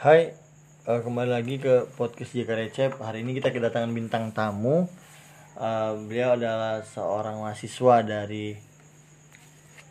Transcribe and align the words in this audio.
Hai, 0.00 0.32
eh, 0.88 1.00
kembali 1.04 1.28
lagi 1.28 1.60
ke 1.60 1.84
podcast 1.92 2.32
Jika 2.32 2.56
Recep. 2.56 2.96
Hari 3.04 3.20
ini 3.20 3.36
kita 3.36 3.52
kedatangan 3.52 3.92
bintang 3.92 4.32
tamu. 4.32 4.88
Eh, 5.60 5.92
beliau 6.08 6.40
adalah 6.40 6.80
seorang 6.80 7.36
mahasiswa 7.44 8.00
dari 8.00 8.56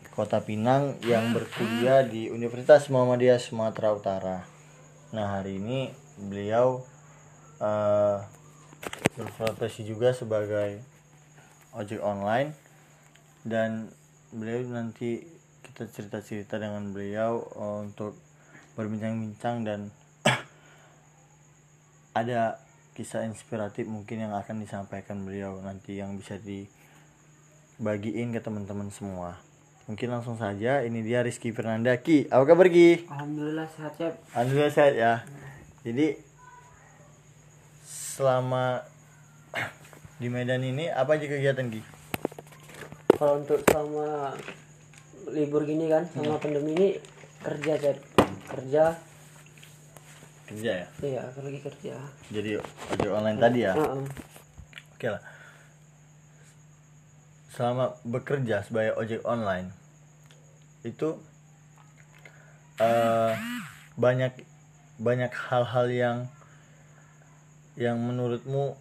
Kota 0.10 0.42
Pinang 0.42 0.98
yang 1.06 1.30
berkuliah 1.30 2.02
di 2.02 2.26
Universitas 2.26 2.90
Muhammadiyah 2.90 3.38
Sumatera 3.38 3.94
Utara. 3.94 4.38
Nah, 5.14 5.38
hari 5.38 5.62
ini 5.62 5.94
beliau 6.18 6.82
eh, 7.62 8.18
berprofesi 9.14 9.86
juga 9.86 10.10
sebagai 10.10 10.82
ojek 11.78 12.02
online 12.02 12.58
dan 13.46 13.94
beliau 14.34 14.74
nanti 14.74 15.22
kita 15.62 15.86
cerita-cerita 15.86 16.58
dengan 16.58 16.98
beliau 16.98 17.46
eh, 17.46 17.78
untuk 17.86 18.18
berbincang-bincang 18.74 19.70
dan 19.70 19.94
ada 22.14 22.60
kisah 22.98 23.24
inspiratif 23.24 23.88
mungkin 23.88 24.28
yang 24.28 24.34
akan 24.36 24.60
disampaikan 24.60 25.24
beliau 25.24 25.56
nanti 25.64 25.96
yang 26.02 26.20
bisa 26.20 26.36
dibagiin 26.42 28.36
ke 28.36 28.44
teman-teman 28.44 28.92
semua. 28.92 29.40
Mungkin 29.90 30.14
langsung 30.14 30.38
saja 30.38 30.86
ini 30.86 31.02
dia 31.02 31.26
Rizky 31.26 31.50
Fernanda 31.50 31.98
Ki. 31.98 32.30
Apa 32.30 32.54
kabar 32.54 32.70
Ki? 32.70 33.10
Alhamdulillah 33.10 33.66
sehat 33.74 33.98
Cep. 33.98 34.14
Alhamdulillah 34.38 34.70
sehat 34.70 34.94
ya. 34.94 35.26
Jadi 35.82 36.14
selama 37.90 38.86
di 40.22 40.30
Medan 40.30 40.62
ini 40.62 40.94
apa 40.94 41.18
aja 41.18 41.26
kegiatan 41.26 41.74
Ki? 41.74 41.82
Kalau 43.18 43.42
untuk 43.42 43.66
selama 43.66 44.38
libur 45.34 45.66
gini 45.66 45.90
kan, 45.90 46.06
sama 46.14 46.38
pandemi 46.38 46.78
ini 46.78 46.88
kerja 47.42 47.74
Cep. 47.82 47.98
Kerja, 48.46 48.94
Kerja 50.50 50.72
ya. 50.82 50.88
iya 51.06 51.22
aku 51.30 51.46
lagi 51.46 51.60
kerja. 51.62 51.94
Jadi 52.34 52.58
ojek 52.98 53.12
online 53.14 53.38
tadi 53.38 53.60
ya. 53.62 53.74
Heeh. 53.78 54.04
Oke 54.98 55.08
lah. 55.14 55.22
Selama 57.54 57.94
bekerja 58.02 58.66
sebagai 58.66 58.98
ojek 58.98 59.22
online 59.30 59.70
itu 60.82 61.22
eh 62.82 63.34
banyak 64.00 64.32
banyak 64.98 65.32
hal-hal 65.52 65.88
yang 65.92 66.18
yang 67.76 68.00
menurutmu 68.00 68.80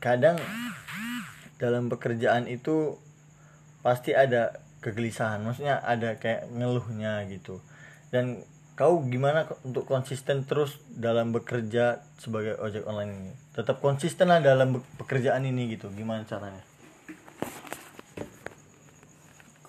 kadang 0.00 0.40
dalam 1.60 1.92
pekerjaan 1.92 2.48
itu 2.50 2.96
pasti 3.84 4.16
ada 4.16 4.58
kegelisahan 4.80 5.42
maksudnya 5.42 5.82
ada 5.82 6.16
kayak 6.16 6.48
ngeluhnya 6.54 7.26
gitu 7.28 7.58
dan 8.14 8.40
kau 8.78 9.02
gimana 9.02 9.42
untuk 9.66 9.90
konsisten 9.90 10.46
terus 10.46 10.78
dalam 10.86 11.34
bekerja 11.34 11.98
sebagai 12.14 12.54
ojek 12.62 12.86
online 12.86 13.10
ini 13.10 13.32
tetap 13.50 13.82
konsisten 13.82 14.30
lah 14.30 14.38
dalam 14.38 14.78
pekerjaan 15.02 15.42
ini 15.42 15.74
gitu 15.74 15.90
gimana 15.90 16.22
caranya 16.22 16.62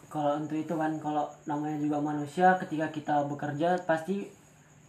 Kalau 0.09 0.41
untuk 0.41 0.57
itu 0.57 0.73
kan, 0.73 0.97
kalau 0.97 1.29
namanya 1.45 1.77
juga 1.77 2.01
manusia, 2.01 2.57
ketika 2.57 2.89
kita 2.89 3.29
bekerja 3.29 3.77
pasti 3.85 4.25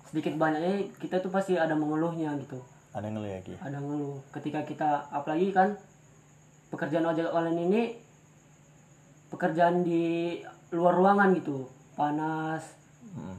sedikit 0.09 0.33
banyaknya 0.41 0.89
kita 0.97 1.21
tuh 1.21 1.29
pasti 1.29 1.61
ada 1.61 1.77
mengeluhnya 1.77 2.41
gitu. 2.41 2.57
ada 2.97 3.05
ngeluh 3.05 3.29
ya 3.29 3.45
Ki? 3.45 3.53
Ada 3.61 3.85
ngeluh. 3.85 4.17
Ketika 4.33 4.65
kita, 4.65 5.13
apalagi 5.13 5.53
kan 5.53 5.77
pekerjaan 6.73 7.05
ojek 7.05 7.29
online 7.29 7.61
ini 7.69 7.83
pekerjaan 9.29 9.85
di 9.85 10.41
luar 10.73 10.97
ruangan 10.97 11.37
gitu, 11.37 11.69
panas, 12.01 12.80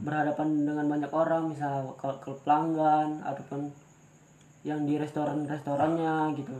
berhadapan 0.02 0.68
dengan 0.68 0.86
banyak 0.90 1.12
orang, 1.12 1.54
misal 1.54 1.96
ke, 1.96 2.08
ke 2.20 2.30
pelanggan 2.44 3.24
ataupun 3.24 3.72
yang 4.62 4.84
di 4.86 4.98
restoran-restorannya 4.98 6.36
gitu. 6.38 6.54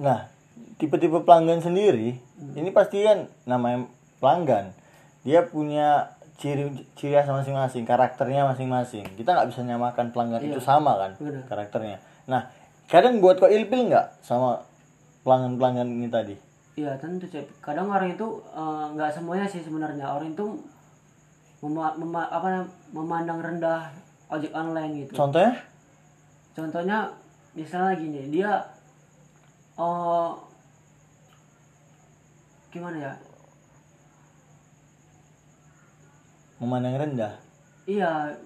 Nah, 0.00 0.30
tipe-tipe 0.80 1.20
pelanggan 1.24 1.60
sendiri, 1.60 2.16
ini 2.56 2.70
pasti 2.72 3.04
kan 3.04 3.28
namanya 3.44 3.88
pelanggan. 4.22 4.72
Dia 5.26 5.44
punya 5.44 6.16
ciri 6.40 6.72
ciri 6.96 7.12
khas 7.12 7.28
masing-masing, 7.28 7.84
karakternya 7.84 8.48
masing-masing. 8.48 9.04
Kita 9.12 9.36
nggak 9.36 9.48
bisa 9.52 9.60
nyamakan 9.60 10.08
pelanggan 10.08 10.40
itu 10.40 10.60
sama 10.62 10.96
kan 10.96 11.12
benar. 11.20 11.44
karakternya. 11.44 11.98
Nah, 12.24 12.48
kadang 12.88 13.20
buat 13.20 13.36
kok 13.36 13.52
ilpil 13.52 13.92
nggak 13.92 14.24
sama 14.24 14.64
pelanggan-pelanggan 15.20 15.88
ini 15.92 16.08
tadi? 16.08 16.34
Iya 16.80 16.96
tentu 16.96 17.28
Cep. 17.28 17.44
Kadang 17.60 17.92
orang 17.92 18.16
itu 18.16 18.40
eh, 18.56 18.84
nggak 18.96 19.12
semuanya 19.12 19.44
sih 19.44 19.60
sebenarnya 19.60 20.08
orang 20.08 20.32
itu 20.32 20.64
mema- 21.60 21.92
mema- 21.94 22.28
apa 22.28 22.64
memandang 22.90 23.38
rendah 23.38 23.92
ojek 24.28 24.50
online 24.50 25.04
gitu. 25.04 25.12
Contohnya? 25.14 25.52
Contohnya 26.50 26.98
misalnya 27.52 27.94
gini, 27.94 28.30
dia 28.30 28.64
oh 29.74 30.38
gimana 32.68 32.96
ya? 32.96 33.12
Memandang 36.58 36.96
rendah. 36.96 37.32
Iya 37.84 38.36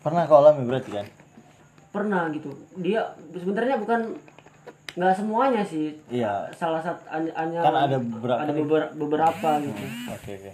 Pernah 0.00 0.24
kau 0.24 0.36
alami 0.38 0.64
berarti 0.64 0.90
kan? 0.92 1.06
pernah 1.88 2.26
gitu. 2.28 2.50
Dia 2.76 3.06
sebenarnya 3.30 3.78
bukan 3.78 4.18
nggak 4.98 5.14
semuanya 5.14 5.62
sih. 5.62 5.94
Iya. 6.10 6.50
Salah 6.50 6.82
satu 6.82 7.06
hanya 7.06 7.62
Kan 7.62 7.70
ada 7.70 7.96
beberapa 7.96 8.34
ada 8.36 8.50
nih. 8.50 8.66
beber- 8.66 8.92
beberapa 8.98 9.48
gitu. 9.62 9.84
Oke, 10.10 10.30
oke. 10.34 10.52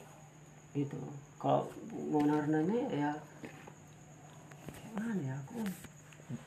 Gitu. 0.70 0.98
Kalau 1.36 1.66
mau 2.08 2.22
rendahnya 2.22 2.78
ya 2.88 3.10
gimana 4.86 5.14
ya? 5.20 5.34
Aku 5.40 5.62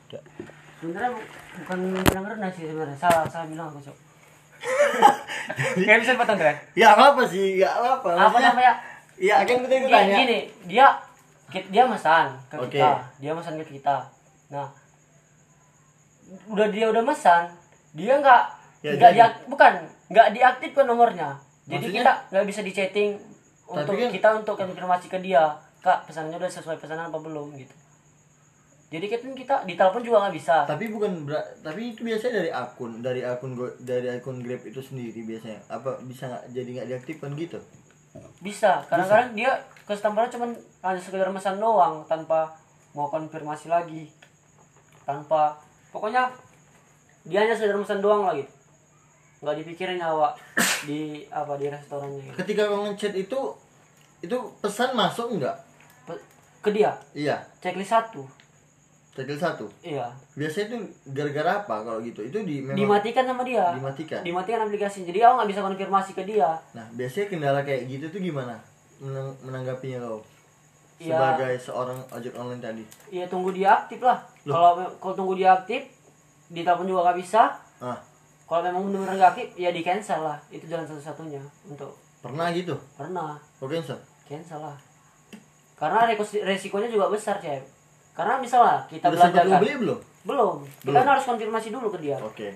Ya. 0.06 0.20
sebenarnya 0.74 1.10
bu- 1.10 1.28
bukan 1.58 1.78
bilang 1.98 2.24
rendah 2.26 2.50
sih 2.50 2.64
sebenarnya 2.64 2.94
salah 2.94 3.24
salah 3.26 3.44
bilang 3.46 3.68
aku 3.68 3.82
cok 3.82 3.96
nggak 5.76 5.98
bisa 5.98 6.12
potong 6.14 6.38
kan 6.38 6.56
Ya 6.72 6.88
apa 6.90 7.20
sih? 7.26 7.58
Ya 7.58 7.68
apa? 7.68 8.08
apa 8.08 8.38
namanya 8.38 8.72
Ya 9.14 9.40
kan 9.40 9.60
kita 9.60 9.76
gini, 9.76 9.90
tanya. 9.90 10.16
gini 10.16 10.38
dia 10.64 10.86
dia 11.50 11.84
mesan 11.84 12.32
ke 12.46 12.56
Oke. 12.56 12.74
kita 12.74 12.90
dia 13.18 13.30
mesan 13.30 13.54
ke 13.56 13.66
kita 13.70 14.08
nah 14.48 14.68
udah 16.46 16.68
dia 16.68 16.88
udah 16.88 17.02
mesan 17.02 17.52
dia 17.92 18.16
nggak 18.16 18.42
Ya, 18.80 18.92
nggak 18.94 19.10
jadi. 19.10 19.18
diak- 19.18 19.42
bukan 19.46 19.72
nggak 20.06 20.28
diaktifkan 20.30 20.84
nomornya 20.84 21.28
jadi 21.64 21.80
Maksudnya? 21.82 22.00
kita 22.00 22.12
nggak 22.30 22.46
bisa 22.46 22.60
di 22.60 22.72
chatting 22.72 23.10
untuk 23.64 23.96
kan- 23.96 24.12
kita 24.12 24.28
untuk 24.44 24.54
konfirmasi 24.56 25.06
ke 25.08 25.18
dia 25.24 25.56
kak 25.80 26.08
pesanannya 26.08 26.40
udah 26.40 26.52
sesuai 26.52 26.80
pesanan 26.80 27.12
apa 27.12 27.18
belum? 27.20 27.52
gitu. 27.56 27.74
Jadi 28.94 29.10
kita 29.10 29.26
kita 29.34 29.54
di 29.66 29.74
telepon 29.74 30.06
juga 30.06 30.22
nggak 30.22 30.36
bisa. 30.38 30.62
Tapi 30.64 30.86
bukan 30.86 31.26
tapi 31.60 31.96
itu 31.96 32.06
biasanya 32.06 32.40
dari 32.40 32.50
akun 32.54 33.02
dari 33.02 33.26
akun 33.26 33.58
dari 33.82 34.06
akun 34.06 34.38
grab 34.38 34.62
itu 34.62 34.78
sendiri 34.78 35.26
biasanya. 35.26 35.58
Apa 35.66 35.98
bisa 36.06 36.30
nggak 36.30 36.44
jadi 36.54 36.68
nggak 36.78 36.88
diaktifkan 36.94 37.30
gitu? 37.34 37.58
Bisa, 38.38 38.78
kadang-kadang 38.86 39.34
dia 39.34 39.50
customer 39.82 40.30
cuman 40.30 40.54
hanya 40.86 41.00
sekedar 41.02 41.26
pesan 41.34 41.58
doang 41.58 42.06
tanpa 42.06 42.54
mau 42.94 43.10
konfirmasi 43.10 43.66
lagi. 43.66 44.06
Tanpa 45.02 45.58
pokoknya 45.90 46.30
dia 47.26 47.42
hanya 47.42 47.58
sekedar 47.58 47.74
pesan 47.82 47.98
doang 47.98 48.30
lagi. 48.30 48.46
Nggak 49.44 49.56
dipikirin 49.60 50.00
awak 50.00 50.32
di 50.82 51.00
apa 51.28 51.54
di 51.54 51.68
restorannya 51.68 52.20
gitu. 52.22 52.34
ketika 52.40 52.62
kau 52.64 52.80
ngechat 52.82 53.12
itu 53.14 53.40
itu 54.18 54.36
pesan 54.58 54.92
masuk 54.92 55.36
nggak 55.36 55.52
Pe- 56.02 56.24
Ke 56.58 56.70
dia, 56.70 56.96
iya 57.12 57.36
checklist 57.58 57.92
satu. 57.92 58.24
checklist 59.10 59.38
satu 59.38 59.68
Iya. 59.80 60.08
biasanya 60.32 60.64
itu 60.66 60.76
gara-gara 61.08 61.60
apa 61.60 61.76
kalau 61.78 62.00
gitu 62.00 62.20
itu 62.20 62.40
di 62.40 62.58
memang 62.58 62.74
Dimatikan 62.74 63.24
sama 63.24 63.42
dia. 63.42 63.68
dimatikan 63.70 64.20
Dimatikan 64.20 64.64
aplikasi. 64.64 65.04
Jadi 65.04 65.20
awak 65.20 65.34
nggak 65.38 65.50
bisa 65.50 65.60
konfirmasi 65.62 66.10
ke 66.12 66.24
dia. 66.24 66.50
nah 66.72 66.88
biasanya 66.90 67.26
kendala 67.28 67.60
kayak 67.60 67.84
gitu 67.86 68.08
tuh 68.08 68.18
gimana 68.18 68.56
Menang- 68.96 69.36
menanggapinya 69.40 70.00
kau 70.00 70.18
Iya. 70.96 71.10
sebagai 71.12 71.52
seorang 71.60 71.98
ojek 72.08 72.32
online 72.32 72.58
tadi 72.60 72.84
Iya 73.12 73.26
tunggu 73.26 73.50
dia 73.50 73.76
aktif 73.76 74.00
lah. 74.00 74.18
Kalau 74.42 74.72
kalau 74.96 75.14
tunggu 75.14 75.34
dia 75.34 75.52
aktif, 75.52 75.82
di 76.46 76.62
telepon 76.62 76.86
juga 76.86 77.04
nggak 77.04 77.18
bisa. 77.18 77.50
ah 77.76 77.98
Kalau 78.54 78.70
memang 78.70 78.86
benar 78.86 79.18
nggak 79.18 79.30
aktif, 79.34 79.50
ya 79.58 79.74
di 79.74 79.82
cancel 79.82 80.22
lah. 80.22 80.38
Itu 80.46 80.70
jalan 80.70 80.86
satu-satunya 80.86 81.42
untuk 81.66 81.90
pernah 82.22 82.54
gitu 82.54 82.78
pernah 82.94 83.34
kau 83.58 83.66
cancel 83.66 83.98
cancel 84.22 84.62
lah. 84.62 84.78
Karena 85.74 86.06
resikonya 86.46 86.86
juga 86.86 87.10
besar 87.10 87.42
cewek. 87.42 87.66
Karena 88.14 88.38
misalnya 88.38 88.86
kita 88.86 89.10
udah 89.10 89.58
beli 89.58 89.74
belum 89.74 89.98
belum, 90.22 90.62
kita 90.86 91.02
kan 91.02 91.18
harus 91.18 91.26
konfirmasi 91.26 91.74
dulu 91.74 91.90
ke 91.90 91.98
dia. 91.98 92.14
oke 92.22 92.48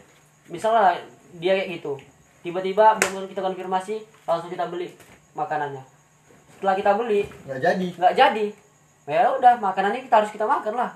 Misalnya 0.47 1.03
dia 1.43 1.59
kayak 1.59 1.83
gitu, 1.83 1.99
tiba-tiba 2.47 2.95
belum 3.03 3.27
kita 3.27 3.43
konfirmasi, 3.43 3.99
langsung 4.23 4.55
kita 4.55 4.71
beli 4.71 4.95
makanannya. 5.35 5.83
Setelah 6.55 6.79
kita 6.79 6.95
beli, 6.95 7.27
nggak 7.27 7.59
jadi 7.59 7.89
nggak 7.99 8.15
jadi, 8.15 8.47
ya 9.11 9.35
udah 9.35 9.59
makanannya 9.59 10.07
kita 10.07 10.15
harus 10.23 10.31
kita 10.31 10.47
makan 10.47 10.79
lah. 10.79 10.95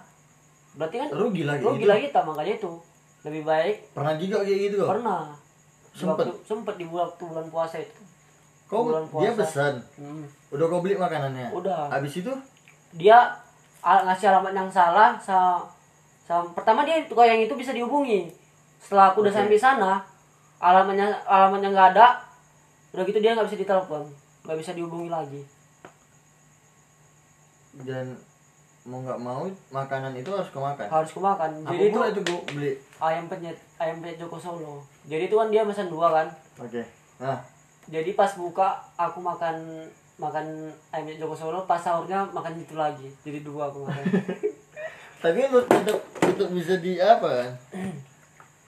Berarti 0.78 0.96
kan 1.02 1.08
rugi 1.10 1.42
lagi 1.42 1.60
rugi 1.66 1.90
lah 1.90 1.98
kita 1.98 2.22
makanya 2.22 2.54
itu 2.62 2.91
lebih 3.22 3.42
baik 3.42 3.76
pernah 3.92 4.14
juga 4.14 4.36
kayak 4.40 4.60
gitu 4.62 4.76
kok 4.78 4.90
pernah 4.90 5.22
Sempet? 5.92 6.24
waktu- 6.24 6.40
sempet 6.42 6.74
di 6.74 6.84
bulan 6.84 7.06
waktu 7.06 7.22
bulan 7.24 7.46
puasa 7.48 7.76
itu 7.78 8.00
kau 8.64 8.88
bulan 8.88 9.04
dia 9.04 9.30
puasa. 9.30 9.38
pesan 9.38 9.74
Hmm. 9.94 10.24
udah 10.48 10.66
kau 10.66 10.80
beli 10.80 10.96
makanannya 10.96 11.52
Udah. 11.52 11.86
habis 11.88 12.16
itu 12.16 12.32
dia 12.90 13.28
al- 13.78 14.04
ngasih 14.04 14.26
alamat 14.28 14.52
yang 14.54 14.68
salah 14.68 15.14
sa, 15.18 15.60
sa- 16.22 16.48
pertama 16.50 16.82
dia 16.82 17.04
tukang 17.04 17.26
yang 17.26 17.40
itu 17.40 17.52
bisa 17.52 17.70
dihubungi 17.70 18.32
setelah 18.78 19.10
aku 19.10 19.20
udah 19.20 19.30
Oke. 19.30 19.38
sampai 19.38 19.58
sana 19.58 19.92
alamatnya 20.58 21.12
alamatnya 21.22 21.68
nggak 21.70 21.88
ada 21.92 22.06
udah 22.90 23.04
gitu 23.04 23.18
dia 23.18 23.32
nggak 23.32 23.46
bisa 23.46 23.58
ditelepon 23.58 24.02
nggak 24.42 24.58
bisa 24.58 24.72
dihubungi 24.72 25.08
lagi 25.08 25.42
dan 27.78 28.16
mau 28.82 28.98
nggak 28.98 29.20
mau 29.22 29.46
makanan 29.70 30.12
itu 30.18 30.30
harus 30.34 30.50
kemakan. 30.50 30.86
Harus 30.90 31.12
kemakan. 31.14 31.50
Jadi 31.70 31.84
itu 31.94 31.98
itu 32.02 32.20
gue 32.26 32.40
beli. 32.50 32.72
Ayam 32.98 33.30
penyet 33.30 33.54
ayam 33.78 34.02
penyet 34.02 34.18
Joko 34.18 34.38
Solo. 34.38 34.82
Jadi 35.06 35.30
itu 35.30 35.36
kan 35.38 35.48
dia 35.54 35.62
pesan 35.62 35.86
dua 35.86 36.10
kan? 36.10 36.26
Oke. 36.58 36.82
Nah. 37.22 37.38
Jadi 37.90 38.14
pas 38.14 38.30
buka 38.38 38.78
aku 38.98 39.22
makan 39.22 39.86
makan 40.18 40.70
ayam 40.90 41.04
penyet 41.06 41.22
Joko 41.22 41.34
Solo 41.38 41.62
pas 41.62 41.78
sahurnya 41.78 42.26
makan 42.34 42.58
itu 42.58 42.74
lagi. 42.74 43.06
Jadi 43.22 43.46
dua 43.46 43.70
aku 43.70 43.86
makan. 43.86 44.04
Tapi 45.22 45.38
untuk, 45.46 46.02
untuk 46.18 46.48
bisa 46.50 46.74
di 46.82 46.98
apa 46.98 47.28
kan 47.30 47.50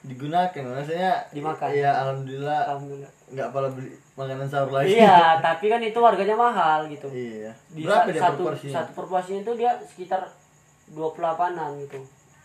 digunakan 0.05 0.63
maksudnya 0.63 1.13
Dimakan. 1.33 1.67
ya 1.73 1.91
alhamdulillah 2.05 2.59
alhamdulillah. 2.69 3.11
nggak 3.25 3.47
pala 3.49 3.67
beli 3.73 3.89
makanan 4.13 4.47
sahur 4.47 4.69
lagi. 4.69 4.95
Iya 4.95 5.19
tapi 5.45 5.65
kan 5.67 5.81
itu 5.81 5.99
harganya 5.99 6.37
mahal 6.37 6.85
gitu. 6.87 7.09
Iya. 7.09 7.51
Di 7.73 7.81
berapa 7.83 8.05
sa- 8.05 8.13
dia 8.13 8.21
satu 8.21 8.41
proporsinya 8.45 8.73
satu 8.77 8.91
porsinya 8.95 9.41
itu 9.41 9.53
dia 9.57 9.71
sekitar 9.81 10.21
28an 10.93 11.69
gitu. 11.81 11.99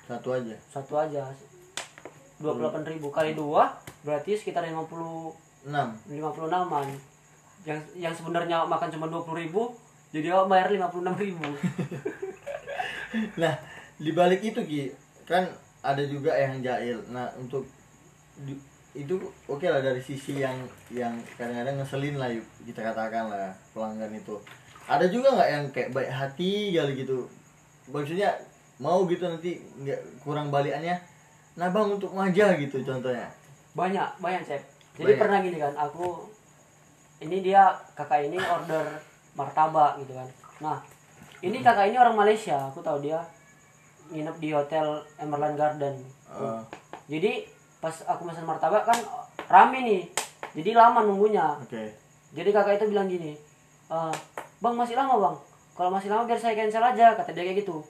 Satu 0.08 0.28
aja? 0.32 0.56
Satu 0.66 0.94
aja. 0.96 1.22
28.000 2.40 2.96
ribu. 2.96 3.12
Kali 3.12 3.36
dua 3.36 3.68
berarti 4.00 4.32
sekitar 4.32 4.64
50 4.64 5.68
enam. 5.68 5.92
56an 6.08 6.88
yang 7.68 7.76
yang 7.94 8.14
sebenarnya 8.16 8.64
makan 8.64 8.88
cuma 8.88 9.06
20.000 9.06 9.36
ribu 9.36 9.62
jadi 10.10 10.32
awak 10.32 10.48
bayar 10.48 10.66
56.000 10.72 11.20
ribu. 11.20 11.44
Nah 13.36 13.54
di 13.98 14.10
balik 14.14 14.40
itu 14.40 14.62
ki 14.62 14.82
kan 15.26 15.44
ada 15.80 16.02
juga 16.04 16.32
yang 16.36 16.60
jahil. 16.60 17.00
Nah 17.08 17.28
untuk 17.36 17.64
di- 18.40 18.60
itu 18.90 19.14
oke 19.46 19.62
lah 19.70 19.78
dari 19.78 20.02
sisi 20.02 20.42
yang 20.42 20.56
yang 20.90 21.14
kadang-kadang 21.38 21.78
ngeselin 21.78 22.18
lah 22.18 22.26
yuk, 22.26 22.44
kita 22.66 22.82
katakan 22.82 23.30
lah 23.30 23.54
pelanggan 23.72 24.10
itu. 24.12 24.34
Ada 24.90 25.06
juga 25.06 25.38
nggak 25.38 25.50
yang 25.50 25.64
kayak 25.70 25.90
baik 25.94 26.10
hati 26.10 26.74
kali 26.74 26.92
gitu? 26.98 27.24
Maksudnya 27.88 28.34
mau 28.82 29.06
gitu 29.06 29.24
nanti 29.30 29.62
nggak 29.80 30.24
kurang 30.26 30.50
balikannya? 30.50 30.98
Nah 31.54 31.70
bang 31.70 31.88
untuk 31.94 32.10
maja 32.12 32.56
gitu 32.58 32.82
contohnya. 32.82 33.30
Banyak 33.78 34.18
banyak 34.18 34.42
cep. 34.42 34.62
Jadi 34.98 35.14
Banyak. 35.14 35.20
pernah 35.22 35.38
gini 35.40 35.58
kan 35.62 35.74
aku 35.78 36.26
ini 37.22 37.44
dia 37.44 37.70
kakak 37.94 38.26
ini 38.26 38.36
order 38.42 38.84
martabak 39.38 40.02
gitu 40.02 40.18
kan. 40.18 40.28
Nah 40.58 40.76
ini 41.40 41.62
kakak 41.62 41.94
ini 41.94 41.96
orang 41.96 42.18
Malaysia 42.18 42.58
aku 42.66 42.82
tahu 42.82 42.98
dia 43.06 43.22
nginep 44.10 44.36
di 44.36 44.48
hotel 44.50 44.86
Emerald 45.16 45.54
Garden. 45.54 45.94
Eh, 46.28 46.60
jadi 47.08 47.46
pas 47.78 47.94
aku 48.04 48.26
pesan 48.26 48.44
martabak 48.44 48.84
kan 48.84 48.98
rame 49.46 49.78
nih. 49.80 50.02
Jadi 50.52 50.70
lama 50.72 51.00
nunggunya. 51.00 51.56
Oke. 51.58 51.94
Jadi 52.30 52.50
kakak 52.50 52.76
itu 52.76 52.86
bilang 52.88 53.06
gini 53.06 53.34
"Eh, 53.88 54.12
bang 54.58 54.74
masih 54.74 54.94
lama 54.94 55.14
bang? 55.16 55.36
Kalau 55.72 55.90
masih 55.90 56.06
lama 56.06 56.22
biar 56.24 56.36
saya 56.36 56.54
cancel 56.54 56.84
aja 56.84 57.14
kata 57.14 57.30
dia 57.30 57.42
kayak 57.42 57.62
gitu. 57.62 57.80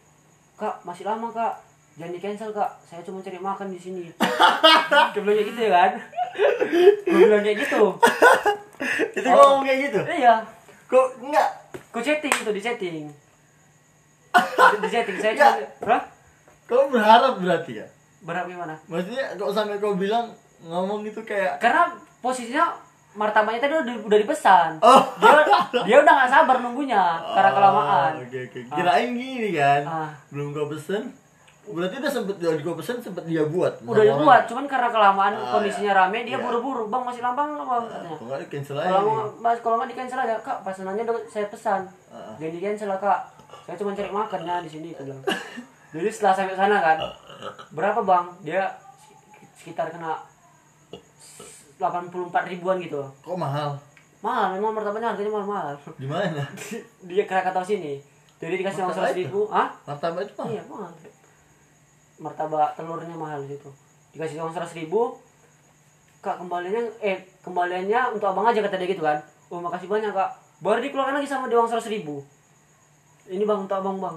Kak 0.55 0.81
masih 0.81 1.03
lama 1.03 1.29
kak. 1.29 1.57
Jangan 1.97 2.13
di 2.13 2.21
cancel 2.21 2.51
kak. 2.51 2.71
Saya 2.83 3.01
cuma 3.01 3.19
cari 3.19 3.37
makan 3.37 3.69
di 3.69 3.77
sini. 3.77 4.05
Dia 5.13 5.21
bilang 5.21 5.37
kayak 5.37 5.49
gitu 5.49 5.61
ya 5.61 5.71
kan? 5.75 5.93
Gue 7.03 7.21
bilang 7.27 7.43
kayak 7.43 7.59
gitu. 7.61 7.83
Itu 9.11 9.27
Oh. 9.27 9.37
ngomong 9.59 9.65
kayak 9.67 9.81
gitu? 9.91 10.01
Iya. 10.07 10.35
Kok 10.87 11.07
enggak? 11.21 11.49
Ku 11.91 11.99
chatting 11.99 12.31
itu 12.31 12.51
di 12.51 12.63
chatting. 12.63 13.05
Di, 14.31 14.77
di 14.85 14.89
chatting 14.89 15.19
saya 15.19 15.35
cuma 15.35 15.53
Kau 16.71 16.87
berharap 16.87 17.35
berarti 17.37 17.73
ya 17.75 17.87
berapa 18.21 18.47
gimana 18.47 18.77
maksudnya 18.85 19.35
kok 19.35 19.51
sampai 19.51 19.77
kau 19.77 19.93
bilang 19.95 20.29
ngomong 20.63 21.03
gitu 21.03 21.21
kayak 21.21 21.57
karena 21.57 21.89
posisinya 22.19 22.69
martabaknya 23.11 23.59
tadi 23.59 23.75
udah, 23.75 23.97
udah 24.05 24.19
dipesan 24.19 24.71
oh 24.79 25.03
dia 25.19 25.41
dia 25.83 25.97
udah 25.99 26.13
nggak 26.15 26.31
sabar 26.31 26.57
nunggunya 26.59 27.01
karena 27.27 27.51
kelamaan 27.51 28.13
Oh, 28.15 28.23
Oke 28.23 28.39
oke. 28.45 28.61
Kirain 28.71 29.11
gini 29.11 29.51
kan. 29.53 29.83
Ah. 29.83 30.11
Belum 30.29 30.53
kau 30.53 30.69
pesen. 30.69 31.11
Berarti 31.63 31.97
udah 31.97 32.13
sempet 32.13 32.37
udah 32.37 32.61
kau 32.61 32.77
pesen 32.77 32.97
sempet 32.99 33.25
dia 33.25 33.43
buat. 33.43 33.81
udah 33.81 34.05
dibuat 34.05 34.21
orang. 34.37 34.47
cuman 34.47 34.65
karena 34.67 34.89
kelamaan 34.91 35.33
Ah, 35.35 35.51
kondisinya 35.51 35.93
rame 35.97 36.19
dia 36.23 36.35
Iya. 36.35 36.39
buru-buru 36.41 36.87
bang 36.87 37.03
masih 37.03 37.21
lama 37.21 37.35
bang 37.35 37.51
bang 37.57 37.65
Ah, 37.65 37.81
katanya 37.83 38.11
Kok 38.11 38.23
nggak 38.23 38.39
di 38.39 38.49
cancel 38.49 38.77
aja 38.77 38.91
kalau 38.93 39.13
mas 39.35 39.59
kalau 39.59 39.75
nggak 39.77 39.89
di 39.89 39.97
cancel 39.97 40.19
aja 40.21 40.35
kak 40.39 40.59
pesanannya 40.61 41.03
udah 41.03 41.17
saya 41.27 41.47
pesan 41.49 41.81
Ah. 42.11 42.35
jangan 42.37 42.53
di 42.53 42.61
cancel 42.61 42.91
kak 42.95 43.21
saya 43.65 43.77
cuma 43.77 43.91
cari 43.93 44.11
makannya 44.13 44.55
di 44.61 44.71
sini 44.71 44.89
bilang 44.95 45.21
jadi 45.91 46.09
setelah 46.11 46.35
sampai 46.39 46.55
sana 46.55 46.79
kan 46.79 46.99
berapa 47.75 48.01
bang? 48.07 48.27
Dia 48.47 48.63
sekitar 49.59 49.91
kena 49.91 50.23
84 51.81 52.51
ribuan 52.53 52.79
gitu. 52.79 53.03
Kok 53.25 53.39
mahal? 53.39 53.75
mahal 54.21 54.53
memang 54.53 54.77
martabaknya 54.77 55.17
harganya 55.17 55.33
mahal 55.33 55.49
mahal 55.49 55.75
Di 55.97 56.05
mana? 56.05 56.45
dia 57.09 57.25
Krakatau 57.25 57.65
sini. 57.65 57.97
Jadi 58.37 58.61
dikasih 58.61 58.85
uang 58.85 58.93
seratus 58.93 59.17
ribu. 59.17 59.49
ah 59.49 59.73
Martabak 59.89 60.29
itu 60.29 60.33
mahal. 60.37 60.53
iya 60.53 60.63
mahal. 60.69 60.93
Martabak 62.21 62.77
telurnya 62.77 63.17
mahal 63.17 63.41
gitu 63.49 63.73
dikasih 64.13 64.43
uang 64.43 64.53
seratus 64.53 64.77
ribu. 64.77 65.17
Kak 66.21 66.37
kembaliannya 66.37 67.01
eh 67.01 67.25
kembaliannya 67.41 68.13
untuk 68.13 68.29
abang 68.29 68.45
aja 68.45 68.61
kata 68.61 68.77
dia 68.77 68.93
gitu 68.93 69.01
kan. 69.01 69.25
Oh 69.49 69.59
makasih 69.59 69.89
banyak 69.89 70.13
kak. 70.13 70.31
Baru 70.61 70.85
dikeluarkan 70.85 71.17
lagi 71.17 71.29
sama 71.29 71.49
dia 71.49 71.57
uang 71.57 71.71
seratus 71.73 71.89
ribu. 71.89 72.21
Ini 73.25 73.41
bang 73.49 73.65
untuk 73.65 73.77
abang 73.81 73.97
bang 73.97 74.17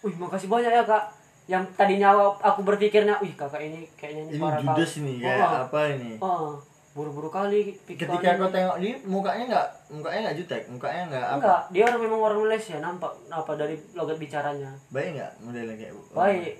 wih 0.00 0.14
makasih 0.16 0.48
banyak 0.48 0.72
ya 0.72 0.84
kak 0.84 1.04
yang 1.50 1.64
tadinya 1.74 2.14
aku 2.38 2.62
berpikirnya 2.62 3.18
wih 3.18 3.34
kakak 3.34 3.60
ini 3.60 3.84
kayaknya 3.98 4.22
ini, 4.28 4.32
Ini 4.36 4.40
parah 4.40 4.60
judes 4.62 4.92
kali." 4.94 5.04
nih 5.04 5.16
kayak 5.18 5.40
oh, 5.42 5.58
apa 5.66 5.80
ini? 5.90 6.12
oh, 6.22 6.50
buru-buru 6.90 7.30
kali 7.30 7.74
pikirannya. 7.86 8.18
Ketika 8.18 8.30
kau 8.38 8.50
tengok 8.50 8.76
dia 8.82 8.94
mukanya 9.06 9.44
nggak 9.46 9.66
mukanya 9.94 10.18
nggak 10.26 10.36
jutek, 10.42 10.62
mukanya 10.66 11.02
nggak 11.06 11.22
apa? 11.26 11.34
enggak 11.38 11.60
dia 11.70 11.82
orang 11.86 12.02
memang 12.02 12.20
orang 12.20 12.40
Malaysia 12.46 12.76
nampak 12.82 13.12
apa 13.30 13.52
dari 13.54 13.74
logat 13.94 14.18
bicaranya 14.18 14.70
Baik 14.90 15.08
nggak 15.18 15.32
modelnya 15.42 15.76
kayak 15.78 15.94
baik 16.10 16.54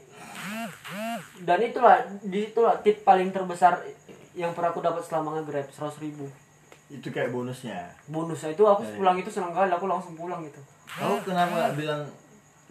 dan 1.43 1.59
itulah 1.63 1.97
di 2.23 2.41
itulah 2.51 2.75
tip 2.83 3.03
paling 3.03 3.31
terbesar 3.35 3.83
yang 4.39 4.55
pernah 4.55 4.71
aku 4.71 4.79
dapat 4.83 5.03
selama 5.03 5.41
nge-grab 5.41 5.67
seratus 5.75 5.99
ribu 5.99 6.27
Itu 6.91 7.11
kayak 7.11 7.31
bonusnya. 7.31 7.91
bonusnya 8.11 8.51
itu 8.51 8.63
aku 8.67 8.83
pulang 8.99 9.15
itu 9.19 9.31
senang 9.31 9.55
kali 9.55 9.71
aku 9.71 9.87
langsung 9.87 10.15
pulang 10.19 10.43
gitu 10.43 10.59
Kau 10.91 11.19
kenapa 11.23 11.55
nggak 11.55 11.75
bilang 11.79 12.03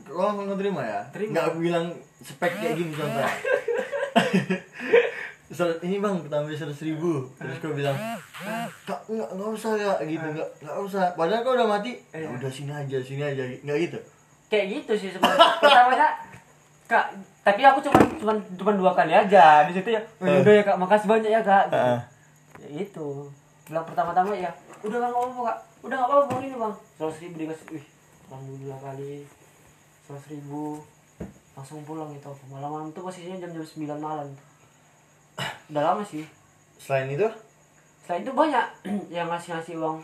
Kau 0.01 0.19
langsung 0.19 0.56
terima 0.56 0.81
ya? 0.81 1.00
Terima. 1.09 1.31
Nggak 1.33 1.47
bilang 1.57 1.85
spek 2.19 2.54
kayak 2.54 2.74
gini 2.76 2.92
contohnya. 2.97 3.30
Ser- 5.50 5.81
ini 5.81 5.97
bang 5.97 6.14
tambah 6.24 6.52
seratus 6.52 6.83
ribu. 6.83 7.26
Terus 7.33 7.57
kau 7.57 7.74
bilang 7.74 7.97
kak 8.85 9.02
nggak 9.04 9.30
nggak 9.31 9.50
usah 9.50 9.74
ya 9.74 9.94
gitu 10.00 10.21
nggak 10.24 10.50
nggak 10.62 10.78
usah. 10.80 11.09
Padahal 11.14 11.42
kau 11.42 11.54
udah 11.54 11.68
mati 11.68 11.97
ya 12.12 12.21
Iya. 12.21 12.30
udah 12.31 12.50
sini 12.50 12.69
aja 12.69 12.97
sini 13.00 13.24
aja. 13.24 13.42
Nggak 13.59 13.78
gitu? 13.83 14.00
Kayak 14.47 14.66
gitu 14.76 14.92
sih 14.95 15.09
sebenarnya. 15.09 15.50
Pertamanya 15.57 16.07
kak 16.85 17.06
tapi 17.42 17.62
aku 17.62 17.81
cuma 17.81 17.97
cuma 18.16 18.33
cuma 18.56 18.71
dua 18.74 18.92
kali 18.94 19.09
aja. 19.12 19.66
Di 19.66 19.74
situ 19.74 19.90
ya 19.90 20.02
"Oh, 20.18 20.30
udah 20.30 20.54
ya 20.54 20.64
kak 20.64 20.78
makasih 20.78 21.07
banyak 21.07 21.31
ya 21.31 21.42
kak. 21.42 21.66
Gitu. 21.66 21.76
Heeh. 21.76 22.00
ya 22.59 22.69
itu 22.78 23.07
bilang 23.66 23.85
pertama-tama 23.85 24.31
ya 24.31 24.52
udah 24.80 24.97
bang 24.97 25.09
nggak 25.09 25.24
apa-apa 25.24 25.42
kak. 25.44 25.57
Udah 25.81 25.95
nggak 25.97 26.07
apa-apa 26.07 26.26
bang 26.30 26.42
ini 26.44 26.56
bang. 26.56 26.74
Seratus 26.94 27.19
ribu 27.19 27.35
dikasih 27.40 27.68
wih 27.74 27.85
alhamdulillah 28.30 28.80
kali 28.80 29.26
seratus 30.09 30.33
ribu 30.33 30.81
langsung 31.54 31.85
pulang 31.85 32.09
itu 32.09 32.33
malam-malam 32.49 32.89
tuh 32.97 33.06
posisinya 33.06 33.45
jam 33.45 33.54
jam 33.54 33.61
sembilan 33.61 33.99
malam. 34.01 34.25
Udah 35.69 35.83
lama 35.85 36.01
sih. 36.01 36.25
Selain 36.81 37.06
itu? 37.13 37.30
Selain 38.01 38.25
itu 38.25 38.33
banyak 38.33 38.66
yang 39.21 39.30
ngasih 39.30 39.54
ngasih 39.54 39.78
uang. 39.78 40.01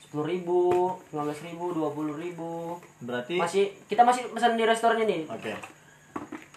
Sepuluh 0.00 0.24
ribu 0.24 0.88
lima 1.12 1.28
belas 1.28 1.40
ribu 1.44 1.76
dua 1.76 1.92
puluh 1.92 2.16
ribu. 2.16 2.80
Berarti 3.04 3.36
masih 3.36 3.76
kita 3.92 4.08
masih 4.08 4.24
pesan 4.32 4.56
di 4.56 4.64
restorannya 4.64 5.04
nih. 5.04 5.22
Oke. 5.28 5.52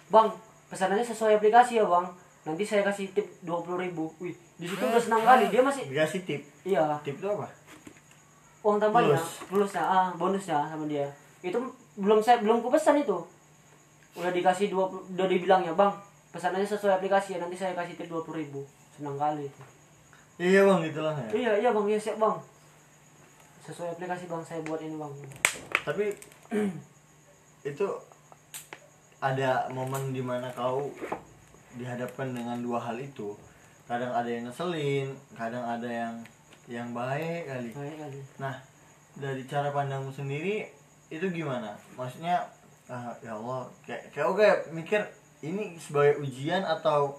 Bang 0.08 0.32
pesanannya 0.72 1.04
sesuai 1.04 1.44
aplikasi 1.44 1.84
ya 1.84 1.84
bang. 1.84 2.08
Nanti 2.48 2.64
saya 2.64 2.88
kasih 2.88 3.12
tip 3.12 3.28
dua 3.44 3.60
puluh 3.60 3.84
ribu. 3.84 4.08
Wih 4.24 4.32
di 4.56 4.72
situ 4.72 4.88
udah 4.88 5.04
senang 5.04 5.20
kali. 5.28 5.52
Dia 5.52 5.60
masih 5.60 5.84
dikasih 5.92 6.24
tip? 6.24 6.42
Iya. 6.64 6.96
Tip 7.04 7.20
itu 7.20 7.28
apa? 7.28 7.52
Uang 8.64 8.80
tambahnya 8.80 9.20
plusnya 9.52 9.84
ah 9.84 10.08
bonusnya 10.16 10.64
sama 10.72 10.88
dia. 10.88 11.12
Itu 11.44 11.60
belum 11.98 12.22
saya 12.22 12.40
belum 12.46 12.62
ku 12.62 12.70
pesan 12.70 13.02
itu. 13.02 13.18
Udah 14.14 14.30
dikasih 14.30 14.70
dua 14.70 14.86
udah 14.90 15.28
dibilang 15.30 15.66
ya 15.66 15.74
bang 15.74 15.94
pesanannya 16.30 16.70
sesuai 16.70 17.02
aplikasi 17.02 17.38
ya 17.38 17.40
nanti 17.42 17.58
saya 17.58 17.74
kasih 17.74 17.98
tip 17.98 18.08
dua 18.08 18.22
puluh 18.22 18.46
ribu. 18.46 18.62
Senang 18.94 19.18
kali 19.18 19.50
itu. 19.50 19.62
Iya 20.38 20.70
bang 20.70 20.82
itulah 20.86 21.18
ya. 21.18 21.30
Iya 21.34 21.52
iya 21.66 21.70
bang 21.74 21.86
ya 21.90 21.98
siap 21.98 22.22
bang. 22.22 22.38
Sesuai 23.66 23.98
aplikasi 23.98 24.30
bang 24.30 24.42
saya 24.46 24.62
buat 24.62 24.78
ini 24.78 24.96
bang. 24.96 25.14
Tapi 25.82 26.06
itu 27.74 27.88
ada 29.18 29.66
momen 29.74 30.14
di 30.14 30.22
mana 30.22 30.54
kau 30.54 30.94
dihadapkan 31.74 32.38
dengan 32.38 32.62
dua 32.62 32.78
hal 32.78 33.02
itu. 33.02 33.34
Kadang 33.90 34.14
ada 34.14 34.30
yang 34.30 34.46
ngeselin 34.46 35.18
kadang 35.34 35.66
ada 35.66 35.90
yang 35.90 36.14
yang 36.70 36.94
baik 36.94 37.50
kali. 37.50 37.74
Baik 37.74 37.98
kali. 37.98 38.20
Nah 38.38 38.54
dari 39.18 39.42
cara 39.50 39.74
pandangmu 39.74 40.14
sendiri 40.14 40.77
itu 41.08 41.26
gimana? 41.32 41.72
Maksudnya 41.96 42.44
ah, 42.92 43.12
ya 43.24 43.36
Allah 43.36 43.68
kayak 43.88 44.12
kayak 44.12 44.28
oke 44.28 44.48
mikir 44.76 45.02
ini 45.40 45.80
sebagai 45.80 46.20
ujian 46.20 46.64
atau 46.64 47.16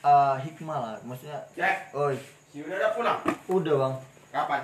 ah, 0.00 0.40
hikmah 0.40 0.78
lah. 0.80 0.94
Maksudnya 1.04 1.40
Cek, 1.52 1.92
oi. 1.92 2.16
si 2.50 2.64
udah 2.64 2.76
udah 2.80 2.92
pulang. 2.96 3.18
udah 3.48 3.74
bang. 3.76 3.94
Kapan? 4.30 4.62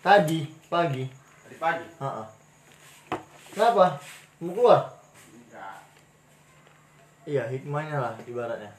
tadi 0.00 0.48
pagi. 0.72 1.04
Tadi 1.44 1.56
pagi. 1.60 1.86
Heeh. 2.00 2.26
kenapa? 3.52 4.00
Mau 4.40 4.52
keluar? 4.56 4.80
Enggak. 5.36 5.76
iya 7.28 7.44
hikmahnya 7.52 7.96
lah 8.00 8.12
ibaratnya. 8.24 8.72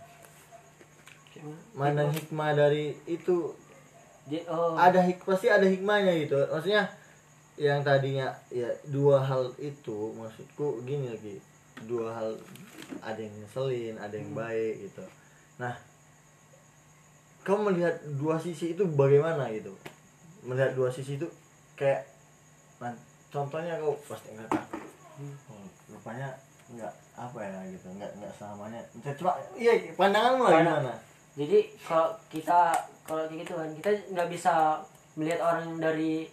Mana 1.78 2.10
hikmah. 2.10 2.54
dari 2.58 2.98
itu? 3.06 3.54
Di- 4.30 4.46
oh, 4.46 4.78
ada 4.78 5.02
hik 5.02 5.26
pasti 5.26 5.50
ada 5.50 5.66
hikmahnya 5.66 6.14
gitu. 6.26 6.38
Maksudnya 6.50 6.90
yang 7.62 7.86
tadinya 7.86 8.34
ya 8.50 8.66
dua 8.90 9.22
hal 9.22 9.54
itu 9.62 10.18
maksudku 10.18 10.82
gini 10.82 11.14
lagi. 11.14 11.38
Dua 11.86 12.10
hal 12.10 12.34
ada 13.06 13.22
yang 13.22 13.34
ngeselin 13.38 14.02
ada 14.02 14.18
yang 14.18 14.34
baik 14.34 14.90
gitu. 14.90 15.06
Nah 15.62 15.78
kamu 17.46 17.70
melihat 17.70 17.96
dua 18.18 18.42
sisi 18.42 18.74
itu 18.74 18.82
bagaimana 18.98 19.46
gitu? 19.54 19.78
Melihat 20.42 20.74
dua 20.74 20.90
sisi 20.90 21.22
itu 21.22 21.30
kayak 21.78 22.02
nah, 22.82 22.94
contohnya 23.30 23.78
kau 23.78 23.94
pasti 24.10 24.34
enggak 24.34 24.50
tahu. 24.50 24.82
Oh, 25.54 25.66
rupanya 25.94 26.34
enggak 26.74 26.94
apa 27.14 27.40
ya 27.46 27.62
gitu 27.70 27.94
enggak 27.94 28.10
enggak 28.18 28.34
selamanya. 28.42 28.82
Coba 29.22 29.38
iya 29.54 29.78
pandanganmu 29.94 30.50
lah 30.50 30.52
gimana? 30.66 30.94
Jadi 31.38 31.78
kalau 31.86 32.10
kita 32.34 32.74
kalau 33.06 33.30
kayak 33.30 33.46
gitu 33.46 33.54
kan 33.54 33.70
kita 33.78 33.90
nggak 34.18 34.30
bisa 34.34 34.82
melihat 35.14 35.40
orang 35.46 35.78
dari 35.78 36.26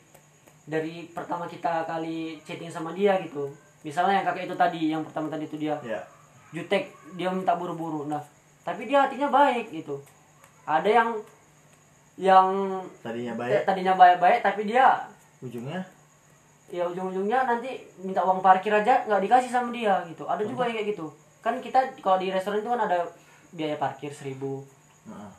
dari 0.69 1.09
pertama 1.11 1.49
kita 1.49 1.89
kali 1.89 2.39
chatting 2.45 2.69
sama 2.69 2.93
dia 2.93 3.17
gitu. 3.25 3.49
Misalnya 3.81 4.21
yang 4.21 4.27
kakek 4.29 4.45
itu 4.53 4.57
tadi 4.57 4.83
yang 4.93 5.03
pertama 5.03 5.33
tadi 5.33 5.49
itu 5.49 5.57
dia. 5.57 5.81
Ya. 5.81 6.05
Jutek 6.53 6.93
dia 7.17 7.33
minta 7.33 7.57
buru-buru. 7.57 8.05
Nah 8.05 8.21
tapi 8.63 8.85
dia 8.85 9.09
hatinya 9.09 9.33
baik 9.33 9.73
gitu. 9.73 9.97
Ada 10.69 10.89
yang 10.89 11.09
yang 12.21 12.49
tadinya 13.01 13.33
eh, 13.33 13.39
baik. 13.41 13.61
tadinya 13.65 13.95
baik-baik 13.97 14.41
tapi 14.45 14.69
dia 14.69 15.09
ujungnya? 15.41 15.81
ya 16.69 16.85
ujung-ujungnya 16.85 17.49
nanti 17.49 17.81
minta 18.05 18.21
uang 18.21 18.45
parkir 18.45 18.69
aja 18.69 19.09
nggak 19.09 19.25
dikasih 19.25 19.49
sama 19.49 19.73
dia 19.73 20.05
gitu. 20.05 20.29
Ada 20.29 20.45
juga 20.45 20.69
yang 20.69 20.77
kayak 20.77 20.89
gitu. 20.93 21.07
Kan 21.41 21.65
kita 21.65 21.81
kalau 22.05 22.21
di 22.21 22.29
restoran 22.29 22.61
itu 22.61 22.69
kan 22.69 22.85
ada 22.85 23.09
biaya 23.57 23.81
parkir 23.81 24.13
seribu. 24.13 24.61
Nah. 25.09 25.33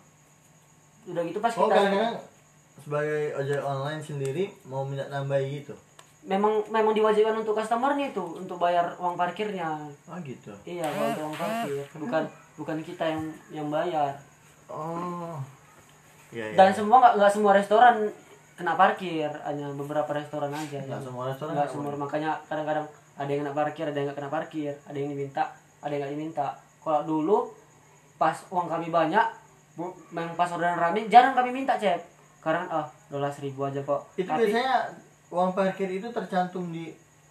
udah 1.09 1.25
gitu 1.25 1.41
pas 1.41 1.53
Oh 1.57 1.65
kita 1.65 1.73
kadang-kadang 1.73 2.17
sebagai 2.79 3.35
ojek 3.35 3.59
online 3.59 3.99
sendiri 3.99 4.43
mau 4.63 4.81
minta 4.81 5.07
nambahi 5.07 5.47
gitu. 5.59 5.75
memang 6.21 6.51
memang 6.67 6.91
diwajibkan 6.91 7.31
untuk 7.33 7.53
customernya 7.53 8.09
itu 8.09 8.19
untuk 8.35 8.57
bayar 8.57 8.91
uang 8.95 9.15
parkirnya 9.15 9.79
Oh 10.05 10.17
gitu. 10.19 10.51
iya 10.63 10.83
kalau 10.83 11.07
untuk 11.07 11.23
uang 11.23 11.37
parkir 11.37 11.83
bukan 11.95 12.23
bukan 12.55 12.77
kita 12.81 13.03
yang 13.05 13.21
yang 13.51 13.67
bayar 13.69 14.13
Oh. 14.67 15.39
Iya 16.29 16.45
iya. 16.45 16.55
dan 16.55 16.69
semua 16.69 16.99
nggak 16.99 17.13
nggak 17.15 17.31
semua 17.31 17.51
restoran 17.51 17.95
kena 18.53 18.75
parkir 18.75 19.25
hanya 19.41 19.71
beberapa 19.71 20.11
restoran 20.11 20.51
aja 20.51 20.77
Nggak 20.79 21.01
semua 21.01 21.23
restoran 21.25 21.55
nggak 21.55 21.69
semua 21.69 21.89
boleh. 21.89 21.99
makanya 21.99 22.31
kadang-kadang 22.45 22.85
ada 23.15 23.25
yang 23.27 23.41
kena 23.41 23.55
parkir 23.55 23.83
ada 23.83 23.95
yang 23.95 24.05
nggak 24.05 24.19
kena 24.19 24.29
parkir 24.29 24.73
ada 24.83 24.93
yang 24.93 25.09
diminta 25.09 25.43
ada 25.79 25.89
yang 25.89 26.01
nggak 26.01 26.13
diminta 26.13 26.47
kalau 26.79 27.01
dulu 27.01 27.37
pas 28.15 28.35
uang 28.49 28.67
kami 28.67 28.87
banyak 28.89 29.25
memang 30.11 30.35
pas 30.35 30.51
orderan 30.51 30.75
rame 30.75 31.07
jarang 31.07 31.31
kami 31.31 31.49
minta 31.49 31.73
cep 31.73 31.97
karena 32.49 32.65
ah 32.67 32.85
dolar 33.07 33.29
seribu 33.29 33.63
aja 33.63 33.79
kok 33.79 34.01
Itu 34.15 34.25
tapi 34.25 34.43
biasanya 34.43 34.89
uang 35.29 35.53
parkir 35.53 35.89
itu 35.91 36.09
tercantum 36.09 36.65
di 36.67 36.89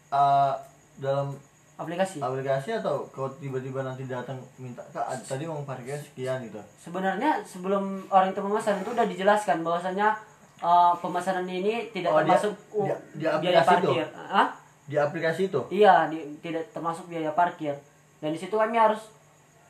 uh, 0.09 0.55
dalam 0.97 1.35
aplikasi 1.77 2.19
aplikasi 2.19 2.75
atau 2.75 3.07
kalau 3.09 3.31
tiba-tiba 3.35 3.83
nanti 3.83 4.03
datang 4.05 4.35
minta 4.57 4.83
kak 4.89 5.07
tadi 5.21 5.45
uang 5.45 5.63
parkirnya 5.63 5.95
sekian 5.97 6.43
gitu. 6.43 6.59
sebenarnya 6.77 7.39
sebelum 7.41 7.83
orang 8.09 8.31
itu 8.31 8.41
memesan 8.41 8.79
itu 8.79 8.91
udah 8.91 9.07
dijelaskan 9.07 9.63
bahwasanya 9.63 10.11
eh, 10.59 10.93
pemesanan 10.99 11.47
ini 11.47 11.87
tidak 11.89 12.11
Oh, 12.11 12.19
termasuk 12.21 12.51
uh, 12.73 12.83
dia- 12.83 12.99
di 13.15 13.23
biaya 13.23 13.63
aplikasi 13.63 13.63
itu? 13.63 13.71
parkir 13.87 14.07
Hah? 14.13 14.49
Di 14.89 14.97
aplikasi 14.97 15.41
itu. 15.47 15.61
Iya, 15.71 15.95
di- 16.09 16.27
tidak 16.41 16.65
termasuk 16.69 17.07
biaya 17.07 17.31
parkir. 17.31 17.79
Dan 18.19 18.33
di 18.33 18.41
situ 18.41 18.57
kami 18.57 18.75
harus 18.75 18.99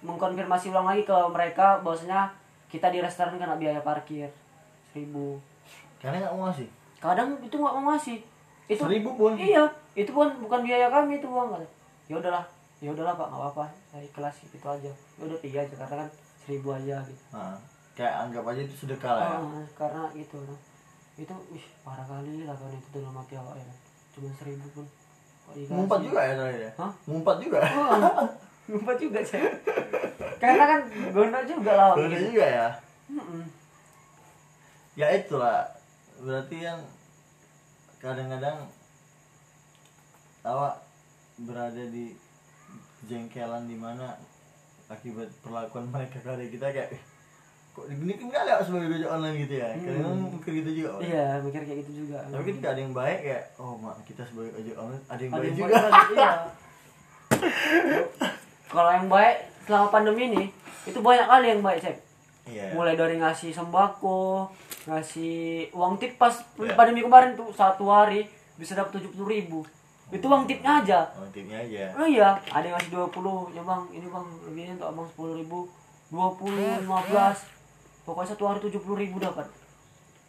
mengkonfirmasi 0.00 0.70
ulang 0.70 0.86
lagi 0.86 1.02
ke 1.02 1.16
mereka 1.28 1.82
bahwasanya 1.82 2.30
kita 2.68 2.88
di 2.88 3.00
restoran 3.00 3.34
kena 3.34 3.56
biaya 3.56 3.82
parkir 3.82 4.30
seribu. 4.98 5.38
Karena 6.02 6.26
nggak 6.26 6.34
mau 6.34 6.50
ngasih. 6.50 6.68
Kadang 6.98 7.28
itu 7.38 7.54
nggak 7.54 7.74
mau 7.78 7.84
ngasih. 7.94 8.18
Itu 8.68 8.82
Seribu 8.84 9.16
pun. 9.16 9.32
iya, 9.38 9.64
itu 9.96 10.10
pun 10.12 10.28
bukan 10.44 10.60
biaya 10.66 10.90
kami 10.90 11.22
itu 11.22 11.28
uang 11.30 11.56
kan. 11.56 11.64
Ya 12.10 12.20
udahlah, 12.20 12.44
ya 12.82 12.92
udahlah 12.92 13.14
pak, 13.16 13.26
nggak 13.30 13.40
apa-apa. 13.40 13.64
Saya 13.88 14.02
ikhlas 14.04 14.36
gitu 14.44 14.66
aja. 14.66 14.92
Ya 14.92 15.22
udah 15.24 15.38
tiga 15.40 15.64
aja 15.64 15.74
karena 15.78 16.04
kan 16.04 16.08
seribu 16.44 16.68
aja 16.76 17.00
gitu. 17.06 17.22
Nah, 17.32 17.56
kayak 17.96 18.28
anggap 18.28 18.44
aja 18.44 18.60
itu 18.66 18.74
sedekah 18.76 19.12
lah 19.14 19.24
ya. 19.24 19.38
Ah, 19.40 19.64
karena 19.72 20.02
gitu 20.12 20.36
nah. 20.44 20.58
itu 21.18 21.34
wih 21.50 21.66
parah 21.82 22.06
kali 22.06 22.46
lah 22.46 22.54
kan 22.54 22.70
itu 22.70 22.88
dalam 22.94 23.10
hati 23.10 23.34
awak 23.34 23.58
ya 23.58 23.74
cuma 24.14 24.30
seribu 24.36 24.66
pun. 24.76 24.86
Ngumpat 25.48 25.98
juga 26.04 26.20
ya 26.20 26.34
tadi 26.36 26.60
ya. 26.68 26.70
Hah? 26.76 26.92
Ngumpat 27.08 27.36
juga. 27.40 27.58
Oh, 28.68 28.94
juga 29.00 29.18
saya. 29.24 29.48
Karena 30.44 30.64
kan 30.76 30.80
gondok 31.16 31.44
juga 31.48 31.72
lah. 31.72 31.96
Gitu. 31.96 32.36
juga 32.36 32.44
ya. 32.44 32.68
Ya 34.98 35.14
itulah 35.14 35.62
berarti 36.18 36.58
yang 36.58 36.82
kadang-kadang 38.02 38.66
awak 40.42 40.82
berada 41.38 41.84
di 41.86 42.18
jengkelan 43.06 43.70
di 43.70 43.78
mana 43.78 44.18
akibat 44.90 45.30
perlakuan 45.38 45.86
mereka 45.86 46.18
kepada 46.18 46.42
kita 46.42 46.66
kayak 46.74 46.90
"Eh, 46.90 47.02
kok 47.70 47.86
diginiin 47.86 48.26
kali 48.26 48.50
ya 48.50 48.58
sebagai 48.58 48.90
ojek 48.90 49.06
online 49.06 49.36
gitu 49.46 49.54
ya 49.54 49.70
kadang 49.70 50.34
mikir 50.34 50.52
gitu 50.58 50.70
juga 50.74 50.88
Wak. 50.98 51.00
Iya, 51.06 51.26
mikir 51.46 51.60
kayak 51.62 51.78
gitu 51.86 51.92
juga. 51.94 52.18
tapi 52.26 52.42
ketika 52.50 52.68
ada 52.74 52.80
yang 52.82 52.94
baik 52.96 53.18
kayak 53.22 53.44
oh 53.54 53.78
mak 53.78 54.02
kita 54.02 54.22
sebagai 54.26 54.52
ojek 54.58 54.74
online 54.74 55.04
ada 55.06 55.20
yang 55.22 55.30
Ada 55.30 55.38
baik 55.38 55.46
yang 55.46 55.58
juga 55.62 55.74
baik 55.78 56.08
iya. 56.10 56.32
Kalau 58.68 58.90
yang 58.90 59.06
baik 59.06 59.36
selama 59.62 59.86
pandemi 59.88 60.22
ini 60.26 60.42
itu 60.84 60.98
banyak 60.98 61.26
kali 61.28 61.46
yang 61.46 61.62
baik, 61.62 61.78
Cek. 61.78 61.96
Iya. 62.48 62.72
Mulai 62.72 62.94
dari 62.94 63.16
ngasih 63.16 63.52
sembako, 63.52 64.48
ngasih 64.84 65.36
uang 65.70 65.96
tip 65.96 66.16
pas 66.16 66.32
Iya. 66.56 66.72
pandemi 66.72 67.00
kemarin 67.00 67.32
tuh 67.32 67.48
satu 67.50 67.86
hari 67.86 68.24
bisa 68.54 68.72
dapat 68.72 68.96
tujuh 68.96 69.12
puluh 69.12 69.28
ribu. 69.28 69.58
Itu 70.08 70.24
uang 70.24 70.44
tipnya 70.44 70.80
aja. 70.80 71.04
oh 71.14 71.28
tipnya 71.28 71.58
aja. 71.58 71.92
Oh 71.94 72.02
iya, 72.02 72.32
ada 72.48 72.64
yang 72.64 72.74
ngasih 72.74 72.90
20, 72.90 73.52
ya 73.52 73.60
bang, 73.60 73.82
ini 73.92 74.06
bang, 74.06 74.26
lebihnya 74.42 74.72
untuk 74.74 74.88
abang 74.88 75.06
10 75.06 75.36
ribu. 75.36 75.68
20, 76.08 76.80
15 76.80 77.44
Pokoknya 78.02 78.28
satu 78.32 78.44
hari 78.48 78.58
70 78.58 78.80
ribu 78.96 79.20
dapat. 79.20 79.44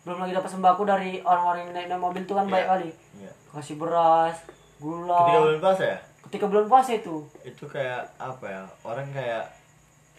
Belum 0.04 0.20
lagi 0.20 0.36
dapat 0.36 0.52
sembako 0.52 0.84
dari 0.84 1.24
orang-orang 1.24 1.64
yang 1.64 1.72
naik, 1.74 1.88
naik 1.88 2.02
mobil 2.02 2.22
itu 2.22 2.34
kan 2.34 2.44
baik 2.46 2.60
Iya. 2.60 2.68
kali. 2.70 2.90
iya. 3.18 3.32
Kasih 3.50 3.76
beras, 3.76 4.36
gula. 4.78 5.16
Ketika 5.16 5.40
bulan 5.40 5.60
puasa 5.64 5.84
ya? 5.86 5.98
Ketika 6.20 6.46
bulan 6.46 6.66
puasa 6.68 6.92
itu. 6.94 7.16
Itu 7.42 7.64
kayak 7.66 8.04
apa 8.20 8.46
ya? 8.46 8.62
Orang 8.84 9.08
kayak 9.10 9.48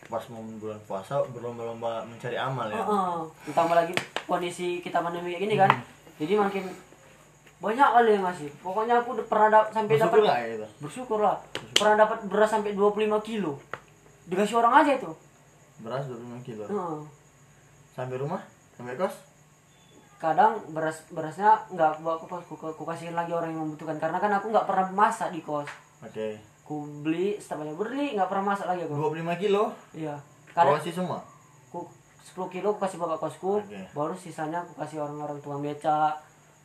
pas 0.08 0.24
mau 0.32 0.40
bulan 0.40 0.80
puasa 0.88 1.20
berlomba-lomba 1.28 2.02
mencari 2.08 2.34
amal 2.38 2.66
ya. 2.72 2.80
Heeh. 2.80 3.16
Ditambah 3.50 3.76
lagi 3.76 3.94
kondisi 4.24 4.80
kita 4.80 5.04
pandemi 5.04 5.36
kayak 5.36 5.42
gini 5.44 5.54
kan. 5.60 5.70
Hmm. 5.70 5.84
Jadi 6.20 6.32
makin 6.36 6.64
banyak 7.60 7.88
kali 7.92 8.10
yang 8.16 8.24
ngasih 8.24 8.48
Pokoknya 8.64 9.04
aku 9.04 9.20
udah 9.20 9.26
pernah 9.28 9.48
dap- 9.52 9.68
sampai 9.68 10.00
bersyukur 10.00 10.24
dapat 10.24 10.26
nggak 10.26 10.38
ya 10.40 10.48
itu. 10.56 10.66
Bersyukur. 10.80 11.18
Lah 11.20 11.36
Pernah 11.76 11.96
dapat 12.00 12.18
beras 12.26 12.50
sampai 12.50 12.72
25 12.72 13.20
kilo. 13.20 13.52
Dikasih 14.30 14.56
orang 14.56 14.74
aja 14.80 14.92
itu. 14.96 15.10
Beras 15.84 16.04
25 16.08 16.46
kilo. 16.46 16.64
Heeh. 16.64 16.98
sampai 17.90 18.16
rumah? 18.16 18.40
Sampai 18.78 18.96
kos? 18.96 19.12
Kadang 20.16 20.56
beras 20.72 21.04
berasnya 21.12 21.58
nggak 21.68 22.00
bawa 22.00 22.16
ke 22.16 22.26
kos 22.30 22.44
ku, 22.48 22.54
ku 22.56 22.84
kasihin 22.86 23.12
lagi 23.12 23.34
orang 23.34 23.52
yang 23.52 23.66
membutuhkan. 23.68 24.00
Karena 24.00 24.16
kan 24.16 24.32
aku 24.32 24.48
nggak 24.48 24.64
pernah 24.64 24.88
masak 24.88 25.34
di 25.34 25.44
kos. 25.44 25.68
Oke 26.00 26.49
ku 26.70 26.86
beli 27.02 27.34
setiap 27.42 27.66
banyak 27.66 27.74
beli 27.74 28.14
nggak 28.14 28.30
pernah 28.30 28.54
masak 28.54 28.70
lagi 28.70 28.86
aku. 28.86 29.10
25 29.10 29.42
kilo? 29.42 29.74
Iya. 29.90 30.14
Kau 30.54 30.78
kasih 30.78 30.94
semua? 30.94 31.18
ku 31.74 31.90
10 32.22 32.46
kilo 32.54 32.70
aku 32.70 32.86
kasih 32.86 33.02
bapak 33.02 33.18
kosku. 33.26 33.58
Oke. 33.58 33.90
baru 33.90 34.14
sisanya 34.14 34.62
aku 34.62 34.78
kasih 34.78 35.02
orang-orang 35.02 35.42
tukang 35.42 35.66
beca. 35.66 36.14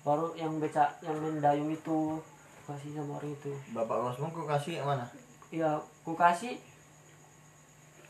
Baru 0.05 0.37
yang 0.37 0.61
beca 0.61 0.93
yang 1.01 1.17
mendayung 1.17 1.73
itu 1.73 2.21
ku 2.21 2.69
kasih 2.69 3.01
sama 3.01 3.17
orang 3.17 3.33
itu. 3.33 3.49
Bapak 3.73 3.97
kosmu 3.97 4.29
kau 4.29 4.45
kasih 4.45 4.77
yang 4.77 4.85
mana? 4.85 5.09
Iya 5.49 5.81
ku 6.05 6.13
kasih. 6.13 6.53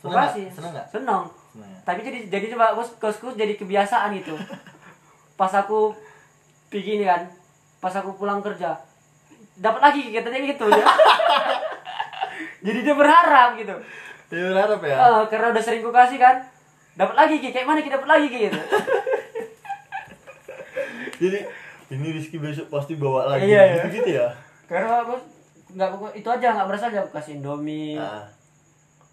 Ku 0.03 0.11
seneng 0.11 0.19
kasih. 0.19 0.45
Seneng 0.51 0.71
nggak? 0.75 0.87
Seneng. 0.91 1.23
Seneng 1.55 1.69
ya? 1.71 1.79
Tapi 1.87 1.99
jadi 2.03 2.19
jadi 2.27 2.45
coba 2.51 2.75
kos 2.75 2.91
kosku 2.99 3.31
jadi 3.39 3.55
kebiasaan 3.55 4.11
gitu 4.19 4.35
pas 5.39 5.51
aku 5.51 5.91
begini 6.71 7.03
kan 7.03 7.27
pas 7.83 7.91
aku 7.91 8.15
pulang 8.15 8.39
kerja 8.39 8.71
dapat 9.59 9.81
lagi 9.83 10.01
katanya 10.15 10.39
gitu 10.47 10.67
ya 10.71 10.83
jadi 12.65 12.79
dia 12.81 12.95
berharap 12.97 13.53
gitu. 13.61 13.75
Ya 14.33 14.49
berharap 14.49 14.81
ya? 14.81 14.95
Eh, 14.97 15.21
karena 15.29 15.47
udah 15.53 15.63
sering 15.63 15.85
kasih 15.85 16.17
kan. 16.17 16.35
Dapat 16.95 17.15
lagi 17.15 17.35
Ki. 17.43 17.53
kayak 17.53 17.67
mana 17.67 17.83
kita 17.83 18.01
dapat 18.01 18.09
lagi 18.17 18.27
gitu. 18.31 18.55
Jadi 21.21 21.39
ini 21.91 22.07
Rizky 22.11 22.37
besok 22.39 22.67
pasti 22.71 22.95
bawa 22.97 23.35
lagi. 23.35 23.51
Iya, 23.51 23.61
iya. 23.61 23.75
gitu, 23.87 23.87
gitu 24.01 24.09
ya? 24.19 24.27
Karena 24.65 25.03
aku 25.03 25.15
nggak 25.75 25.89
itu 26.15 26.27
aja 26.31 26.47
nggak 26.55 26.67
beras 26.71 26.83
aja 26.87 26.97
aku 27.03 27.11
kasih 27.19 27.39
indomie. 27.39 27.99
Ah. 27.99 28.23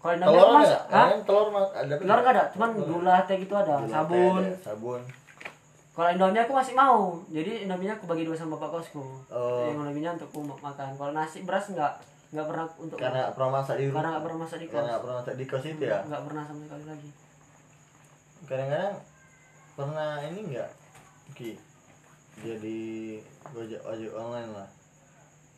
kalau 0.03 0.19
indomie 0.19 0.35
telur 0.35 0.51
mas 0.59 0.71
ada 0.71 0.87
kan? 0.91 1.07
Telur 1.23 1.47
ma- 1.51 1.71
ada 1.71 1.93
telur 1.95 2.19
nggak 2.19 2.33
ada? 2.35 2.43
Cuman 2.51 2.69
gula 2.75 3.15
teh 3.23 3.35
gitu 3.39 3.53
ada. 3.55 3.73
Gula 3.83 3.91
sabun. 3.91 4.41
ada, 4.43 4.55
sabun. 4.59 5.01
Kalau 5.93 6.09
indomie 6.11 6.41
aku 6.43 6.53
masih 6.55 6.73
mau. 6.75 7.19
Jadi 7.31 7.51
indominya 7.67 7.93
aku 7.95 8.05
bagi 8.07 8.23
dua 8.27 8.35
sama 8.35 8.55
bapak 8.59 8.79
kosku. 8.79 9.03
Oh. 9.31 9.67
yang 9.69 9.79
indominya 9.79 10.15
untuk 10.19 10.27
aku 10.31 10.39
makan. 10.59 10.89
Kalau 10.99 11.11
nasi 11.15 11.43
beras 11.47 11.71
nggak 11.71 11.93
nggak 12.33 12.47
pernah 12.49 12.65
untuk 12.81 12.97
karena 12.97 13.29
pernah 13.29 13.51
masak 13.61 13.75
di 13.77 13.85
karena 13.93 14.09
nggak 14.17 14.23
pernah 14.25 14.39
masak 14.41 14.57
di 14.57 14.65
kos. 14.65 14.73
karena 14.73 14.97
pernah 14.97 15.15
masak 15.21 15.35
di 15.37 15.45
kos 15.45 15.65
itu 15.69 15.83
ya? 15.85 15.99
Nggak 16.01 16.23
pernah 16.25 16.43
sama 16.49 16.61
sekali 16.65 16.85
lagi. 16.89 17.09
Kadang-kadang 18.43 18.95
pernah 19.73 20.11
ini 20.25 20.39
enggak 20.49 20.69
Ki 21.37 21.51
jadi 22.41 22.81
ojek 23.53 23.81
ojek 23.85 24.11
online 24.17 24.49
lah. 24.49 24.69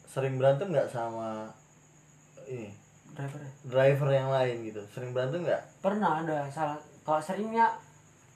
Sering 0.04 0.36
berantem 0.36 0.68
nggak 0.76 0.92
sama 0.92 1.48
ini? 2.52 2.76
Driver 3.16 3.40
driver 3.64 4.10
yang 4.12 4.28
lain 4.28 4.56
gitu. 4.68 4.84
Sering 4.92 5.16
berantem 5.16 5.48
nggak? 5.48 5.64
Pernah 5.80 6.28
ada. 6.28 6.38
Salah 6.52 6.76
kalau 7.08 7.24
seringnya 7.24 7.72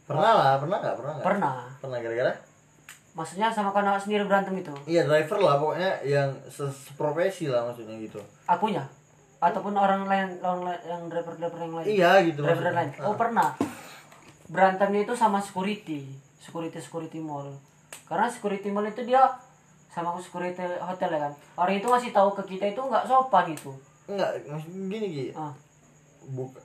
pernah 0.08 0.32
lah 0.40 0.56
pernah 0.56 0.78
nggak? 0.80 0.96
Pernah 0.96 1.14
nggak? 1.20 1.28
Pernah. 1.28 1.56
Pernah 1.84 2.00
gara-gara 2.00 2.34
maksudnya 3.20 3.52
sama 3.52 3.76
karena 3.76 4.00
sendiri 4.00 4.24
berantem 4.24 4.56
itu 4.64 4.72
iya 4.88 5.04
driver 5.04 5.44
lah 5.44 5.60
pokoknya 5.60 5.92
yang 6.08 6.32
seprofesi 6.48 7.52
lah 7.52 7.68
maksudnya 7.68 8.00
gitu. 8.00 8.16
Akunya? 8.48 8.88
Ataupun 9.44 9.76
orang 9.76 10.08
lain 10.08 10.40
orang 10.40 10.72
lain 10.72 10.80
yang 10.88 11.04
driver 11.12 11.36
driver 11.36 11.60
yang 11.60 11.74
lain? 11.76 11.86
Iya 11.92 12.12
gitu 12.32 12.40
driver 12.48 12.64
maksudnya. 12.72 12.80
lain. 12.80 12.90
Oh 13.04 13.16
pernah. 13.20 13.50
Berantemnya 14.48 15.04
itu 15.04 15.14
sama 15.20 15.44
security. 15.44 16.08
Security 16.40 16.80
security 16.80 17.20
mall. 17.20 17.52
Karena 18.08 18.32
security 18.32 18.72
mall 18.72 18.88
itu 18.88 19.04
dia 19.04 19.20
sama 19.92 20.16
security 20.16 20.64
hotel 20.80 21.12
ya 21.12 21.20
kan? 21.28 21.34
Orang 21.60 21.76
itu 21.76 21.88
ngasih 21.92 22.16
tahu 22.16 22.32
ke 22.40 22.56
kita 22.56 22.72
itu 22.72 22.80
nggak 22.80 23.04
sopan 23.04 23.52
itu 23.52 23.76
enggak 24.10 24.32
gini 24.66 25.08
Ki. 25.12 25.26
Ah. 25.36 25.52
Bukan 26.32 26.64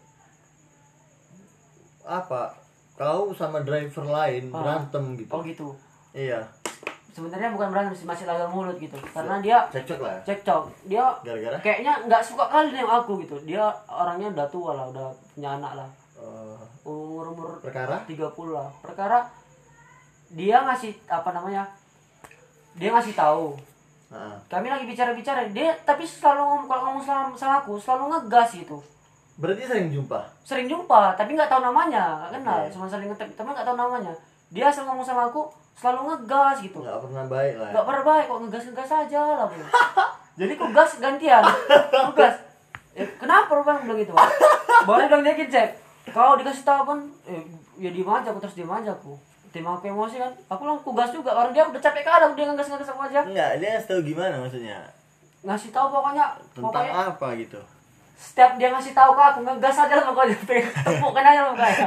apa? 2.07 2.55
Kau 2.95 3.35
sama 3.35 3.59
driver 3.67 4.07
lain 4.07 4.55
Ah. 4.55 4.63
berantem 4.63 5.19
gitu. 5.19 5.31
Oh 5.35 5.43
gitu 5.43 5.69
iya. 6.15 6.41
Sebenarnya 7.15 7.55
bukan 7.55 7.71
berantem 7.71 7.95
sih 7.95 8.07
masih 8.11 8.27
lagal 8.27 8.51
mulut 8.51 8.75
gitu. 8.79 8.99
Karena 9.15 9.39
dia 9.39 9.63
cekcok 9.71 10.03
lah 10.03 10.19
ya? 10.19 10.21
cekcok. 10.27 10.63
Dia 10.91 11.05
gara-gara? 11.23 11.59
kayaknya 11.63 11.93
nggak 12.11 12.23
suka 12.27 12.51
kali 12.51 12.75
nih 12.75 12.83
sama 12.83 12.95
aku 13.07 13.13
gitu. 13.23 13.37
Dia 13.47 13.71
orangnya 13.87 14.35
udah 14.35 14.47
tua 14.51 14.71
lah 14.75 14.87
udah 14.91 15.07
punya 15.35 15.55
anak 15.55 15.73
lah. 15.79 15.89
Eh, 16.19 16.59
umur 16.83 17.31
umur 17.31 17.49
perkara 17.63 18.03
30 18.03 18.51
lah. 18.51 18.67
Perkara 18.83 19.31
dia 20.35 20.67
ngasih 20.67 20.91
apa 21.07 21.31
namanya 21.31 21.71
dia 22.75 22.91
ngasih 22.91 23.15
tahu. 23.15 23.55
Nah, 24.11 24.35
kami 24.51 24.67
lagi 24.67 24.83
bicara-bicara 24.83 25.47
dia 25.55 25.71
tapi 25.87 26.03
selalu 26.03 26.43
ngomong 26.43 26.67
kalau 26.67 26.83
ngomong 26.91 27.05
sama, 27.07 27.31
sama 27.39 27.63
aku 27.63 27.79
selalu 27.79 28.11
ngegas 28.11 28.59
gitu. 28.59 28.83
Berarti 29.39 29.63
sering 29.71 29.87
jumpa? 29.95 30.19
Sering 30.43 30.67
jumpa 30.67 31.15
tapi 31.15 31.39
nggak 31.39 31.47
tahu 31.47 31.63
namanya. 31.63 32.27
Nggak 32.27 32.43
kenal 32.43 32.59
Oke. 32.59 32.71
cuma 32.75 32.85
saling 32.91 33.07
ngetep 33.07 33.31
tapi 33.39 33.49
nggak 33.55 33.67
tahu 33.71 33.79
namanya 33.79 34.15
dia 34.55 34.71
asal 34.71 34.87
ngomong 34.87 35.03
sama 35.03 35.27
aku 35.27 35.51
selalu 35.75 36.15
ngegas 36.15 36.63
gitu. 36.63 36.79
Nggak 36.79 37.03
pernah 37.03 37.25
baik 37.27 37.55
lah. 37.59 37.69
Ya. 37.69 37.73
nggak 37.75 37.87
pernah 37.91 38.05
baik 38.07 38.25
kok 38.31 38.39
ngegas 38.47 38.65
ngegas 38.71 38.91
aja 38.95 39.21
lah 39.27 39.47
bro. 39.51 39.67
jadi 40.39 40.53
kok 40.55 40.71
gas 40.71 40.91
gantian. 41.03 41.43
Kok 41.91 42.15
gas. 42.15 42.37
Eh, 42.95 43.09
kenapa 43.19 43.51
bang 43.67 43.83
bilang 43.83 43.99
gitu 43.99 44.15
boleh 44.87 45.11
dong 45.11 45.27
dia 45.27 45.35
cek 45.35 45.71
kau 46.15 46.39
dikasih 46.39 46.63
tahu 46.63 46.95
pun 46.95 46.99
eh, 47.27 47.43
ya 47.83 47.91
diem 47.91 48.07
aja 48.07 48.31
aku 48.31 48.39
terus 48.39 48.55
diem 48.55 48.71
aja 48.71 48.95
aku. 48.95 49.19
Tim 49.51 49.67
aku 49.67 49.91
emosi 49.91 50.19
kan. 50.19 50.31
Aku 50.51 50.63
langsung 50.67 50.95
gas 50.95 51.11
juga. 51.11 51.35
Orang 51.35 51.51
dia 51.51 51.67
udah 51.67 51.79
capek 51.79 52.07
kali 52.07 52.27
dia 52.39 52.45
ngegas 52.47 52.71
ngegas 52.71 52.91
aku 52.95 53.03
aja. 53.11 53.27
Enggak 53.27 53.51
dia 53.59 53.83
tahu 53.83 54.01
gimana 54.07 54.39
maksudnya? 54.39 54.79
Ngasih 55.43 55.75
tahu 55.75 55.91
pokoknya 55.91 56.39
tentang 56.55 56.71
pokoknya 56.71 56.95
apa 57.11 57.29
gitu 57.37 57.61
setiap 58.15 58.55
dia 58.57 58.71
ngasih 58.71 58.95
tahu 58.95 59.11
ke 59.19 59.23
aku 59.23 59.39
ngegas 59.43 59.77
aja 59.85 59.95
lah 59.99 60.07
pokoknya 60.11 60.39
pengen 60.47 60.71
tepuk 60.71 61.13
kan 61.13 61.25
aja 61.27 61.43
mukanya 61.51 61.87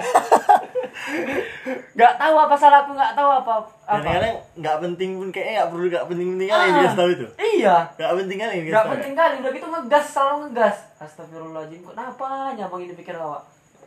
nggak 1.96 2.14
tahu 2.20 2.36
apa 2.36 2.56
salah 2.60 2.84
aku 2.84 2.92
nggak 2.94 3.14
tahu 3.16 3.30
apa 3.32 3.52
apa. 3.64 3.70
Kadang-kadang 3.88 4.36
nggak 4.60 4.78
penting 4.84 5.10
pun 5.16 5.28
kayaknya 5.32 5.54
nggak 5.64 5.70
perlu 5.72 5.86
nggak 5.88 6.06
penting 6.10 6.28
penting 6.36 6.50
kali 6.52 6.68
dia 6.68 6.92
tahu 6.92 7.10
itu. 7.16 7.28
iya. 7.58 7.76
Nggak 7.96 8.14
penting 8.20 8.38
kali 8.38 8.56
dia 8.60 8.72
nggak 8.76 8.88
penting 8.92 9.14
kali 9.16 9.34
udah 9.40 9.52
gitu 9.56 9.68
ngegas 9.72 10.06
selalu 10.12 10.36
ngegas. 10.48 10.76
Astagfirullahaladzim 11.00 11.80
kok 11.86 11.94
kenapa 11.96 12.28
nyabang 12.60 12.82
ini 12.84 12.94
pikir 12.98 13.16
awak? 13.16 13.44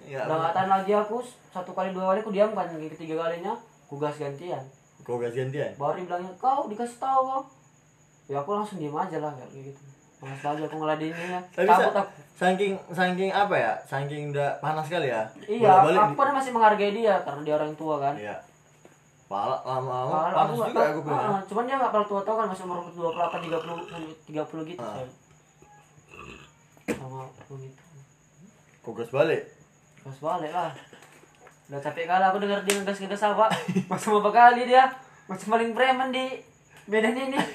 Ya 0.08 0.24
udah 0.24 0.36
nggak 0.40 0.52
tahan 0.56 0.70
lagi 0.70 0.92
aku 0.96 1.16
satu 1.52 1.70
kali 1.76 1.92
dua 1.92 2.14
kali 2.14 2.18
aku 2.24 2.32
diam 2.32 2.50
kan 2.56 2.66
ketiga 2.72 3.14
kalinya 3.20 3.52
aku 3.84 3.94
gas 4.00 4.16
gantian. 4.16 4.64
Kau 5.04 5.20
gas 5.20 5.34
gantian? 5.36 5.70
Baru 5.76 5.96
dia 6.00 6.04
bilangnya 6.08 6.32
kau 6.40 6.70
dikasih 6.70 6.98
tahu 7.00 7.20
kau. 7.26 7.42
Ya 8.30 8.40
aku 8.40 8.54
langsung 8.54 8.78
diam 8.80 8.96
aja 8.96 9.18
lah 9.18 9.34
kayak 9.36 9.74
gitu 9.74 9.89
Malas 10.20 10.42
lagi 10.44 10.62
aku 10.68 10.76
ngeladeninnya 10.76 11.40
tapi 11.48 11.64
aku 11.64 11.90
saking 12.36 12.72
saking 12.92 13.32
apa 13.32 13.54
ya 13.56 13.72
saking 13.88 14.36
udah 14.36 14.60
panas 14.60 14.84
kali 14.84 15.08
ya 15.08 15.24
iya 15.48 15.80
Bolak-balik 15.80 16.00
aku 16.04 16.14
kan 16.20 16.30
masih 16.36 16.50
menghargai 16.52 16.92
dia 16.92 17.14
karena 17.24 17.40
dia 17.40 17.54
orang 17.56 17.72
tua 17.72 17.96
kan 17.96 18.14
iya 18.20 18.36
pala 19.30 19.56
lama-lama 19.64 20.28
panas 20.28 20.52
aku 20.52 20.68
juga 20.68 20.82
aku 20.92 21.00
bilang 21.08 21.24
Ah, 21.24 21.40
cuman 21.48 21.62
dia 21.64 21.76
nggak 21.80 21.90
terlalu 21.94 22.08
tua 22.12 22.20
tua 22.20 22.34
kan 22.36 22.46
masih 22.52 22.64
umur 22.68 22.78
28 22.92 23.48
30 23.48 23.88
sampai 23.88 24.12
30 24.28 24.70
gitu 24.74 24.82
saya. 24.84 25.08
Sama 26.90 27.18
aku 27.24 27.52
gitu. 27.64 27.82
kau 28.84 28.92
gas 28.92 29.10
balik 29.14 29.42
Gas 30.00 30.18
balik 30.20 30.52
lah. 30.52 30.72
Udah 31.70 31.80
capek 31.80 32.04
kali 32.10 32.24
aku 32.24 32.36
denger 32.42 32.60
dia 32.66 32.74
ngegas 32.80 32.98
ngegas 32.98 33.22
apa. 33.30 33.46
Masih 33.86 34.08
berapa 34.16 34.30
kali 34.32 34.62
dia. 34.66 34.84
Masih 35.30 35.46
paling 35.46 35.70
preman 35.76 36.10
di 36.10 36.40
Medan 36.88 37.16
ini. 37.16 37.38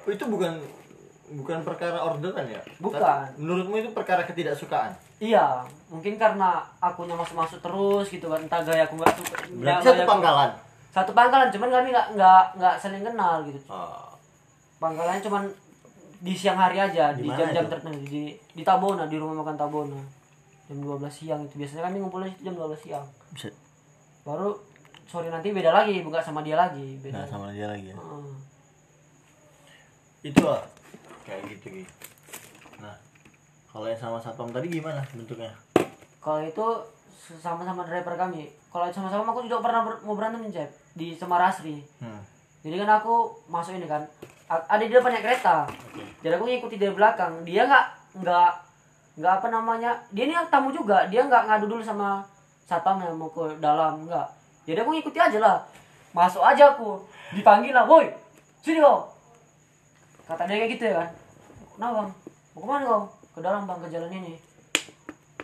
Oh, 0.00 0.08
itu 0.08 0.24
bukan 0.26 0.56
bukan 1.32 1.62
perkara 1.62 1.98
orderan 2.00 2.42
ya 2.44 2.58
Bukan. 2.76 2.96
Tapi 2.96 3.38
menurutmu 3.38 3.74
itu 3.76 3.90
perkara 3.90 4.22
ketidaksukaan 4.22 4.92
Iya, 5.18 5.60
mungkin 5.86 6.16
karena 6.16 6.58
akunya 6.78 7.12
masuk-masuk 7.12 7.60
terus 7.60 8.08
gitu 8.08 8.24
kan. 8.26 8.40
Entah 8.40 8.62
gaya 8.62 8.82
aku 8.82 8.96
nggak 8.96 9.14
suka. 9.14 9.36
berarti 9.52 9.84
satu 9.84 10.00
aku- 10.00 10.10
pangkalan 10.10 10.50
Satu 10.90 11.10
pangkalan, 11.12 11.48
cuman 11.50 11.68
kami 11.70 11.88
nggak 11.90 12.06
nggak 12.16 12.44
nggak 12.56 12.74
saling 12.76 13.04
kenal 13.04 13.44
gitu. 13.44 13.60
oh. 13.66 14.08
Pangkalannya 14.78 15.20
cuman 15.20 15.44
di 16.18 16.32
siang 16.32 16.56
hari 16.56 16.76
aja, 16.76 17.12
Di 17.12 17.28
jam-jam 17.28 17.68
tertentu 17.68 18.00
di 18.02 18.32
di 18.32 18.62
Tabona, 18.62 19.04
di 19.04 19.14
rumah 19.14 19.44
makan 19.44 19.56
Tabona. 19.56 20.00
Jam 20.66 20.78
12 20.78 21.04
siang 21.06 21.40
itu 21.42 21.54
biasanya 21.54 21.84
kami 21.84 21.96
ngumpulnya 21.98 22.32
jam 22.38 22.54
12 22.54 22.80
siang. 22.80 23.04
bisa 23.30 23.52
Baru 24.22 24.56
sore 25.04 25.28
nanti 25.28 25.50
beda 25.50 25.70
lagi, 25.70 26.00
buka 26.00 26.18
sama 26.18 26.40
dia 26.40 26.56
lagi, 26.56 26.96
beda. 26.96 27.12
nah 27.14 27.26
sama 27.28 27.50
dia 27.50 27.66
lagi 27.66 27.86
ya 27.86 27.94
Heeh. 27.94 28.30
itu 30.22 30.40
lah 30.40 30.62
kayak 31.30 31.42
gitu 31.48 31.66
gitu 31.78 31.92
nah 32.76 32.96
kalau 33.66 33.86
yang 33.86 33.96
sama 33.96 34.18
satpam 34.18 34.50
tadi 34.50 34.66
gimana 34.68 35.06
bentuknya 35.14 35.54
Kalau 36.20 36.42
itu 36.42 36.66
sama-sama 37.32 37.80
driver 37.80 38.12
kami. 38.12 38.44
Kalau 38.68 38.92
sama-sama 38.92 39.24
aku 39.26 39.40
juga 39.40 39.64
pernah 39.64 39.80
ber- 39.82 40.02
mau 40.02 40.12
berantem 40.12 40.44
nih, 40.44 40.52
Cep, 40.52 40.68
di 40.92 41.08
Semarasri. 41.14 41.80
hmm. 41.96 42.20
Jadi 42.60 42.76
kan 42.76 42.90
aku 42.94 43.14
masuk 43.46 43.72
ini 43.72 43.86
kan, 43.86 44.04
a- 44.44 44.66
ada 44.68 44.84
di 44.84 44.92
depan 44.92 45.08
naik 45.08 45.24
kereta. 45.24 45.64
Jadi 46.20 46.32
aku 46.34 46.44
ngikuti 46.44 46.76
dari 46.76 46.92
belakang. 46.92 47.40
Dia 47.40 47.64
nggak 47.64 47.84
nggak 48.20 48.50
nggak 49.16 49.32
apa 49.32 49.48
namanya, 49.48 49.96
dia 50.10 50.28
ini 50.28 50.36
tamu 50.50 50.68
juga. 50.70 51.08
Dia 51.08 51.24
nggak 51.24 51.48
ngadu 51.48 51.66
dulu 51.70 51.80
sama 51.80 52.20
satpam 52.62 53.00
yang 53.00 53.16
mau 53.16 53.32
ke 53.32 53.56
dalam 53.56 54.04
nggak. 54.04 54.28
Jadi 54.68 54.76
aku 54.76 54.92
ngikuti 54.92 55.16
aja 55.16 55.38
lah. 55.40 55.56
Masuk 56.12 56.44
aja 56.44 56.76
aku, 56.76 57.00
dipanggil 57.32 57.72
lah, 57.72 57.88
woi, 57.88 58.12
sini 58.60 58.76
kau. 58.76 59.08
Kata 60.28 60.44
dia 60.44 60.58
kayak 60.58 60.72
gitu 60.74 60.84
ya 60.84 60.94
kan. 61.00 61.08
Nah 61.80 61.88
bang, 61.96 62.08
mau 62.52 62.60
ke 62.60 62.66
mana 62.68 62.84
kau? 62.84 63.02
Ke 63.32 63.40
dalam 63.40 63.64
bang, 63.64 63.80
ke 63.80 63.88
jalan 63.88 64.12
ini. 64.12 64.36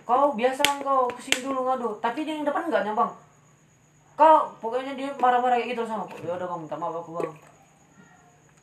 Kau 0.05 0.37
biasa 0.37 0.85
kau 0.85 1.09
ke 1.09 1.21
sini 1.25 1.41
dulu 1.41 1.65
ngadu, 1.65 1.97
tapi 2.05 2.29
dia 2.29 2.37
yang 2.37 2.45
depan 2.45 2.69
enggak 2.69 2.85
nyambang. 2.85 3.09
Kau 4.21 4.53
pokoknya 4.61 4.93
dia 4.93 5.09
marah-marah 5.17 5.57
kayak 5.57 5.73
gitu 5.73 5.89
sama 5.89 6.05
aku. 6.05 6.21
Ya 6.21 6.37
udah 6.37 6.45
bang, 6.45 6.61
minta 6.61 6.77
maaf 6.77 7.01
aku 7.01 7.25
bang. 7.25 7.33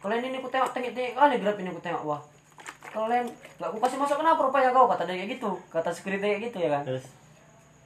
Kalian 0.06 0.22
ini 0.30 0.38
aku 0.38 0.54
tengok 0.54 0.70
tengok 0.70 0.94
kali 0.94 1.36
grab 1.42 1.58
ini 1.58 1.70
aku 1.74 1.82
tengok 1.82 2.04
wah. 2.06 2.22
Kalian 2.94 3.26
nggak 3.58 3.70
aku 3.74 3.78
kasih 3.82 3.98
masuk 3.98 4.22
kenapa 4.22 4.40
rupanya 4.46 4.70
kau 4.70 4.86
kata 4.86 5.10
dia 5.10 5.18
kayak 5.18 5.32
gitu, 5.42 5.52
kata 5.74 5.90
security 5.90 6.22
kayak 6.22 6.42
gitu 6.54 6.58
ya 6.62 6.70
kan. 6.78 6.86
terus 6.86 7.10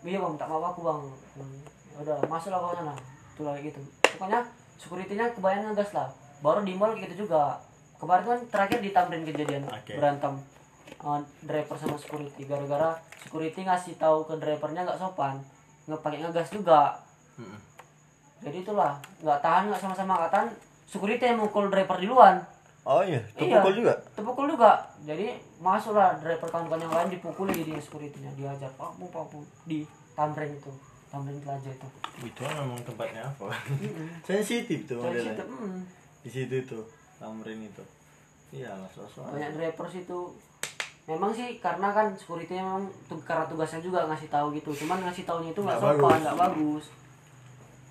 Iya 0.04 0.20
bang, 0.20 0.32
minta 0.36 0.46
maaf 0.52 0.76
aku 0.76 0.84
bang. 0.84 1.00
Hmm, 1.40 1.60
ya 1.96 1.98
udah 2.04 2.18
masuklah 2.28 2.60
kau 2.60 2.76
sana. 2.76 2.92
Itulah 3.40 3.56
kayak 3.56 3.72
gitu. 3.72 3.80
Pokoknya 4.20 4.40
securitynya 4.76 5.26
kebayang 5.32 5.72
ngegas 5.72 5.96
lah. 5.96 6.12
Baru 6.44 6.60
di 6.68 6.76
mall 6.76 6.92
kayak 6.92 7.08
gitu 7.08 7.24
juga. 7.24 7.56
Kemarin 7.98 8.26
kan 8.26 8.40
terakhir 8.54 8.80
di 8.82 8.90
Tamrin 8.94 9.26
kejadian 9.26 9.64
Oke. 9.70 9.98
berantem. 9.98 10.34
Uh, 10.98 11.22
driver 11.46 11.78
sama 11.78 11.98
security. 11.98 12.46
Gara-gara 12.46 12.98
security 13.22 13.66
ngasih 13.66 13.98
tahu 14.00 14.24
ke 14.26 14.34
drivernya 14.40 14.88
nggak 14.88 14.98
sopan 14.98 15.38
nggak 15.88 16.02
pakai 16.04 16.20
ngegas 16.20 16.50
juga. 16.52 17.00
Mm-mm. 17.38 17.60
jadi 18.38 18.66
itulah 18.66 18.98
nggak 19.22 19.40
tahan 19.42 19.70
nggak 19.70 19.82
sama-sama 19.82 20.14
nggak 20.18 20.34
tahan 20.34 20.50
security 20.86 21.22
yang 21.26 21.38
mukul 21.42 21.70
driver 21.70 21.98
duluan. 21.98 22.38
Oh 22.88 23.04
iya 23.04 23.20
Iya. 23.20 23.60
terpukul 23.60 23.74
juga? 23.84 23.94
terpukul 24.16 24.46
juga. 24.48 24.72
Jadi 25.06 25.28
masuklah 25.60 26.18
driver 26.22 26.48
kawan-kawan 26.50 26.82
yang 26.86 26.94
lain 26.94 27.10
dipukuli 27.14 27.52
jadi 27.62 27.82
securitynya 27.82 28.32
diajar 28.38 28.72
papu 28.78 29.06
papu 29.10 29.42
di 29.66 29.84
Tamrin 30.16 30.54
itu 30.54 30.72
Tamrin 31.10 31.38
Plaza 31.42 31.70
itu. 31.70 31.88
Itu 32.24 32.42
memang 32.46 32.80
tempatnya 32.86 33.28
apa? 33.28 33.52
Sensitif 34.28 34.86
tuh 34.88 35.02
situ, 35.14 35.44
hmm. 35.44 35.82
di 36.24 36.30
situ 36.30 36.56
tuh 36.66 36.84
tamrin 37.18 37.62
itu. 37.66 37.84
Iya 38.54 38.72
lah 38.72 38.90
sosok 38.94 39.28
banyak 39.36 39.60
driver 39.60 39.88
situ 39.92 40.20
memang 41.08 41.32
sih 41.36 41.60
karena 41.60 41.92
kan 41.92 42.16
security 42.16 42.56
memang 42.56 42.88
karena 43.28 43.44
tugasnya 43.48 43.84
juga 43.84 44.08
ngasih 44.08 44.30
tahu 44.32 44.56
gitu. 44.56 44.72
Cuman 44.86 45.04
ngasih 45.04 45.28
tahunya 45.28 45.52
itu 45.52 45.62
nggak 45.62 45.78
Nggak 45.80 45.96
sopan 46.00 46.20
nggak 46.24 46.40
bagus. 46.40 46.86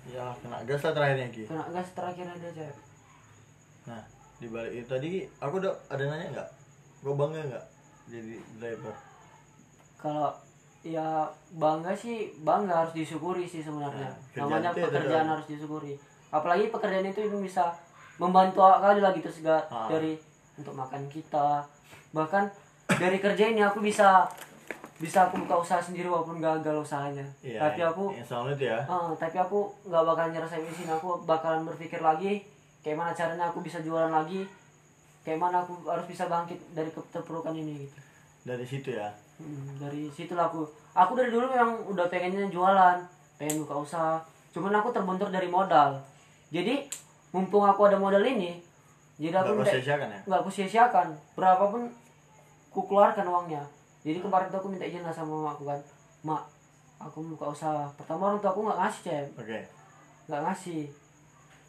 Ya 0.07 0.25
kena 0.39 0.57
gas 0.63 0.81
lah 0.87 0.93
terakhirnya 0.95 1.27
ki. 1.29 1.43
Kena 1.45 1.63
gas 1.69 1.89
terakhir 1.93 2.25
ada 2.25 2.49
cek 2.51 2.75
nah 3.87 4.03
di 4.43 4.51
balik 4.51 4.83
itu 4.83 4.87
tadi 4.91 5.23
aku 5.39 5.63
udah 5.63 5.71
ada 5.87 6.03
nanya 6.11 6.27
nggak? 6.35 6.49
Gue 7.03 7.13
bangga 7.15 7.39
nggak 7.39 7.65
jadi 8.11 8.35
driver? 8.59 8.95
Kalau 9.95 10.29
ya 10.83 11.27
bangga 11.55 11.95
sih 11.95 12.35
bangga 12.43 12.85
harus 12.85 12.93
disyukuri 12.95 13.47
sih 13.47 13.63
sebenarnya. 13.63 14.11
Nah, 14.11 14.45
namanya 14.47 14.75
itu 14.75 14.79
ya 14.83 14.87
pekerjaan 14.91 15.27
harus 15.31 15.47
disyukuri. 15.47 15.93
Apalagi 16.29 16.67
pekerjaan 16.67 17.07
itu 17.07 17.21
itu 17.31 17.37
bisa 17.39 17.71
membantu 18.17 18.61
kali 18.61 18.99
lah 19.01 19.13
gitu 19.13 19.29
segala. 19.29 19.61
Ah. 19.69 19.89
dari 19.89 20.17
untuk 20.57 20.73
makan 20.73 21.05
kita. 21.09 21.61
Bahkan 22.13 22.43
dari 22.97 23.17
kerja 23.21 23.53
ini 23.53 23.61
aku 23.61 23.79
bisa 23.79 24.25
bisa 24.97 25.29
aku 25.29 25.45
buka 25.45 25.61
usaha 25.61 25.77
sendiri 25.77 26.09
walaupun 26.09 26.41
gagal 26.41 26.81
usahanya. 26.81 27.25
Iya 27.45 27.61
tapi 27.61 27.85
aku 27.85 28.17
soal 28.25 28.49
itu 28.49 28.65
ya. 28.65 28.81
Ah, 28.89 29.13
tapi 29.13 29.37
aku 29.37 29.69
nggak 29.85 30.03
bakal 30.03 30.25
nyerah 30.33 30.49
sampai 30.49 30.73
sini 30.73 30.89
aku 30.89 31.21
bakalan 31.29 31.61
berpikir 31.69 32.01
lagi 32.01 32.41
kayak 32.81 32.97
mana 32.97 33.13
caranya 33.13 33.45
aku 33.53 33.61
bisa 33.61 33.77
jualan 33.85 34.09
lagi 34.09 34.49
kayak 35.21 35.37
mana 35.37 35.61
aku 35.61 35.85
harus 35.85 36.09
bisa 36.09 36.25
bangkit 36.25 36.57
dari 36.73 36.89
keterpurukan 36.89 37.53
ini 37.53 37.85
gitu. 37.85 37.97
Dari 38.47 38.65
situ 38.65 38.89
ya? 38.97 39.13
Hmm, 39.37 39.77
dari 39.77 40.09
situlah 40.09 40.49
aku. 40.49 40.65
Aku 40.97 41.13
dari 41.13 41.29
dulu 41.29 41.45
memang 41.45 41.85
udah 41.93 42.09
pengennya 42.09 42.49
jualan 42.49 42.97
pengen 43.37 43.61
buka 43.61 43.75
usaha. 43.77 44.17
Cuman 44.49 44.73
aku 44.73 44.89
terbentur 44.89 45.29
dari 45.29 45.45
modal. 45.45 46.01
Jadi 46.49 46.89
mumpung 47.35 47.67
aku 47.67 47.91
ada 47.91 47.99
modal 47.99 48.23
ini 48.23 48.67
jadi 49.17 49.33
nggak 49.33 49.43
aku 49.49 49.53
minta 49.57 49.73
sia-siakan 49.73 50.07
ya? 50.13 50.19
Nggak 50.29 50.39
aku 50.45 50.49
sia-siakan 50.53 51.07
berapapun 51.33 51.81
ku 52.69 52.85
keluarkan 52.85 53.25
uangnya. 53.25 53.65
Jadi 54.05 54.21
kemarin 54.21 54.47
tuh 54.53 54.61
aku 54.61 54.69
minta 54.69 54.85
izin 54.85 55.01
lah 55.01 55.09
sama 55.09 55.33
mak 55.41 55.57
aku 55.57 55.63
kan. 55.65 55.79
Mak 56.21 56.43
aku 57.01 57.17
mau 57.25 57.33
buka 57.33 57.45
usaha. 57.49 57.89
Pertama 57.97 58.29
orang 58.29 58.39
tua 58.39 58.53
aku 58.53 58.61
nggak 58.69 58.77
ngasih 58.77 59.01
cem. 59.01 59.27
Oke. 59.33 59.59
Nggak 60.29 60.41
ngasih. 60.45 60.81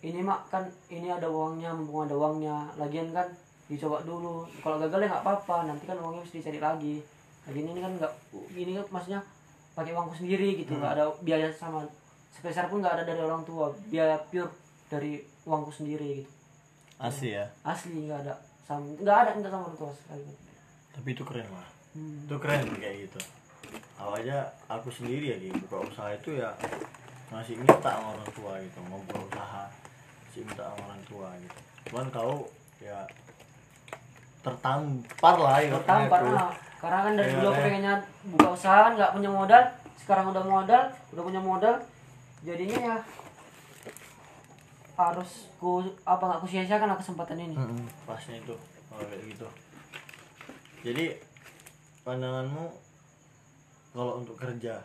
Ini 0.04 0.20
mak 0.20 0.40
kan 0.52 0.62
ini 0.92 1.08
ada 1.08 1.24
uangnya 1.24 1.72
mumpung 1.72 2.04
ada 2.04 2.14
uangnya. 2.20 2.68
Lagian 2.76 3.16
kan 3.16 3.24
dicoba 3.64 4.04
dulu. 4.04 4.44
Kalau 4.60 4.76
gagal 4.76 5.00
ya 5.00 5.08
nggak 5.08 5.24
apa-apa. 5.24 5.56
Nanti 5.72 5.88
kan 5.88 5.96
uangnya 5.96 6.20
mesti 6.20 6.44
dicari 6.44 6.60
lagi. 6.60 7.00
Lagian 7.48 7.72
ini 7.72 7.80
kan 7.80 7.92
nggak 7.96 8.12
ini 8.52 8.76
kan 8.76 8.84
maksudnya 8.92 9.20
pakai 9.72 9.96
uangku 9.96 10.12
sendiri 10.20 10.52
gitu. 10.60 10.76
Nggak 10.76 11.00
ada 11.00 11.08
biaya 11.24 11.48
sama 11.48 11.80
sebesar 12.28 12.68
pun 12.68 12.84
nggak 12.84 13.00
ada 13.00 13.04
dari 13.08 13.24
orang 13.24 13.40
tua. 13.48 13.72
Biaya 13.88 14.20
pure 14.28 14.52
dari 14.92 15.24
uangku 15.48 15.72
sendiri 15.72 16.20
gitu. 16.22 16.30
Asli 17.00 17.32
ya? 17.32 17.48
Asli 17.64 18.04
nggak 18.04 18.20
ada 18.28 18.34
sama 18.68 18.84
nggak 18.84 19.16
ada 19.16 19.30
nggak 19.40 19.48
sama 19.48 19.64
orang 19.64 19.78
tua 19.80 19.92
sekali 19.96 20.28
tapi 20.92 21.14
itu 21.14 21.22
keren 21.22 21.48
lah. 21.54 21.68
Hmm. 21.96 22.26
itu 22.28 22.36
keren 22.36 22.68
kayak 22.76 22.96
gitu. 23.08 23.20
Awalnya 23.96 24.38
aku 24.68 24.92
sendiri 24.92 25.32
ya 25.32 25.36
di 25.40 25.48
buka 25.64 25.88
usaha 25.88 26.10
itu 26.12 26.36
ya 26.36 26.50
masih 27.32 27.54
minta 27.56 27.80
sama 27.80 28.12
orang 28.18 28.30
tua 28.34 28.52
gitu 28.60 28.78
mau 28.90 29.00
buka 29.08 29.18
usaha 29.30 29.64
masih 30.28 30.42
minta 30.44 30.62
sama 30.68 30.82
orang 30.90 31.02
tua 31.08 31.28
gitu. 31.40 31.58
Cuman 31.88 32.06
kau 32.12 32.34
ya 32.82 32.98
tertampar 34.44 35.34
lah 35.38 35.56
ya 35.62 35.70
tertampar 35.80 36.20
lah 36.28 36.50
karena 36.78 36.98
kan 37.02 37.12
dari 37.18 37.26
Iya, 37.26 37.36
dulu 37.38 37.46
aku 37.50 37.58
iya. 37.58 37.66
pengennya 37.66 37.94
buka 38.36 38.48
usaha 38.54 38.82
nggak 38.94 39.10
punya 39.14 39.30
modal. 39.30 39.62
Sekarang 39.98 40.26
udah 40.34 40.44
modal 40.44 40.82
udah 41.14 41.22
punya 41.24 41.40
modal 41.40 41.74
jadinya 42.42 42.78
ya 42.78 42.96
harus 44.98 45.46
ku 45.62 45.78
apa 46.02 46.22
nggak 46.26 46.40
ku 46.42 46.46
sia-siakan 46.50 46.98
kesempatan 46.98 47.38
ini. 47.38 47.54
Mm-mm, 47.54 47.86
pasnya 48.02 48.42
itu 48.42 48.54
kalau 48.90 49.06
kayak 49.06 49.22
gitu. 49.30 49.46
Jadi 50.82 51.14
pandanganmu 52.02 52.66
kalau 53.94 54.18
untuk 54.18 54.34
kerja 54.34 54.82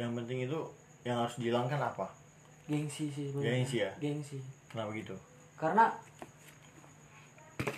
yang 0.00 0.16
penting 0.16 0.48
itu 0.48 0.56
yang 1.04 1.20
harus 1.20 1.36
dihilangkan 1.36 1.76
apa? 1.76 2.08
Gengsi 2.64 3.12
sih 3.12 3.28
sebenarnya. 3.28 3.52
Gengsi 3.60 3.76
ya? 3.84 3.90
gengsi. 4.00 4.38
Kenapa 4.72 4.90
gitu? 4.96 5.16
Karena 5.60 5.84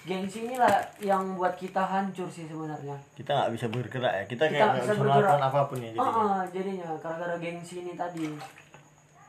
gengsi 0.07 0.47
inilah 0.47 0.79
yang 1.03 1.35
buat 1.35 1.59
kita 1.59 1.83
hancur 1.83 2.31
sih 2.31 2.47
sebenarnya. 2.47 2.95
Kita 3.19 3.35
nggak 3.35 3.51
bisa 3.59 3.67
bergerak 3.67 4.13
ya. 4.15 4.25
Kita, 4.31 4.45
Kita 4.47 4.55
kayak 4.55 4.63
nggak 4.63 4.83
bisa 4.87 4.95
melakukan 4.95 5.43
apa 5.43 5.61
pun 5.67 5.79
ya 5.83 5.91
jadinya. 5.91 6.23
Ah, 6.23 6.43
jadinya 6.55 6.87
gara-gara 7.03 7.35
gengsi 7.43 7.83
ini 7.83 7.99
tadi. 7.99 8.31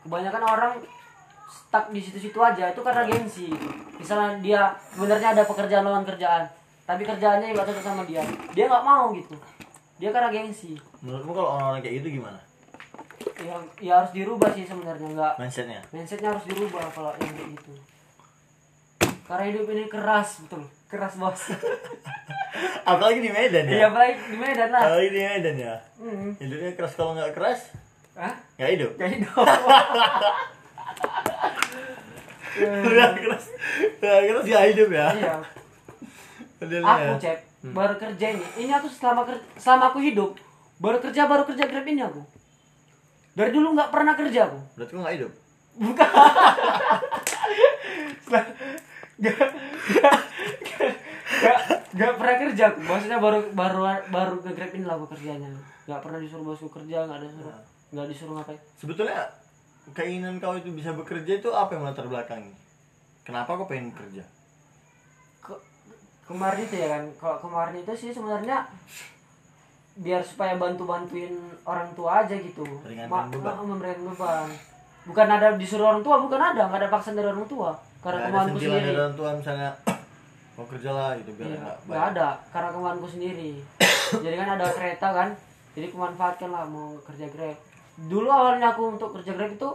Kebanyakan 0.05 0.43
orang 0.45 0.73
stuck 1.51 1.91
di 1.91 1.99
situ-situ 1.99 2.39
aja 2.39 2.71
itu 2.71 2.79
karena 2.79 3.03
gengsi. 3.03 3.51
Misalnya 3.99 4.39
dia 4.39 4.61
sebenarnya 4.95 5.35
ada 5.35 5.43
pekerjaan 5.43 5.83
lawan 5.83 6.07
kerjaan 6.07 6.47
tapi 6.91 7.07
kerjaannya 7.07 7.55
nggak 7.55 7.67
cocok 7.71 7.85
sama 7.85 8.03
dia. 8.03 8.19
Dia 8.51 8.67
nggak 8.67 8.83
mau 8.83 9.15
gitu. 9.15 9.35
Dia 9.95 10.09
karena 10.11 10.33
gengsi. 10.33 10.75
Menurutmu 10.99 11.31
kalau 11.31 11.49
orang-orang 11.55 11.81
kayak 11.85 11.95
gitu 12.03 12.19
gimana? 12.19 12.39
Ya, 13.41 13.55
ya 13.79 13.93
harus 14.01 14.11
dirubah 14.11 14.49
sih 14.51 14.65
sebenarnya 14.65 15.07
nggak 15.13 15.33
mindsetnya? 15.37 15.79
Mindsetnya 15.93 16.35
harus 16.35 16.45
dirubah 16.49 16.83
kalau 16.91 17.15
yang 17.21 17.31
kayak 17.31 17.49
gitu. 17.55 17.71
Karena 19.23 19.43
hidup 19.47 19.65
ini 19.71 19.83
keras 19.87 20.43
betul. 20.43 20.67
Keras 20.91 21.15
bos. 21.15 21.41
Apalagi 22.91 23.23
di 23.23 23.31
Medan 23.31 23.63
ya? 23.71 23.87
Iya 23.87 23.89
baik 23.95 24.17
di 24.27 24.37
Medan 24.41 24.69
lah. 24.75 24.83
Apalagi 24.91 25.09
di 25.15 25.21
Medan 25.23 25.55
ya? 25.55 25.75
Hmm. 26.01 26.35
hidupnya 26.41 26.71
keras 26.75 26.93
kalau 26.99 27.15
nggak 27.15 27.31
keras? 27.31 27.71
Hah? 28.19 28.35
nggak 28.59 28.71
hidup? 28.75 28.91
Kayak 28.99 29.11
hidup 29.23 29.45
nggak 32.59 33.11
keras. 33.21 33.45
Nggak 34.01 34.21
keras 34.27 34.45
nggak 34.47 34.65
hidup 34.75 34.89
ya? 34.91 35.07
Iya. 35.15 35.35
Aku 36.61 37.13
ya. 37.17 37.19
cek 37.19 37.37
baru 37.73 37.95
kerja 37.97 38.25
ini. 38.37 38.45
Ini 38.65 38.71
aku 38.75 38.87
selama 38.89 39.25
ker- 39.25 39.45
selama 39.57 39.93
aku 39.93 39.99
hidup 40.01 40.37
baru 40.81 40.97
kerja 40.97 41.29
baru 41.29 41.43
kerja 41.45 41.69
grab 41.69 41.85
ini 41.85 42.01
aku. 42.01 42.21
Dari 43.37 43.51
dulu 43.53 43.77
nggak 43.77 43.89
pernah 43.89 44.13
kerja 44.17 44.49
aku. 44.49 44.59
Berarti 44.75 44.93
nggak 44.97 45.15
hidup? 45.17 45.31
Bukan. 45.79 46.09
Gak, 48.31 48.47
gak, 49.21 49.37
gak 51.93 52.13
pernah 52.15 52.35
kerja 52.47 52.63
aku. 52.71 52.79
Maksudnya 52.81 53.19
baru 53.19 53.43
baru 53.51 53.79
baru 54.07 54.35
ke 54.39 54.49
grab 54.55 54.71
ini 54.71 54.85
lah 54.87 54.95
aku 54.95 55.11
kerjanya. 55.11 55.51
Nggak 55.85 56.01
pernah 56.01 56.19
disuruh 56.23 56.45
bosku 56.47 56.71
kerja 56.71 57.05
nggak 57.05 57.19
ada 57.19 57.27
disuruh 57.27 57.55
nggak 57.91 58.07
disuruh 58.07 58.33
ngapain. 58.39 58.59
Sebetulnya 58.79 59.19
keinginan 59.91 60.37
kau 60.37 60.53
itu 60.53 60.69
bisa 60.69 60.91
bekerja 60.91 61.37
itu 61.37 61.49
apa 61.49 61.71
yang 61.71 61.83
melatar 61.83 62.05
belakangi? 62.05 62.53
Kenapa 63.21 63.53
kau 63.53 63.65
pengen 63.65 63.91
bekerja 63.91 64.23
Ke- 65.39 65.63
kemarin 66.23 66.61
itu 66.61 66.75
ya 66.75 66.87
kan 66.89 67.03
kalau 67.15 67.37
kemarin 67.39 67.75
itu 67.77 67.93
sih 67.93 68.09
sebenarnya 68.09 68.65
biar 69.93 70.21
supaya 70.21 70.55
bantu 70.55 70.83
bantuin 70.83 71.35
orang 71.63 71.91
tua 71.91 72.23
aja 72.23 72.33
gitu. 72.33 72.63
Beban. 72.63 73.27
ma- 73.29 73.59
memberikan 73.61 74.07
beban. 74.07 74.47
Bukan 75.03 75.27
ada 75.27 75.53
disuruh 75.53 75.89
orang 75.89 76.01
tua 76.01 76.17
bukan 76.17 76.39
ada 76.39 76.65
nggak 76.65 76.79
ada 76.79 76.89
paksaan 76.89 77.13
dari 77.13 77.27
orang 77.27 77.45
tua. 77.45 77.75
Karena 77.99 78.17
nggak 78.19 78.29
kemauanku 78.31 78.55
sentilan 78.55 78.71
sendiri. 78.71 78.87
dari 78.87 78.97
orang 78.97 79.15
tua 79.15 79.29
misalnya 79.35 79.69
mau 80.55 80.65
kerja 80.65 80.89
lah 80.89 81.11
gitu 81.15 81.31
biar 81.33 81.45
Iya, 81.45 81.57
nggak 81.57 81.77
nggak 81.81 81.99
bayar. 81.99 82.11
ada. 82.11 82.27
Karena 82.49 82.69
kemauanku 82.71 83.07
sendiri. 83.07 83.51
Jadi 84.23 84.35
kan 84.35 84.49
ada 84.51 84.65
kereta 84.67 85.07
kan 85.11 85.29
jadi 85.71 85.87
kumanfaatkan 85.87 86.49
lah 86.49 86.67
mau 86.67 86.99
kerja 87.01 87.31
grab 87.31 87.55
dulu 88.07 88.29
awalnya 88.31 88.73
aku 88.73 88.97
untuk 88.97 89.13
kerja 89.19 89.37
grab 89.37 89.53
itu 89.53 89.69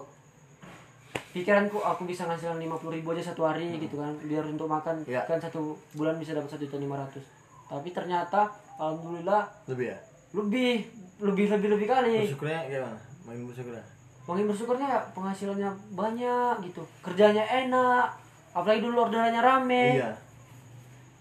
pikiranku 1.37 1.79
aku 1.85 2.09
bisa 2.09 2.25
ngasihin 2.25 2.57
lima 2.57 2.81
puluh 2.81 2.97
ribu 2.97 3.13
aja 3.13 3.31
satu 3.31 3.45
hari 3.45 3.77
gitu 3.77 4.01
kan. 4.01 4.17
Biar 4.25 4.43
untuk 4.49 4.67
makan 4.67 5.05
Iya. 5.05 5.23
kan 5.29 5.37
satu 5.37 5.77
bulan 5.93 6.17
bisa 6.17 6.33
dapat 6.33 6.49
satu 6.49 6.65
juta 6.65 6.81
lima 6.81 6.97
ratus. 6.97 7.23
Tapi 7.69 7.93
ternyata 7.93 8.49
alhamdulillah 8.81 9.45
lebih 9.69 9.93
ya? 9.93 9.99
lebih 10.33 10.73
lebih 11.21 11.47
lebih 11.53 11.69
lebih 11.77 11.87
kali. 11.87 12.17
Bersyukurnya 12.25 12.61
gimana? 12.73 12.99
Main 13.29 13.45
bersyukurnya? 13.45 13.85
Makin 14.27 14.45
bersyukurnya 14.51 14.87
ya 14.91 15.01
penghasilannya 15.15 15.71
banyak 15.95 16.55
gitu. 16.67 16.83
Kerjanya 17.05 17.45
enak 17.47 18.11
apalagi 18.57 18.81
dulu 18.83 19.07
orderannya 19.07 19.39
rame. 19.45 20.03
Iya. 20.03 20.11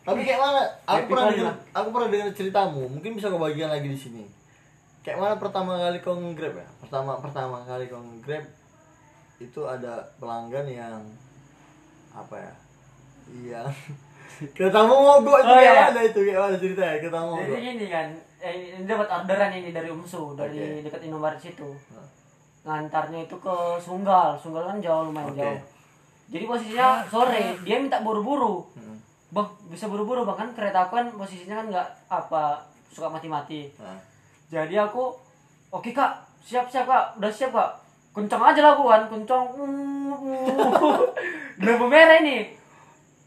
Tapi 0.06 0.22
kayak 0.22 0.40
mana? 0.42 0.62
Aku 0.86 0.96
Happy 1.02 1.10
pernah 1.12 1.26
dengar 1.34 1.56
aku 1.74 1.88
pernah 1.92 2.10
dengar 2.14 2.30
ceritamu. 2.34 2.84
Mungkin 2.88 3.12
bisa 3.18 3.30
kau 3.30 3.42
bagikan 3.42 3.74
lagi 3.74 3.90
di 3.90 4.00
sini. 4.00 4.24
Kayak 5.06 5.22
mana 5.22 5.36
pertama 5.38 5.78
kali 5.78 6.02
kau 6.02 6.18
nge-grab 6.18 6.58
ya 6.58 6.66
pertama 6.86 7.18
pertama 7.18 7.58
kali 7.62 7.86
kau 7.86 8.00
nge-grab 8.00 8.46
itu 9.38 9.62
ada 9.62 9.94
pelanggan 10.16 10.64
yang 10.66 11.02
apa 12.12 12.40
ya 13.42 13.66
kita 14.58 14.80
mau 14.82 15.00
mogok 15.18 15.38
itu 15.38 15.48
Oh, 15.48 15.56
kayak 15.56 15.74
iya. 15.74 15.84
mana 15.86 16.02
itu 16.02 16.20
kayak 16.22 16.40
mana 16.40 16.56
ceritanya 16.56 16.98
kita 17.00 17.18
mau 17.18 17.36
jadi 17.36 17.44
mogok 17.46 17.62
gini 17.62 17.86
kan 17.88 18.08
eh, 18.38 18.54
ini 18.72 18.86
dapat 18.86 19.08
orderan 19.08 19.52
ini 19.52 19.70
dari 19.70 19.90
Umsu 19.90 20.34
dari 20.34 20.60
Oke. 20.78 20.84
dekat 20.86 21.02
Indomaret 21.04 21.40
situ 21.40 21.70
Hah. 21.90 22.08
ngantarnya 22.64 23.24
itu 23.24 23.36
ke 23.36 23.56
Sunggal 23.78 24.36
Sunggal 24.36 24.66
kan 24.66 24.78
jauh 24.78 25.06
lumayan 25.06 25.30
Oke. 25.30 25.40
jauh 25.40 25.60
jadi 26.26 26.44
posisinya 26.44 26.88
sore 27.06 27.38
dia 27.60 27.78
minta 27.78 28.00
buru-buru 28.00 28.66
Hmm. 28.74 28.98
bang 29.32 29.46
bisa 29.68 29.86
buru-buru 29.86 30.24
bang 30.24 30.38
kan 30.38 30.50
kereta 30.54 30.80
aku 30.84 30.96
kan 30.96 31.08
posisinya 31.12 31.56
kan 31.58 31.68
nggak 31.70 31.88
apa 32.08 32.44
suka 32.88 33.08
mati-mati 33.08 33.70
Nah, 33.76 34.00
jadi 34.48 34.86
aku 34.86 35.12
oke 35.70 35.92
kak 35.92 36.25
siap 36.46 36.70
siap 36.70 36.86
kak 36.86 37.18
udah 37.18 37.32
siap 37.32 37.50
kak 37.50 37.70
kencang 38.14 38.40
aja 38.40 38.62
lah 38.62 38.78
kan 38.78 39.02
kencang 39.10 39.44
lampu 41.58 41.86
merah 41.86 42.18
ini 42.20 42.54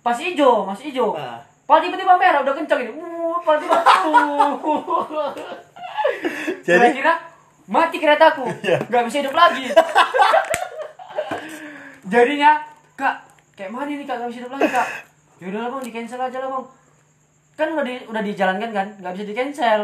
masih 0.00 0.32
hijau 0.32 0.64
masih 0.64 0.88
hijau 0.88 1.12
Ah. 1.12 1.42
Pal 1.68 1.84
tiba-tiba 1.84 2.16
merah 2.16 2.40
udah 2.40 2.56
kencang 2.56 2.80
ini. 2.80 2.96
Uh, 2.96 3.36
pal 3.44 3.60
tiba 3.60 3.76
uh. 3.76 4.56
Jadi- 6.64 6.80
Gua 6.80 6.96
kira 6.96 7.12
mati 7.68 8.00
keretaku. 8.00 8.48
Iya. 8.64 8.80
Gak 8.88 9.04
bisa 9.04 9.20
hidup 9.20 9.36
lagi. 9.36 9.68
Jadinya, 12.08 12.56
Kak, 12.96 13.20
kayak 13.52 13.68
mana 13.68 13.84
ini 13.84 14.08
Kak 14.08 14.16
gak 14.16 14.32
bisa 14.32 14.40
hidup 14.40 14.56
lagi, 14.56 14.68
Kak? 14.72 14.86
Yaudah 15.44 15.60
lah 15.60 15.70
Bang, 15.70 15.84
di 15.84 15.92
cancel 15.92 16.16
aja 16.18 16.38
lah 16.40 16.48
Bang. 16.48 16.64
Kan 17.52 17.68
udah 17.76 17.84
di 17.84 17.94
udah 18.06 18.22
dijalankan 18.24 18.70
kan, 18.72 18.86
nggak 18.96 19.12
bisa 19.12 19.24
di 19.26 19.34
cancel. 19.36 19.80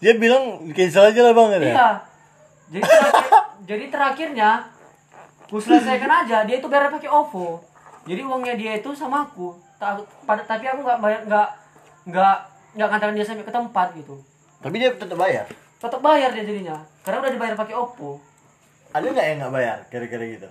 Dia 0.00 0.18
bilang 0.18 0.42
cancel 0.72 1.06
aja 1.06 1.20
lah 1.22 1.32
bang 1.32 1.48
katanya. 1.52 1.70
Iya. 1.70 1.88
Jadi 2.72 2.82
terakhir, 2.82 3.28
jadi 3.62 3.84
terakhirnya 3.86 4.50
ku 5.46 5.60
selesaikan 5.60 6.08
aja 6.08 6.42
dia 6.42 6.56
itu 6.56 6.66
bayar 6.66 6.88
pakai 6.88 7.06
OVO. 7.06 7.60
Jadi 8.02 8.20
uangnya 8.20 8.54
dia 8.56 8.72
itu 8.74 8.90
sama 8.92 9.22
aku. 9.22 9.52
Ta- 9.76 9.94
pada- 10.24 10.42
tapi 10.42 10.64
aku 10.64 10.80
nggak 10.80 10.98
bayar 10.98 11.20
nggak 11.22 11.48
nggak 12.04 12.36
nggak 12.72 12.88
ngantarin 12.88 13.14
dia 13.14 13.22
sampai 13.22 13.44
ke 13.44 13.52
tempat 13.52 13.92
gitu. 13.94 14.16
Tapi 14.58 14.74
dia 14.76 14.90
tetap 14.90 15.14
bayar. 15.14 15.44
Tetap 15.76 16.00
bayar 16.00 16.32
dia 16.32 16.42
jadinya. 16.42 16.80
Karena 17.02 17.20
udah 17.20 17.30
dibayar 17.30 17.54
pakai 17.54 17.74
OVO. 17.74 18.16
Ada 18.90 19.04
nggak 19.06 19.26
yang 19.26 19.38
nggak 19.38 19.52
bayar 19.52 19.76
kira-kira 19.86 20.24
gitu? 20.26 20.48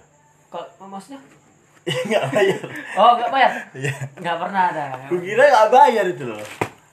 Kalau 0.47 0.85
maksudnya? 0.85 1.19
nggak 2.07 2.23
bayar. 2.29 2.61
Oh 2.93 3.11
nggak 3.17 3.31
bayar? 3.31 3.51
Iya. 3.73 3.93
Nggak 4.15 4.37
pernah 4.37 4.63
ada. 4.69 4.85
Gue 5.09 5.19
kira 5.19 5.43
nggak 5.43 5.69
bayar 5.71 6.05
itu 6.05 6.23
loh. 6.23 6.41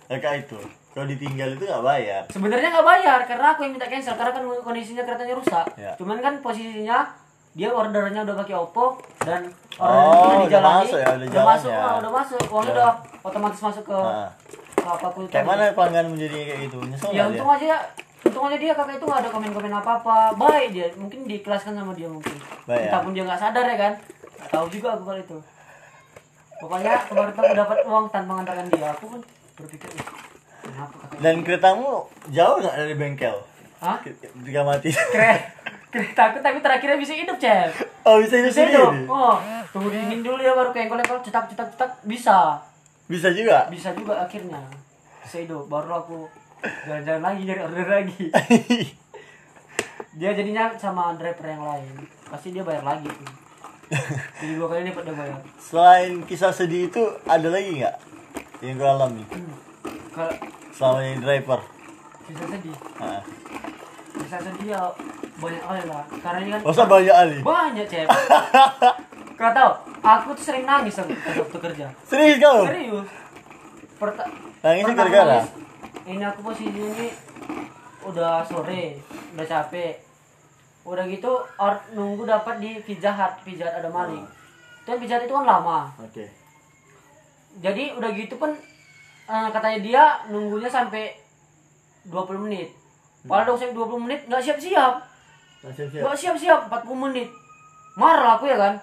Kakak 0.09 0.35
itu. 0.41 0.59
Kalau 0.99 1.07
ditinggal 1.07 1.55
itu 1.55 1.63
nggak 1.63 1.85
bayar. 1.87 2.23
Sebenarnya 2.27 2.75
nggak 2.75 2.87
bayar 2.91 3.19
karena 3.23 3.47
aku 3.55 3.63
yang 3.63 3.71
minta 3.71 3.87
cancel 3.87 4.19
karena 4.19 4.35
kan 4.35 4.43
kondisinya 4.59 5.07
keretanya 5.07 5.35
rusak. 5.39 5.67
Ya. 5.79 5.95
Cuman 5.95 6.19
kan 6.19 6.43
posisinya 6.43 7.07
dia 7.55 7.71
ordernya 7.71 8.27
udah 8.27 8.35
pakai 8.35 8.55
Oppo 8.59 8.99
dan 9.23 9.47
Oh, 9.79 10.35
ordernya 10.35 10.59
udah 10.59 10.63
masuk 10.83 10.99
ya, 10.99 11.07
udah 11.15 11.47
masuk, 11.47 11.71
ya. 11.71 11.79
ah, 11.79 11.95
udah 12.03 12.11
masuk. 12.11 12.41
Uangnya 12.51 12.67
Ya. 12.67 12.75
udah 12.75 12.91
otomatis 13.23 13.61
masuk 13.63 13.85
ke 13.87 13.95
Nah, 13.95 14.27
ke 14.75 14.89
apa 14.89 15.07
pun 15.07 15.23
kayak 15.31 15.47
mana 15.47 15.71
pelanggan 15.71 16.07
menjadi 16.11 16.39
kayak 16.45 16.61
gitu? 16.67 16.77
Nyesel 16.83 17.11
Ya 17.15 17.23
untung 17.31 17.47
dia? 17.47 17.57
aja 17.63 17.77
untung 18.19 18.45
aja 18.51 18.57
dia 18.59 18.73
kakak 18.75 18.95
itu 18.99 19.05
nggak 19.07 19.21
ada 19.23 19.31
komen-komen 19.31 19.73
apa-apa. 19.73 20.17
Baik 20.35 20.69
dia, 20.73 20.87
mungkin 20.99 21.31
dikelaskan 21.31 21.79
sama 21.79 21.95
dia 21.95 22.11
mungkin. 22.11 22.35
Baik, 22.67 22.75
ya. 22.75 22.91
Entah 22.91 23.01
pun 23.07 23.13
dia 23.15 23.23
nggak 23.23 23.39
sadar 23.39 23.65
ya 23.65 23.77
kan. 23.79 23.93
Tahu 24.51 24.67
juga 24.67 24.99
aku 24.99 25.07
kalau 25.07 25.21
itu. 25.21 25.39
Pokoknya 26.59 27.07
kemarin 27.07 27.31
aku 27.33 27.55
dapat 27.55 27.79
uang 27.87 28.05
tanpa 28.11 28.31
mengantarkan 28.35 28.67
dia. 28.67 28.91
Aku 28.93 29.07
kan 29.09 29.23
berpikir, 29.55 29.91
"Ih, 29.93 30.03
kenapa 30.03 30.11
kakak 30.11 30.28
Dan 31.19 31.43
keretamu 31.43 32.07
jauh 32.31 32.57
nggak 32.61 32.75
dari 32.75 32.95
bengkel? 32.95 33.37
Hah? 33.79 33.99
Ketika 34.03 34.63
mati. 34.67 34.91
Keren. 35.15 35.41
Kereta 35.89 36.23
aku 36.29 36.39
tapi 36.45 36.61
terakhirnya 36.61 37.01
bisa 37.01 37.17
hidup, 37.17 37.41
Cep. 37.41 37.73
Oh 38.05 38.21
bisa 38.21 38.37
itu 38.37 38.53
Bisa 38.53 38.69
hidup. 38.69 38.93
Oh, 39.09 39.41
tunggu 39.73 39.89
dingin 39.89 40.21
dulu 40.21 40.37
ya 40.37 40.53
baru 40.53 40.69
kayak 40.77 40.93
kolektor 40.93 41.17
cetak 41.25 41.49
cetak 41.49 41.69
cetak 41.73 41.91
bisa. 42.05 42.61
Bisa 43.09 43.33
juga? 43.33 43.65
Bisa 43.73 43.97
juga 43.97 44.21
akhirnya. 44.21 44.61
Bisa 45.25 45.41
hidup. 45.41 45.65
Baru 45.73 45.89
aku 46.05 46.19
jalan-jalan 46.85 47.23
lagi 47.25 47.43
dari 47.49 47.61
order 47.65 47.89
lagi. 47.89 48.23
Dia 50.19 50.35
jadinya 50.35 50.75
sama 50.77 51.15
driver 51.15 51.47
yang 51.47 51.63
lain. 51.63 51.95
Pasti 52.27 52.51
dia 52.51 52.67
bayar 52.67 52.83
lagi. 52.83 53.07
Jadi 54.43 54.53
dua 54.59 54.67
kali 54.67 54.91
lipat 54.91 55.07
dia 55.07 55.15
bayar. 55.15 55.41
Selain 55.63 56.27
kisah 56.27 56.51
sedih 56.51 56.91
itu 56.91 57.03
ada 57.23 57.49
lagi 57.49 57.79
nggak 57.79 57.97
yang 58.59 58.75
gue 58.75 58.89
alami 58.91 59.23
Kalau 60.11 60.35
selama 60.79 60.99
jadi 61.03 61.19
driver? 61.19 61.61
bisa 62.25 62.45
sedih, 62.47 62.77
Nah. 63.01 63.23
bisa 64.15 64.37
sedih 64.39 64.67
ya 64.69 64.83
banyak 65.35 65.59
kali 65.61 65.83
lah. 65.87 66.05
Karena 66.21 66.39
ini 66.39 66.51
kan 66.53 66.61
Masa 66.63 66.85
banyak 66.85 67.15
ali? 67.17 67.39
banyak 67.41 67.87
cep. 67.89 68.07
Kau 69.41 69.51
tahu, 69.51 69.71
aku 70.01 70.29
tuh 70.35 70.45
sering 70.45 70.63
nangis 70.63 70.95
waktu 70.95 71.15
waktu 71.15 71.59
kerja. 71.59 71.87
Serius 72.05 72.39
kau? 72.39 72.67
Serius. 72.67 73.07
Perta 73.97 74.25
Nangisnya 74.61 74.87
pernah 74.89 75.07
gara-gara? 75.09 75.39
nangis. 75.39 75.51
Ini 76.05 76.25
aku 76.25 76.41
posisinya 76.43 76.85
ini 76.93 77.09
udah 78.05 78.43
sore, 78.43 78.99
udah 79.35 79.47
capek. 79.47 79.95
Udah 80.83 81.05
gitu 81.07 81.31
or, 81.55 81.75
nunggu 81.93 82.23
dapat 82.25 82.59
di 82.59 82.71
Pizza 82.83 83.11
Hut 83.11 83.39
ada 83.47 83.89
maling. 83.89 84.27
Kan 84.83 84.99
Pizza 84.99 85.17
Hut 85.17 85.25
itu 85.25 85.33
kan 85.33 85.47
lama. 85.47 85.93
Oke. 85.97 86.27
Jadi 87.59 87.95
udah 87.95 88.11
gitu 88.13 88.35
pun 88.37 88.53
eh, 89.29 89.49
katanya 89.53 89.79
dia 89.85 90.05
nunggunya 90.33 90.67
sampai 90.73 91.15
20 92.09 92.45
menit. 92.49 92.73
Padahal 93.29 93.53
udah 93.53 93.61
sampai 93.61 93.77
20 93.77 94.05
menit 94.09 94.21
nggak 94.25 94.43
siap-siap. 94.43 94.95
Siap-siap. 95.61 96.03
Nggak 96.03 96.17
siap-siap 96.17 96.61
40 96.73 97.05
menit. 97.09 97.29
Marah 97.99 98.41
aku 98.41 98.49
ya 98.49 98.57
kan. 98.57 98.75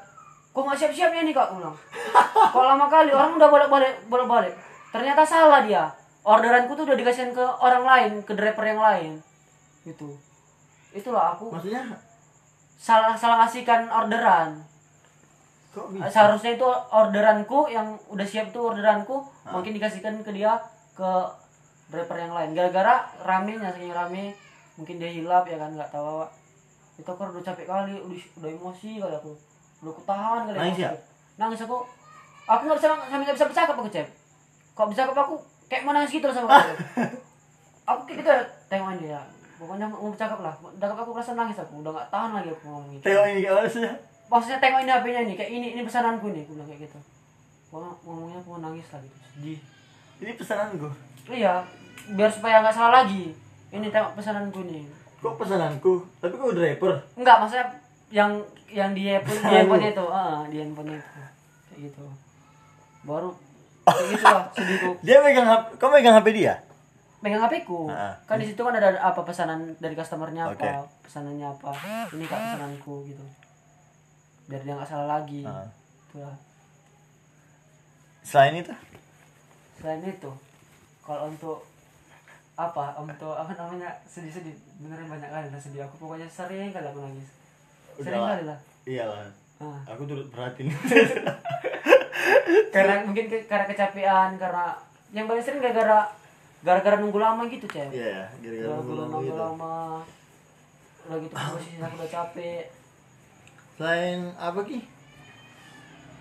Kok 0.54 0.64
nggak 0.64 0.80
siap-siapnya 0.80 1.26
nih 1.26 1.34
kak? 1.34 1.50
Aku 1.50 1.60
bilang. 1.60 1.76
Kok 2.56 2.64
lama 2.64 2.86
kali 2.88 3.12
orang 3.12 3.36
udah 3.36 3.50
bolak-balik 3.50 3.94
bolak-balik. 4.08 4.54
Ternyata 4.94 5.26
salah 5.26 5.66
dia. 5.66 5.92
Orderanku 6.26 6.74
tuh 6.74 6.90
udah 6.90 6.98
dikasihin 6.98 7.38
ke 7.38 7.46
orang 7.62 7.86
lain, 7.86 8.12
ke 8.26 8.34
driver 8.34 8.66
yang 8.66 8.82
lain. 8.82 9.12
Gitu. 9.86 10.10
Itulah 10.96 11.38
aku 11.38 11.54
Maksudnya 11.54 11.86
salah 12.80 13.14
salah 13.18 13.46
ngasihkan 13.46 13.90
orderan. 13.90 14.64
Seharusnya 16.08 16.56
itu 16.56 16.68
orderanku 16.90 17.68
yang 17.68 18.00
udah 18.08 18.24
siap 18.24 18.50
tuh 18.50 18.72
orderanku 18.72 19.20
mungkin 19.46 19.76
dikasihkan 19.76 20.22
ke 20.22 20.32
dia 20.32 20.56
ke 20.92 21.10
driver 21.88 22.18
yang 22.18 22.34
lain. 22.34 22.50
Gara-gara 22.52 23.04
ramenya 23.22 23.70
saking 23.70 23.92
rame 23.92 24.32
mungkin 24.76 24.96
dia 24.98 25.12
hilap 25.12 25.44
ya 25.46 25.56
kan? 25.56 25.72
Nggak 25.72 25.92
tahu 25.92 26.24
Wak. 26.24 26.32
itu 26.96 27.04
aku 27.06 27.28
udah 27.28 27.44
capek 27.44 27.68
kali 27.68 27.92
udah 28.00 28.20
udah 28.40 28.50
emosi 28.50 28.90
kali 28.98 29.14
aku. 29.14 29.32
Udah 29.84 29.92
aku 29.92 30.02
tahan 30.08 30.42
kali 30.48 30.58
Nangis 30.58 30.80
ya? 30.80 30.92
nangis 31.36 31.60
aku. 31.62 31.78
Aku 32.46 32.62
nggak 32.64 32.78
bisa 32.80 32.88
sampai 32.88 33.26
nggak 33.26 33.36
bisa 33.36 33.48
bercakap 33.52 33.76
aku 33.76 33.90
cep. 33.92 34.08
Kok 34.72 34.88
bisa 34.92 35.02
aku 35.04 35.36
kayak 35.68 35.84
mau 35.84 35.92
nangis 35.92 36.14
gitu 36.14 36.28
sama 36.32 36.56
aku 36.56 36.72
aku 37.90 38.00
kayak 38.08 38.18
gitu 38.24 38.30
ya 38.32 38.42
tengokin 38.72 38.98
dia. 39.04 39.22
Pokoknya 39.56 39.88
mau 39.88 40.08
bercakap 40.08 40.40
lah. 40.40 40.56
Bercakap 40.58 40.98
aku 41.04 41.12
rasa 41.16 41.32
nangis 41.36 41.60
aku. 41.60 41.84
Udah 41.84 41.92
nggak 41.92 42.10
tahan 42.10 42.32
lagi 42.32 42.50
aku 42.52 42.64
ngomong 42.64 42.92
gitu 42.96 43.04
Tengok 43.04 43.26
ini 43.28 43.40
kayak? 43.44 44.15
Maksudnya 44.30 44.58
tengok 44.58 44.80
ini 44.82 44.92
HP-nya 44.92 45.22
nih 45.30 45.36
kayak 45.38 45.52
ini 45.52 45.68
ini 45.78 45.82
pesananku 45.86 46.34
nih 46.34 46.42
aku 46.46 46.52
bilang 46.58 46.70
kayak 46.70 46.82
gitu. 46.90 47.00
Pokoknya 47.70 47.92
ngomongnya 48.06 48.40
mau 48.46 48.58
nangis 48.62 48.88
lah 48.90 49.00
gitu 49.02 49.18
sedih. 49.36 49.60
Ini 50.22 50.32
pesananku. 50.40 50.88
iya 51.26 51.54
biar 52.14 52.30
supaya 52.30 52.62
nggak 52.62 52.76
salah 52.76 53.04
lagi. 53.04 53.34
Ini 53.74 53.88
tengok 53.90 54.14
pesananku 54.18 54.62
nih. 54.66 54.86
Kok 55.22 55.36
pesananku? 55.42 55.94
Tapi 56.22 56.34
kau 56.38 56.54
driver. 56.54 56.94
enggak 57.18 57.38
maksudnya 57.42 57.68
yang 58.14 58.32
yang 58.70 58.94
di 58.94 59.10
handphone 59.10 59.42
di 59.42 59.54
handphone 59.54 59.86
itu 59.86 60.06
ah 60.10 60.42
di 60.50 60.58
handphone 60.62 60.90
itu. 60.94 61.22
Kayak 61.70 61.80
gitu. 61.90 62.04
Baru 63.06 63.30
kayak 63.86 64.08
gitu 64.18 64.26
lah 64.26 64.46
sedihku. 64.54 64.92
Dia 65.06 65.18
megang 65.22 65.46
HP, 65.46 65.64
kau 65.78 65.90
megang 65.94 66.18
HP 66.18 66.30
dia? 66.34 66.56
pegang 67.26 67.42
HP 67.42 67.66
ku? 67.66 67.90
Ah. 67.90 68.14
kan 68.30 68.38
di 68.38 68.46
situ 68.46 68.62
kan 68.62 68.78
ada 68.78 69.02
apa 69.02 69.26
pesanan 69.26 69.74
dari 69.82 69.98
customernya 69.98 70.46
apa 70.46 70.86
pesanannya 71.02 71.58
apa. 71.58 71.74
Ini 72.14 72.26
kak 72.30 72.38
pesananku 72.38 73.02
gitu 73.10 73.26
biar 74.46 74.60
dia 74.60 74.72
nggak 74.72 74.86
salah 74.86 75.08
lagi 75.16 75.42
Ah. 75.42 75.66
itulah 76.06 76.36
Selain 78.22 78.54
itu? 78.56 78.72
selain 79.76 80.00
itu 80.02 80.32
kalau 81.00 81.28
untuk 81.28 81.62
apa 82.56 82.96
untuk 82.98 83.32
apa 83.32 83.52
namanya 83.54 83.88
sedih-sedih 84.04 84.52
beneran 84.80 85.08
banyak 85.08 85.28
kali 85.28 85.46
lah 85.48 85.60
sedih 85.60 85.82
aku 85.82 85.96
pokoknya 86.00 86.24
sering 86.26 86.70
kali 86.70 86.84
aku 86.84 87.00
nangis 87.00 87.28
sering 87.96 88.18
Udah. 88.18 88.28
kali 88.32 88.44
lah 88.46 88.58
Iyalah. 88.84 89.18
Ah. 89.58 89.80
Aku 89.88 90.04
turut 90.04 90.28
perhatiin. 90.30 90.68
karena 92.70 93.02
mungkin 93.02 93.26
ke- 93.26 93.46
karena 93.46 93.66
kecapean 93.66 94.36
karena 94.36 94.76
yang 95.10 95.26
paling 95.26 95.40
sering 95.40 95.60
gara-gara 95.60 96.04
gara-gara 96.62 96.96
nunggu 96.98 97.16
lama 97.16 97.46
gitu 97.46 97.64
cewek 97.66 97.92
Iya, 97.92 98.26
gara-gara 98.36 98.68
nunggu 98.76 98.92
nunggu 98.96 99.08
lama 99.08 99.22
gitu. 99.22 99.38
lama 99.38 99.76
udah 101.06 101.18
gitu 101.20 101.32
posisi 101.32 101.78
aku 101.78 101.94
udah 101.96 102.10
capek 102.10 102.62
Selain 103.76 104.32
apa 104.40 104.64
ki? 104.64 104.80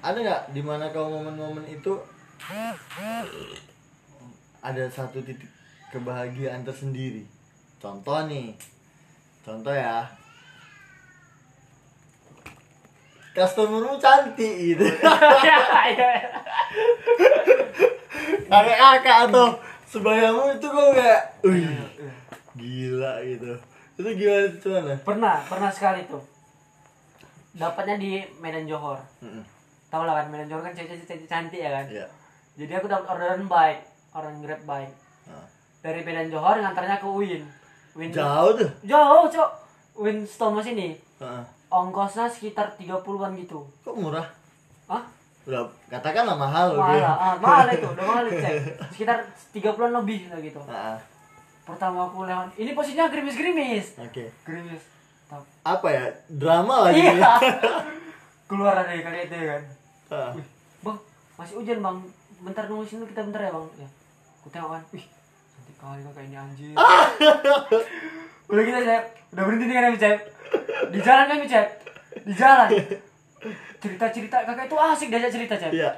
Ada 0.03 0.19
nggak 0.19 0.43
di 0.51 0.63
mana 0.63 0.91
kau 0.91 1.07
momen-momen 1.07 1.63
itu 1.71 1.95
ada 4.59 4.85
satu 4.91 5.23
titik 5.23 5.47
kebahagiaan 5.95 6.67
tersendiri? 6.67 7.23
Contoh 7.79 8.27
nih, 8.27 8.59
contoh 9.47 9.71
ya. 9.71 10.03
Customermu 13.39 14.03
cantik 14.03 14.55
gitu. 14.75 14.87
Iya, 15.45 15.59
iya. 15.95 16.11
Kakak-kakak 18.51 19.19
atau 19.31 19.55
sebayangmu 19.91 20.59
itu 20.59 20.67
kok 20.71 20.91
kayak, 20.95 21.23
wih, 21.43 21.67
gila 22.59 23.23
gitu. 23.23 23.55
Itu 23.95 24.11
gimana 24.15 24.43
itu 24.51 24.69
mana? 24.71 24.95
pernah 25.07 25.37
pernah 25.47 25.71
sekali 25.71 26.03
tuh 26.11 26.34
dapatnya 27.55 27.97
di 27.97 28.11
Medan 28.37 28.65
Johor 28.65 28.99
Mm-mm. 29.21 29.43
tau 29.87 30.03
lah 30.03 30.15
kan 30.17 30.27
Medan 30.29 30.47
Johor 30.47 30.63
kan 30.63 30.73
cewek-cewek 30.73 31.25
cantik 31.25 31.61
ya 31.61 31.71
kan 31.73 31.87
Iya. 31.87 32.07
jadi 32.57 32.73
aku 32.77 32.87
dapat 32.87 33.07
orderan 33.09 33.45
bike 33.45 33.83
orang 34.13 34.35
grab 34.39 34.63
bike 34.65 34.95
Nah. 35.25 35.47
dari 35.81 36.01
Medan 36.01 36.29
Johor 36.29 36.57
ngantarnya 36.57 36.99
ke 36.99 37.09
Win 37.09 37.43
Win 37.95 38.11
Jauh 38.11 38.53
tuh. 38.53 38.71
jauh 38.83 39.25
cok 39.25 39.51
Win 39.97 40.23
Stomo 40.23 40.59
sini 40.59 40.99
Heeh. 41.17 41.43
ongkosnya 41.69 42.27
sekitar 42.27 42.75
30-an 42.75 43.33
gitu 43.35 43.63
Kok 43.81 43.95
murah? 43.95 44.27
Hah? 44.87 45.03
udah 45.45 45.61
katakanlah 45.87 46.35
mahal 46.35 46.73
mahal 46.73 47.05
ah, 47.05 47.37
mahal 47.37 47.69
itu 47.69 47.85
udah 47.87 48.01
mahal 48.03 48.25
itu 48.25 48.41
sekitar 48.93 49.21
30-an 49.53 49.93
lebih 49.95 50.27
lah 50.27 50.41
gitu 50.41 50.57
Ah, 50.65 50.97
pertama 51.63 52.05
aku 52.05 52.25
lewat 52.25 52.49
ini 52.57 52.73
posisinya 52.73 53.07
gerimis-gerimis 53.07 54.01
Oke. 54.01 54.33
gerimis 54.43 54.81
Tap- 54.81 54.94
Apa 55.65 55.89
ya? 55.89 56.05
Drama 56.29 56.85
lagi. 56.85 57.01
iya. 57.01 57.33
Keluar 58.49 58.77
dari 58.77 59.01
kali 59.01 59.25
itu 59.25 59.35
ya 59.35 59.47
kan. 59.51 59.63
Wih, 60.37 60.47
bang 60.81 60.99
masih 61.35 61.55
hujan 61.59 61.79
bang. 61.81 61.97
Bentar 62.45 62.65
nunggu 62.69 62.85
sini 62.85 63.09
kita 63.09 63.25
bentar 63.25 63.41
ya 63.41 63.51
bang. 63.51 63.67
Ya 63.79 63.89
aku 64.39 64.49
tengok 64.49 64.71
kan. 64.71 64.83
Wih 64.93 65.05
cantik 65.51 65.77
kali 65.77 66.01
kakak 66.03 66.23
ini 66.23 66.37
anjir. 66.37 66.75
Udah 68.53 68.63
kita 68.63 68.79
cek 68.79 69.03
udah 69.35 69.43
berhenti 69.43 69.65
nih 69.65 69.75
kan 69.75 69.85
kami 69.85 69.99
cek 69.99 70.19
di 70.93 70.99
jalan 71.01 71.25
kami 71.27 71.45
cek 71.45 71.67
di 72.23 72.33
jalan. 72.37 72.69
Cerita 73.81 74.07
cerita 74.09 74.37
kakak 74.45 74.69
itu 74.69 74.77
asik 74.79 75.09
diajak 75.09 75.33
cerita 75.33 75.55
cek 75.57 75.73
Iya. 75.73 75.91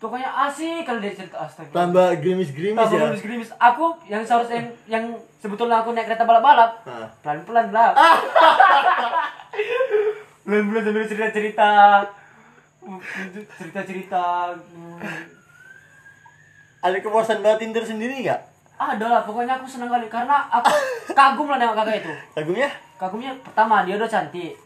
Pokoknya 0.00 0.32
asik 0.48 0.82
kalau 0.82 0.96
dia 0.96 1.12
cerita 1.12 1.36
astaga 1.36 1.70
Tambah 1.70 2.08
gerimis-gerimis 2.18 2.74
Tambah 2.74 2.90
ya. 2.90 3.00
gerimis-gerimis. 3.04 3.50
Aku 3.54 3.84
yang 4.08 4.24
seharusnya 4.24 4.56
yang, 4.56 4.68
yang 4.88 5.04
sebetulnya 5.36 5.76
aku 5.78 5.92
naik 5.92 6.08
kereta 6.08 6.24
balap-balap. 6.24 6.72
Ah. 6.82 7.06
Pelan-pelan 7.20 7.68
lah. 7.68 7.92
Pelan-pelan 10.42 10.82
sambil 10.82 11.04
cerita-cerita. 11.04 11.70
Cerita-cerita. 13.60 14.56
Hmm. 14.56 14.98
Ada 16.80 16.96
kepuasan 16.98 17.44
batin 17.44 17.70
tersendiri 17.70 18.24
nggak? 18.24 18.40
Ada 18.80 19.04
lah, 19.04 19.20
pokoknya 19.28 19.60
aku 19.60 19.68
senang 19.68 19.92
kali 19.92 20.08
karena 20.08 20.48
aku 20.48 20.72
kagum 21.12 21.52
lah 21.52 21.60
nengok 21.60 21.76
kakak 21.76 22.00
itu. 22.00 22.12
Kagumnya? 22.32 22.68
Kagumnya 22.96 23.36
pertama 23.44 23.84
dia 23.84 24.00
udah 24.00 24.08
cantik. 24.08 24.56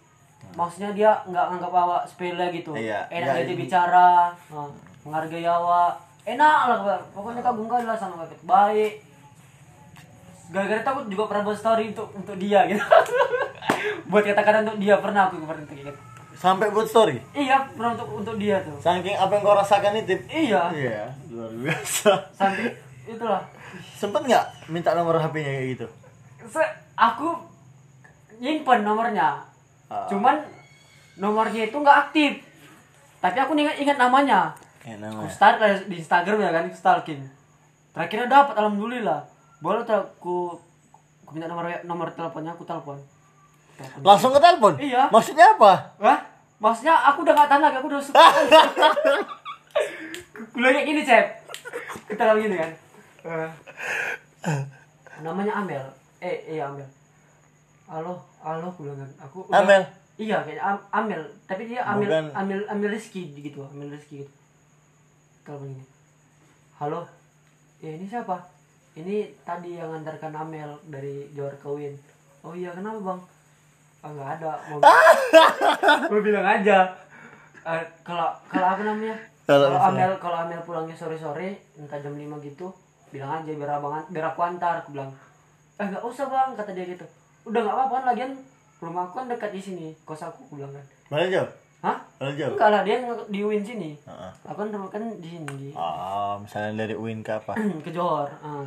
Maksudnya 0.55 0.95
dia 0.95 1.11
nggak 1.27 1.47
nganggap 1.51 1.75
awak 1.75 2.03
sepele 2.07 2.47
gitu. 2.55 2.79
Iya, 2.79 3.03
Enak 3.11 3.35
iya, 3.35 3.43
dia 3.43 3.51
ini- 3.51 3.59
bicara, 3.67 4.31
nah, 4.55 4.71
menghargai 5.05 5.45
awak. 5.45 6.01
Enak 6.25 6.59
lah, 6.67 7.01
pokoknya 7.13 7.41
kagum 7.41 7.69
kali 7.69 7.85
lah 7.85 7.93
sama 7.95 8.17
kakak. 8.19 8.33
itu. 8.33 8.45
Baik. 8.45 8.93
Gara-gara 10.47 10.81
itu 10.81 10.91
aku 10.91 11.01
juga 11.09 11.25
pernah 11.27 11.43
buat 11.45 11.59
story 11.59 11.85
untuk 11.91 12.09
untuk 12.15 12.37
dia 12.37 12.65
gitu. 12.65 12.81
buat 14.11 14.23
kata-kata 14.23 14.59
untuk 14.63 14.79
dia 14.79 14.97
pernah 14.99 15.29
aku 15.29 15.41
pernah 15.41 15.63
untuk 15.63 15.77
gitu. 15.77 15.93
Sampai 16.35 16.69
buat 16.69 16.85
story. 16.85 17.17
Iya, 17.33 17.69
pernah 17.71 17.93
untuk 17.93 18.09
untuk 18.15 18.37
dia 18.37 18.61
tuh. 18.61 18.77
Saking 18.77 19.17
apa 19.17 19.33
yang 19.33 19.43
kau 19.43 19.55
rasakan 19.55 19.97
itu. 19.97 20.17
Iya, 20.27 20.63
Iya, 20.71 21.05
luar 21.29 21.53
biasa. 21.53 22.11
sampai 22.33 22.73
itulah. 23.05 23.43
Sempet 23.95 24.23
nggak 24.23 24.45
minta 24.69 24.93
nomor 24.93 25.17
HP-nya 25.17 25.51
kayak 25.51 25.69
gitu? 25.73 25.87
Se- 26.47 26.75
aku 26.95 27.33
nyimpen 28.37 28.81
nomornya. 28.81 29.41
Ah. 29.87 30.07
Cuman 30.07 30.41
nomornya 31.17 31.67
itu 31.67 31.77
nggak 31.77 31.99
aktif. 32.09 32.41
Tapi 33.19 33.37
aku 33.39 33.53
ingat 33.55 33.77
ingat 33.77 33.97
namanya. 33.97 34.53
Aku 34.85 35.01
namanya. 35.01 35.31
start 35.31 35.57
dari- 35.57 35.87
di 35.87 35.97
Instagram 35.97 36.39
ya 36.39 36.51
kan, 36.51 36.65
stalking. 36.71 37.25
Terakhirnya 37.91 38.29
dapat 38.29 38.55
alhamdulillah. 38.55 39.21
Boleh 39.59 39.81
tuh 39.83 39.97
aku 39.97 40.37
aku 41.25 41.31
minta 41.33 41.49
nomor 41.49 41.65
nomor 41.83 42.09
teleponnya 42.11 42.53
aku 42.53 42.63
telepon. 42.63 43.01
Telepon. 43.75 44.01
Langsung 44.03 44.31
ke 44.31 44.39
telepon? 44.39 44.75
Iya. 44.77 45.09
Maksudnya 45.09 45.57
apa? 45.57 45.73
Hah? 45.99 46.19
Maksudnya 46.55 46.95
aku 47.03 47.25
udah 47.25 47.35
gak 47.35 47.49
tahan 47.49 47.63
lagi, 47.63 47.77
aku 47.77 47.89
udah 47.89 47.99
suka. 47.99 48.25
Gue 50.55 50.71
kayak 50.71 50.87
gini, 50.87 51.03
Cep. 51.03 51.27
Kita 52.07 52.23
lagi 52.25 52.41
gini 52.43 52.57
kan. 52.57 52.71
Eh, 53.25 53.51
namanya 55.19 55.53
Amel. 55.57 55.83
Eh, 56.19 56.53
iya 56.53 56.69
Amel. 56.69 56.87
Halo, 57.85 58.17
halo, 58.41 58.69
gue 58.71 58.85
bilang 58.85 58.99
kan. 58.99 59.11
Aku 59.25 59.45
udah- 59.45 59.61
Amel? 59.61 59.83
Iya, 60.15 60.39
kayak 60.41 60.63
Am- 60.63 60.87
Amel. 60.93 61.23
Tapi 61.45 61.67
dia 61.67 61.83
Amel, 61.83 62.07
Bukan. 62.07 62.25
Amel, 62.33 62.61
Amel 62.67 62.91
Rizky 62.91 63.35
gitu, 63.35 63.67
Amel 63.67 63.91
Rizky 63.91 64.23
gitu. 64.23 64.33
Telepon 65.45 65.69
ini. 65.71 65.85
Halo. 66.81 67.05
Ya 67.79 67.93
ini 67.93 68.09
siapa? 68.09 68.41
Ini 68.97 69.29
tadi 69.45 69.77
yang 69.77 69.93
ngantarkan 69.93 70.33
Amel 70.33 70.81
dari 70.89 71.29
Johor 71.37 71.53
ke 71.61 71.69
Win. 71.69 71.95
Oh 72.41 72.57
iya, 72.57 72.73
kenapa 72.73 73.01
bang? 73.01 73.21
Ah 74.01 74.09
nggak 74.09 74.31
ada. 74.41 74.53
Mau 74.69 74.79
gue 76.13 76.21
bilang 76.29 76.45
aja 76.45 76.93
Eh, 77.65 77.81
kalau 78.05 78.29
kalau 78.53 78.69
apa 78.77 78.83
namanya 78.85 79.17
Kalau 79.49 79.73
kalau 79.73 79.81
Amel 79.89 80.13
kalau 80.21 80.37
Amel 80.45 80.61
pulangnya 80.61 80.93
sore 80.93 81.17
sore 81.17 81.65
entah 81.81 81.97
jam 81.97 82.13
5 82.13 82.21
gitu 82.45 82.69
bilang 83.09 83.41
aja 83.41 83.49
biar 83.49 83.81
abang 83.81 84.05
biar 84.13 84.27
aku 84.29 84.41
antar 84.45 84.85
aku 84.85 84.93
bilang 84.93 85.09
eh 85.81 85.87
nggak 85.89 86.05
usah 86.05 86.29
bang 86.29 86.53
kata 86.53 86.77
dia 86.77 86.85
gitu 86.85 87.07
udah 87.49 87.61
nggak 87.65 87.73
apa-apa 87.73 87.95
kan 87.97 88.05
lagian 88.13 88.33
rumah 88.85 89.09
aku 89.09 89.25
kan 89.25 89.33
dekat 89.33 89.57
di 89.57 89.61
sini 89.65 89.87
kos 90.05 90.21
aku 90.21 90.45
aku 90.45 90.61
bilang 90.61 90.77
kan 90.77 90.85
Mana 91.09 91.25
jauh? 91.33 91.49
Hah 91.85 91.99
jauh? 92.33 92.57
enggak 92.57 92.71
lah 92.71 92.81
dia 92.81 92.97
di 93.29 93.41
Win 93.41 93.61
sini 93.61 93.93
Heeh. 94.01 94.31
aku 94.43 94.57
kan 94.59 94.69
kan 94.89 95.03
di 95.21 95.29
sini 95.31 95.69
Oh, 95.73 96.41
misalnya 96.41 96.83
dari 96.83 96.97
Win 96.97 97.21
ke 97.21 97.29
apa? 97.31 97.53
ke 97.85 97.91
Johor 97.91 98.25
ah. 98.41 98.65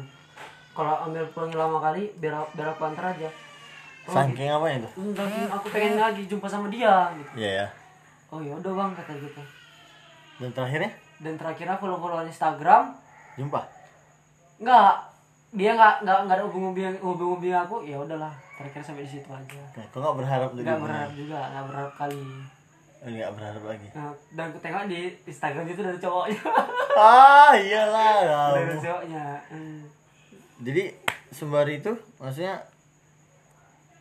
kalau 0.71 0.95
Amel 1.03 1.25
pulangnya 1.27 1.57
lama 1.59 1.81
kali 1.81 2.13
biar 2.15 2.37
biar 2.53 2.69
aku 2.69 2.85
antar 2.85 3.09
aja 3.09 3.25
oh, 4.05 4.13
Saking 4.13 4.47
apa 4.47 4.65
itu? 4.71 4.89
enggak, 4.95 5.25
aku 5.49 5.65
pengen 5.67 5.97
lagi 5.97 6.21
jumpa 6.23 6.45
sama 6.45 6.69
dia 6.69 7.09
gitu 7.11 7.31
Iya 7.35 7.49
ya. 7.57 7.67
oh 8.29 8.39
ya 8.39 8.53
udah 8.53 8.71
bang 8.71 8.91
kata 8.93 9.13
gitu 9.17 9.41
Dan 10.37 10.53
terakhirnya 10.53 10.91
dan 11.17 11.33
terakhir 11.33 11.65
aku 11.67 11.81
follow 11.83 11.97
follow 11.97 12.21
Instagram 12.21 12.93
jumpa. 13.33 13.61
nggak 14.57 14.89
dia 15.49 15.71
nggak 15.73 15.93
nggak 16.03 16.17
nggak 16.23 16.35
ada 16.35 16.45
hubung 16.45 16.69
hubung 16.69 16.93
hubung 16.99 17.29
hubung 17.33 17.55
aku 17.55 17.75
ya 17.81 17.97
udahlah 17.97 18.29
terakhir 18.53 18.81
sampai 18.83 19.01
di 19.01 19.11
situ 19.11 19.25
aja 19.27 19.61
Nah, 19.73 19.85
kau 19.89 19.97
nggak 19.97 20.15
berharap 20.15 20.49
lagi? 20.51 20.61
nggak 20.61 20.79
berharap 20.79 21.11
juga 21.11 21.39
nggak 21.47 21.65
berharap 21.65 21.93
kali 21.95 22.21
Nggak 22.97 23.29
berharap 23.37 23.63
lagi. 23.63 23.87
nah, 23.93 24.09
dan 24.33 24.49
aku 24.49 24.57
tengok 24.57 24.89
di 24.89 25.13
Instagram 25.23 25.65
itu 25.69 25.81
dari 25.85 25.99
cowoknya. 26.01 26.41
Ah, 26.97 27.53
iyalah. 27.53 28.57
dari 28.57 28.77
cowoknya. 28.81 29.37
hmm. 29.53 29.85
Jadi 30.65 30.83
sembari 31.29 31.77
itu 31.77 31.93
maksudnya 32.17 32.57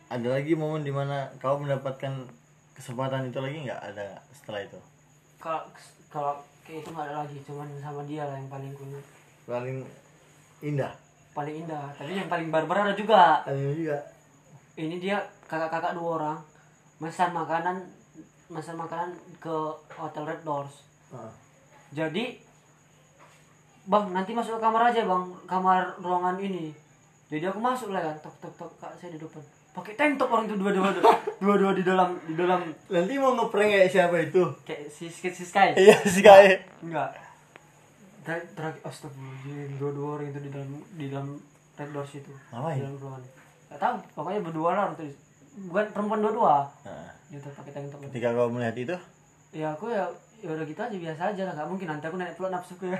ada 0.09 0.27
lagi 0.33 0.57
momen 0.57 0.81
di 0.81 0.89
mana 0.89 1.29
kau 1.37 1.61
mendapatkan 1.61 2.25
kesempatan 2.73 3.29
itu 3.29 3.37
lagi 3.37 3.69
nggak? 3.69 3.81
Ada 3.93 4.17
setelah 4.33 4.65
itu? 4.65 4.79
Kalau 5.37 5.61
kalau 6.09 6.33
kayak 6.65 6.81
itu 6.81 6.89
nggak 6.89 7.05
ada 7.05 7.15
lagi 7.21 7.37
cuman 7.45 7.67
sama 7.77 8.01
dia 8.09 8.25
lah 8.25 8.33
yang 8.33 8.49
paling 8.49 8.73
kunyit 8.73 9.05
paling 9.45 9.77
indah? 10.65 10.91
Paling 11.37 11.55
indah 11.63 11.85
tapi 11.93 12.17
yang 12.17 12.27
paling 12.27 12.49
barbar 12.49 12.89
ada 12.89 12.97
juga. 12.97 13.45
Ada 13.45 13.77
juga? 13.77 13.97
Ini 14.73 14.97
dia 14.97 15.21
kakak-kakak 15.45 15.93
dua 15.93 16.09
orang 16.17 16.37
pesan 16.97 17.29
makanan 17.29 17.85
pesan 18.47 18.79
makanan 18.79 19.11
ke 19.43 19.55
hotel 19.95 20.23
Red 20.23 20.41
Doors. 20.47 20.87
Ah. 21.07 21.31
jadi 21.95 22.35
bang 23.87 24.05
nanti 24.11 24.35
masuk 24.35 24.59
ke 24.59 24.61
kamar 24.63 24.91
aja 24.91 25.07
bang 25.07 25.23
kamar 25.47 25.95
ruangan 26.03 26.35
ini. 26.39 26.75
Jadi 27.27 27.43
aku 27.47 27.59
masuk 27.59 27.91
lah 27.95 28.03
kan 28.03 28.15
tok 28.23 28.35
tok 28.43 28.53
tok 28.59 28.71
kak 28.79 28.91
saya 28.99 29.15
di 29.15 29.19
depan. 29.19 29.39
Pakai 29.71 29.93
tank 29.95 30.19
top 30.19 30.31
orang 30.31 30.47
itu 30.47 30.59
dua 30.59 30.71
dua 30.75 30.89
dua 31.39 31.55
dua 31.55 31.71
di 31.75 31.83
dalam 31.83 32.19
di 32.27 32.33
dalam. 32.35 32.59
Nanti 32.91 33.13
mau 33.19 33.35
ngeprank 33.35 33.71
kayak 33.71 33.91
siapa 33.91 34.15
itu? 34.19 34.43
Kayak 34.67 34.91
si 34.91 35.07
si, 35.07 35.27
si 35.31 35.43
Sky. 35.47 35.75
Iya 35.75 35.95
sih 36.07 36.23
kayak 36.23 36.67
enggak. 36.83 37.15
Ter- 38.27 38.47
terakhir 38.51 38.83
astagfirullahaladzim 38.83 39.79
dua 39.79 39.91
dua 39.95 40.07
orang 40.19 40.27
itu 40.35 40.39
di 40.43 40.49
dalam 40.51 40.71
di 40.95 41.05
dalam 41.07 41.27
red 41.79 41.89
doors 41.95 42.11
itu. 42.15 42.33
Ngapain? 42.51 42.75
di 42.75 42.83
dalam 42.83 42.95
ruangan. 42.99 43.23
Nggak 43.67 43.79
tahu 43.79 43.95
pokoknya 44.15 44.39
berdua 44.43 44.69
lah 44.75 44.83
orang 44.91 44.95
itu 44.99 45.05
bukan 45.57 45.85
perempuan 45.89 46.21
dua 46.21 46.33
dua 46.33 46.55
nah, 46.85 47.09
gitu 47.33 47.49
pakai 47.49 47.71
tank 47.73 47.89
top 47.89 47.99
ketika 48.07 48.29
kau 48.37 48.53
melihat 48.53 48.75
itu? 48.77 48.95
Ya 49.49 49.73
aku 49.73 49.89
ya 49.89 50.05
ya 50.37 50.53
udah 50.53 50.65
gitu 50.69 50.77
aja 50.77 50.93
biasa 50.93 51.21
aja 51.33 51.41
lah. 51.49 51.53
Nggak 51.57 51.69
mungkin 51.73 51.87
nanti 51.89 52.05
aku 52.05 52.17
naik 52.21 52.37
pula 52.37 52.53
nafsuku 52.53 52.93
ya. 52.93 52.99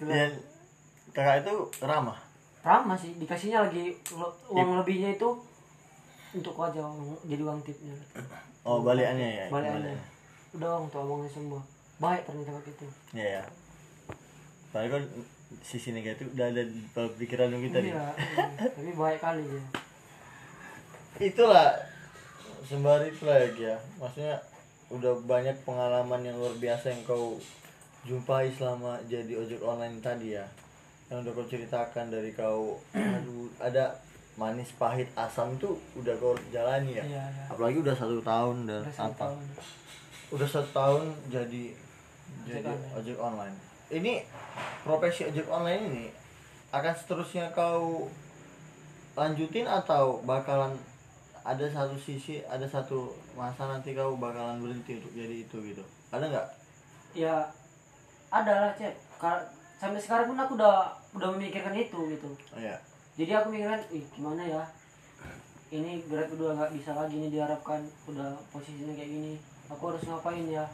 Dan 0.00 0.32
kakak 1.14 1.44
itu 1.44 1.54
ramah? 1.84 2.16
Ramah 2.64 2.96
sih 2.96 3.12
dikasihnya 3.20 3.68
lagi 3.68 3.92
uang 4.48 4.80
lebihnya 4.80 5.20
itu 5.20 5.28
untuk 6.32 6.56
aku 6.56 6.72
aja 6.72 6.80
jadi 7.28 7.42
uang 7.44 7.60
tipnya. 7.60 7.92
Oh 8.64 8.80
balikannya 8.80 9.44
ya? 9.44 9.46
Balikannya. 9.52 10.00
Udah 10.56 10.68
uang 10.80 10.88
untuk 10.88 11.04
omongnya 11.04 11.28
semua. 11.28 11.60
Baik 12.00 12.24
ternyata 12.24 12.56
waktu 12.56 12.72
itu. 12.72 12.86
Ya 13.12 13.26
ya 13.40 13.42
Padahal 14.72 15.00
kan 15.00 15.02
sisi 15.64 15.96
negatif 15.96 16.28
udah 16.32 16.52
ada 16.52 16.62
pikiran 17.16 17.52
kita 17.52 17.80
nih. 17.80 17.92
Iya 17.92 18.04
iya. 18.12 18.44
tapi 18.68 18.92
baik 18.92 19.20
kali 19.20 19.44
ya 19.44 19.87
itulah 21.18 21.74
sembari 22.64 23.10
flag 23.10 23.54
ya. 23.58 23.76
Maksudnya 23.98 24.38
udah 24.88 25.12
banyak 25.28 25.56
pengalaman 25.68 26.24
yang 26.24 26.36
luar 26.40 26.54
biasa 26.56 26.94
yang 26.94 27.02
kau 27.04 27.36
jumpai 28.06 28.48
selama 28.54 28.96
jadi 29.10 29.36
ojek 29.36 29.60
online 29.60 30.00
tadi 30.00 30.38
ya. 30.38 30.46
Yang 31.12 31.28
udah 31.28 31.32
kau 31.34 31.46
ceritakan 31.50 32.06
dari 32.08 32.30
kau 32.32 32.78
aduh 32.94 33.48
ada 33.58 33.98
manis 34.38 34.70
pahit 34.78 35.10
asam 35.18 35.58
tuh 35.58 35.74
udah 35.98 36.14
kau 36.22 36.38
jalani 36.54 36.94
ya? 36.96 37.04
Iya 37.04 37.24
iya. 37.26 37.44
Apalagi 37.50 37.82
udah 37.82 37.94
satu 37.96 38.22
tahun 38.22 38.56
dan 38.70 38.80
udah 38.86 38.94
satu 38.94 39.12
apa? 39.12 39.20
tahun. 39.26 39.38
Udah 40.28 40.48
satu 40.48 40.70
tahun 40.70 41.02
jadi 41.28 41.64
Ojek 42.28 42.60
jadi 42.60 42.68
online. 42.68 42.92
ojek 42.94 43.18
online. 43.18 43.56
Ini 43.88 44.12
profesi 44.84 45.20
ojek 45.26 45.46
online 45.48 45.82
ini 45.90 46.06
akan 46.68 46.92
seterusnya 46.92 47.48
kau 47.56 48.06
lanjutin 49.16 49.64
atau 49.66 50.20
bakalan 50.22 50.76
ada 51.48 51.64
satu 51.64 51.96
sisi 51.96 52.44
ada 52.44 52.68
satu 52.68 53.08
masa 53.32 53.64
nanti 53.64 53.96
kau 53.96 54.20
bakalan 54.20 54.60
berhenti 54.60 55.00
untuk 55.00 55.12
jadi 55.16 55.48
itu 55.48 55.56
gitu. 55.64 55.80
Ada 56.12 56.28
nggak? 56.28 56.46
Ya 57.16 57.48
ada 58.28 58.52
lah 58.68 58.72
cep 58.76 58.92
Ka- 59.16 59.48
sampai 59.80 59.96
sekarang 59.96 60.28
pun 60.28 60.36
aku 60.36 60.60
udah 60.60 60.92
udah 61.16 61.28
memikirkan 61.32 61.72
itu 61.72 61.96
gitu. 62.12 62.28
Oh, 62.52 62.60
ya 62.60 62.76
jadi 63.16 63.40
aku 63.40 63.48
mikirkan 63.50 63.80
ih 63.90 64.04
gimana 64.12 64.44
ya? 64.44 64.62
Ini 65.68 66.04
Grab 66.04 66.28
udah 66.36 66.52
nggak 66.54 66.72
bisa 66.76 66.92
lagi 66.92 67.16
nih 67.16 67.32
diharapkan. 67.32 67.80
Udah 68.04 68.36
posisinya 68.52 68.92
kayak 68.92 69.10
gini. 69.10 69.34
Aku 69.72 69.88
harus 69.92 70.04
ngapain 70.04 70.44
ya? 70.48 70.64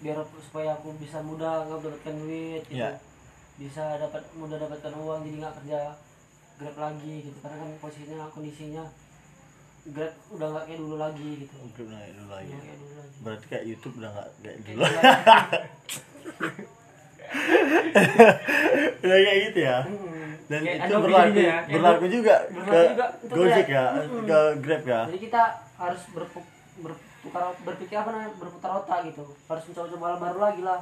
Biar 0.00 0.16
supaya 0.40 0.76
aku 0.76 0.92
bisa 0.96 1.20
mudah 1.20 1.64
mendapatkan 1.68 2.16
duit 2.24 2.64
gitu. 2.68 2.80
Iya. 2.80 2.96
bisa 3.56 3.96
dapat 3.96 4.20
mudah 4.36 4.60
dapatkan 4.60 4.92
uang 4.92 5.24
jadi 5.24 5.36
nggak 5.40 5.56
kerja 5.62 5.80
Grab 6.56 6.76
lagi 6.76 7.14
gitu. 7.24 7.36
Karena 7.40 7.56
kan 7.60 7.70
posisinya 7.80 8.26
kondisinya 8.32 8.84
Grab 9.86 10.12
udah 10.28 10.46
nggak 10.50 10.64
kayak 10.66 10.78
dulu 10.78 10.96
lagi 10.96 11.28
gitu. 11.40 11.54
Grab 11.70 11.88
naik 11.88 12.12
dulu 12.12 12.28
lagi. 12.28 12.48
Nggak 12.48 12.62
kayak 12.62 12.78
dulu 12.78 12.92
lagi. 12.92 13.16
Berarti 13.22 13.44
kayak 13.46 13.64
YouTube 13.64 13.94
udah 13.96 14.10
nggak 14.10 14.28
kayak 14.36 14.58
dulu. 14.64 14.82
Udah 18.96 19.18
kayak 19.18 19.38
gitu 19.44 19.60
ya? 19.60 19.78
Dan 20.46 20.60
Kayak 20.62 20.76
itu 20.78 20.86
Adobe 20.86 21.04
berlaku 21.04 21.26
jadinya 21.28 21.42
ya. 21.42 21.58
berlaku 21.68 22.04
juga 22.06 22.34
Berlaku 22.46 22.70
ke 22.70 22.80
juga 22.86 23.06
Gojek 23.26 23.66
ya? 23.66 23.84
Ke 24.22 24.38
Grab 24.62 24.82
ya? 24.84 25.00
Jadi 25.10 25.18
kita 25.20 25.42
harus 25.76 26.02
berpu- 26.08 26.50
bertukar 26.78 27.44
berpikir 27.62 27.96
apa 27.98 28.08
namanya? 28.08 28.30
Berputar 28.36 28.70
otak 28.78 28.98
gitu. 29.04 29.24
Harus 29.44 29.64
mencoba-coba 29.66 30.04
hal 30.06 30.18
baru 30.20 30.38
lagi 30.40 30.62
lah. 30.62 30.80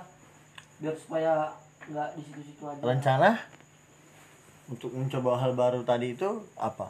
Biar 0.76 0.94
supaya 0.94 1.32
nggak 1.84 2.08
di 2.12 2.22
situ-situ 2.22 2.62
aja. 2.62 2.80
Rencana 2.82 3.30
untuk 4.66 4.90
mencoba 4.92 5.30
hal 5.38 5.52
baru 5.52 5.80
tadi 5.80 6.12
itu 6.12 6.28
apa 6.56 6.88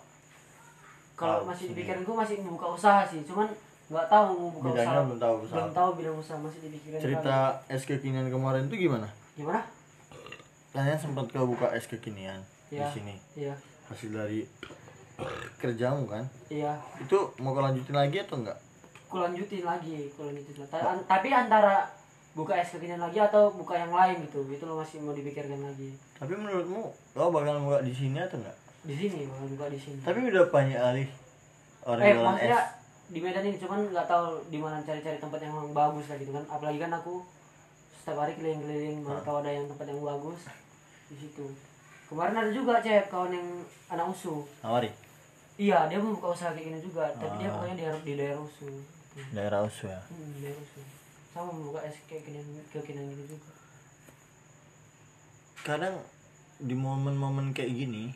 kalau 1.15 1.43
masih 1.45 1.67
sendiri. 1.67 1.87
dipikirin 1.87 2.03
gue 2.03 2.17
masih 2.17 2.37
membuka 2.39 2.67
usaha 2.69 3.03
sih 3.03 3.23
cuman 3.23 3.47
nggak 3.85 4.07
tahu 4.07 4.27
mau 4.35 4.51
buka 4.51 4.67
Bidangnya 4.69 4.83
usaha. 4.91 5.05
belum 5.05 5.19
tahu 5.19 5.35
usaha. 5.39 5.55
Belum 5.55 5.71
tahu 5.73 5.89
bidang 5.95 6.17
usaha 6.17 6.39
masih 6.39 6.59
dipikirin 6.63 6.99
cerita 6.99 7.37
es 7.67 7.83
kekinian 7.83 8.27
kemarin 8.29 8.65
itu 8.65 8.77
gimana? 8.81 9.09
Gimana? 9.35 9.63
Kalian 10.71 10.99
sempat 10.99 11.27
ke 11.29 11.39
buka 11.39 11.71
es 11.71 11.85
kekinian 11.85 12.41
Iya. 12.67 12.83
di 12.83 12.93
sini. 12.93 13.15
iya. 13.37 13.55
Hasil 13.87 14.11
dari 14.11 14.43
kerjamu 15.57 16.05
kan? 16.05 16.25
Iya. 16.49 16.75
Itu 16.99 17.31
mau 17.39 17.53
kau 17.53 17.63
lanjutin 17.63 17.95
lagi 17.95 18.19
atau 18.19 18.41
enggak? 18.41 18.59
Ku 19.07 19.21
lanjutin 19.21 19.63
lagi 19.63 20.11
ku 20.11 20.25
lanjutin 20.25 20.57
lagi. 20.59 20.73
Ta- 20.73 21.05
tapi 21.07 21.29
antara 21.31 21.87
buka 22.33 22.57
es 22.57 22.67
kekinian 22.69 22.99
lagi 22.99 23.21
atau 23.21 23.53
buka 23.53 23.77
yang 23.77 23.93
lain 23.93 24.25
gitu. 24.25 24.43
Itu 24.49 24.65
lo 24.65 24.81
masih 24.81 24.99
mau 24.99 25.13
dipikirkan 25.13 25.61
lagi. 25.61 25.95
Tapi 26.17 26.33
menurutmu 26.33 26.83
kau 27.13 27.31
bakal 27.31 27.61
buka 27.61 27.79
di 27.81 27.93
sini 27.93 28.19
atau 28.19 28.41
enggak 28.41 28.57
di 28.85 28.95
sini 28.95 29.25
bakal 29.25 29.47
buka 29.49 29.67
di 29.73 29.81
sini. 29.81 29.99
Tapi 30.01 30.19
udah 30.29 30.45
banyak 30.49 30.81
alih 30.81 31.09
orang 31.85 32.01
eh 32.01 32.13
jualan 32.13 32.21
es. 32.21 32.29
maksudnya 32.29 32.61
di 33.05 33.19
Medan 33.21 33.45
ini 33.45 33.57
cuman 33.61 33.81
nggak 33.93 34.07
tahu 34.09 34.27
di 34.49 34.59
mana 34.61 34.81
cari-cari 34.81 35.17
tempat 35.17 35.41
yang 35.41 35.57
bagus 35.73 36.05
lah 36.09 36.17
gitu 36.17 36.33
kan. 36.33 36.45
Apalagi 36.49 36.79
kan 36.79 36.93
aku 36.93 37.15
setiap 37.97 38.21
hari 38.21 38.33
keliling-keliling 38.37 39.01
mana 39.01 39.21
tahu 39.21 39.41
ada 39.41 39.51
yang 39.51 39.65
tempat 39.65 39.87
yang 39.89 40.01
bagus 40.01 40.41
di 41.09 41.17
situ. 41.17 41.47
Kemarin 42.05 42.37
ada 42.37 42.51
juga 42.53 42.81
cek 42.81 43.09
kawan 43.09 43.33
yang 43.33 43.49
anak 43.89 44.13
usu. 44.13 44.45
Nawari? 44.61 44.93
Iya 45.55 45.87
dia 45.89 45.97
mau 45.97 46.13
buka 46.13 46.35
usaha 46.35 46.51
kayak 46.53 46.67
gini 46.67 46.79
juga 46.83 47.09
tapi 47.15 47.41
dia 47.41 47.49
Ah. 47.49 47.55
pokoknya 47.57 47.77
di, 47.79 47.85
di 48.05 48.13
daerah 48.21 48.41
usu. 48.41 48.69
Daerah 49.31 49.61
usu 49.63 49.85
ya? 49.89 50.01
Hmm, 50.13 50.33
daerah 50.43 50.61
usu. 50.61 50.81
Sama 51.33 51.49
mau 51.49 51.73
buka 51.73 51.81
es 51.87 51.97
kayak 52.05 52.23
gini 52.29 52.41
kayak 52.69 52.85
gini 52.85 53.01
gitu 53.15 53.39
juga. 53.39 53.53
Kadang 55.65 55.97
di 56.61 56.75
momen-momen 56.77 57.57
kayak 57.57 57.73
gini 57.73 58.13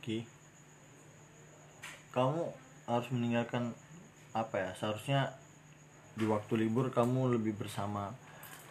ki. 0.00 0.26
Kamu 2.10 2.42
harus 2.90 3.08
meninggalkan 3.14 3.70
apa 4.30 4.56
ya 4.58 4.70
seharusnya 4.78 5.20
di 6.14 6.26
waktu 6.26 6.66
libur 6.66 6.90
kamu 6.90 7.38
lebih 7.38 7.58
bersama 7.58 8.10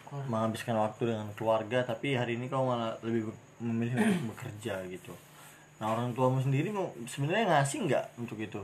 Keluarga. 0.04 0.28
menghabiskan 0.28 0.76
waktu 0.76 1.02
dengan 1.12 1.28
keluarga 1.36 1.78
tapi 1.84 2.16
hari 2.16 2.36
ini 2.36 2.48
kamu 2.48 2.64
malah 2.64 2.92
lebih 3.04 3.32
memilih 3.60 3.96
untuk 3.96 4.24
bekerja 4.36 4.84
gitu. 4.88 5.12
Nah 5.80 5.96
orang 5.96 6.12
tuamu 6.12 6.40
sendiri 6.40 6.68
mau 6.68 6.92
sebenarnya 7.08 7.48
ngasih 7.48 7.88
nggak 7.88 8.04
untuk 8.20 8.36
itu? 8.36 8.60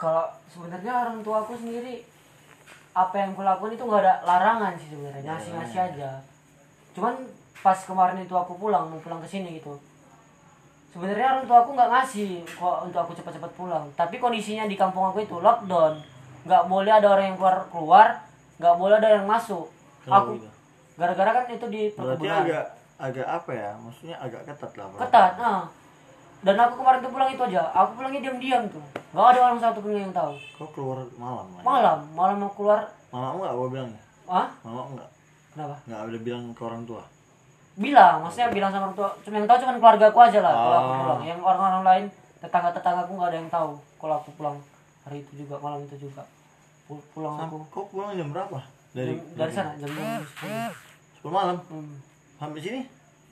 Kalau 0.00 0.26
sebenarnya 0.48 0.92
orang 0.92 1.20
tua 1.20 1.44
aku 1.44 1.56
sendiri 1.56 2.04
apa 2.94 3.14
yang 3.18 3.34
kulakukan 3.34 3.74
itu 3.74 3.84
nggak 3.84 4.02
ada 4.04 4.14
larangan 4.24 4.72
sih 4.80 4.88
sebenarnya. 4.88 5.28
Ngasih 5.28 5.50
ngasih 5.52 5.80
aja. 5.92 6.10
Cuman 6.96 7.14
pas 7.64 7.80
kemarin 7.80 8.20
itu 8.20 8.36
aku 8.36 8.60
pulang 8.60 8.92
mau 8.92 9.00
pulang 9.00 9.24
ke 9.24 9.28
sini 9.28 9.56
gitu 9.56 9.72
sebenarnya 10.94 11.26
orang 11.26 11.44
tua 11.50 11.58
aku 11.66 11.70
nggak 11.74 11.90
ngasih 11.90 12.30
kok 12.46 12.76
untuk 12.86 13.00
aku 13.02 13.12
cepat-cepat 13.18 13.50
pulang. 13.58 13.84
Tapi 13.98 14.22
kondisinya 14.22 14.70
di 14.70 14.78
kampung 14.78 15.10
aku 15.10 15.26
itu 15.26 15.42
lockdown. 15.42 15.98
Nggak 16.46 16.62
boleh 16.70 16.92
ada 16.94 17.08
orang 17.10 17.34
yang 17.34 17.36
keluar 17.36 17.56
keluar 17.66 18.08
nggak 18.62 18.74
boleh 18.78 18.94
ada 19.02 19.08
yang 19.18 19.26
masuk. 19.26 19.66
Kenapa 20.06 20.30
aku 20.30 20.30
gitu? 20.38 20.48
gara-gara 20.94 21.30
kan 21.34 21.44
itu 21.50 21.66
di 21.66 21.82
berarti 21.90 22.22
perkebunan. 22.22 22.42
agak 22.46 22.64
agak 23.02 23.26
apa 23.26 23.50
ya? 23.50 23.70
Maksudnya 23.82 24.16
agak 24.22 24.40
ketat 24.46 24.72
lah 24.78 24.86
berarti. 24.94 25.02
ketat 25.02 25.32
nah 25.42 25.62
dan 26.44 26.56
aku 26.60 26.74
kemarin 26.78 27.00
tuh 27.02 27.10
pulang 27.10 27.30
itu 27.34 27.42
aja. 27.50 27.62
Aku 27.74 27.90
pulangnya 27.98 28.20
diam-diam 28.30 28.62
tuh. 28.70 28.84
Nggak 29.10 29.26
ada 29.34 29.40
orang 29.50 29.58
satu 29.58 29.78
pun 29.82 29.90
yang 29.90 30.14
tahu. 30.14 30.38
Kau 30.54 30.68
keluar 30.70 31.02
malam 31.18 31.46
lah 31.58 31.62
malam. 31.66 31.98
Malam 32.14 32.36
mau 32.38 32.52
keluar. 32.54 32.86
Mama 33.10 33.42
nggak 33.42 33.54
gua 33.58 33.68
bilangnya? 33.72 34.02
Ah 34.30 34.46
mama 34.62 34.94
nggak? 34.94 35.10
Kenapa? 35.58 35.74
Nggak 35.90 36.00
ada 36.06 36.18
bilang 36.22 36.44
ke 36.54 36.62
orang 36.62 36.86
tua 36.86 37.02
bilang 37.74 38.22
maksudnya 38.22 38.48
bilang 38.48 38.70
sama 38.70 38.86
orang 38.86 38.94
tua 38.94 39.08
cuma 39.20 39.34
yang 39.36 39.46
tahu 39.46 39.58
cuma 39.60 39.72
keluarga 39.74 40.06
aku 40.08 40.20
aja 40.20 40.38
lah 40.38 40.52
kalau 40.54 40.76
aku 40.76 40.86
Ah. 40.86 40.98
pulang 41.00 41.22
yang 41.24 41.40
orang-orang 41.40 41.82
lain 41.82 42.04
tetangga 42.38 42.70
tetangga 42.70 43.00
aku 43.02 43.12
nggak 43.12 43.28
ada 43.28 43.36
yang 43.36 43.50
tahu 43.50 43.70
kalau 43.96 44.14
aku 44.16 44.30
pulang 44.32 44.56
hari 45.00 45.18
itu 45.18 45.32
juga 45.38 45.58
malam 45.58 45.82
itu 45.82 45.96
juga. 45.98 46.22
Pul- 46.84 47.00
pulang 47.10 47.34
Sam- 47.34 47.44
aku. 47.46 47.58
kau 47.68 47.84
pulang 47.86 48.12
jam 48.12 48.28
berapa? 48.28 48.60
Dari 48.90 49.12
jam- 49.12 49.26
dari 49.34 49.52
sana 49.52 49.72
jam 49.74 49.88
sepuluh. 49.90 51.32
Malam? 51.34 51.56
Hmm. 51.66 51.96
sampai 52.36 52.60
sini? 52.60 52.80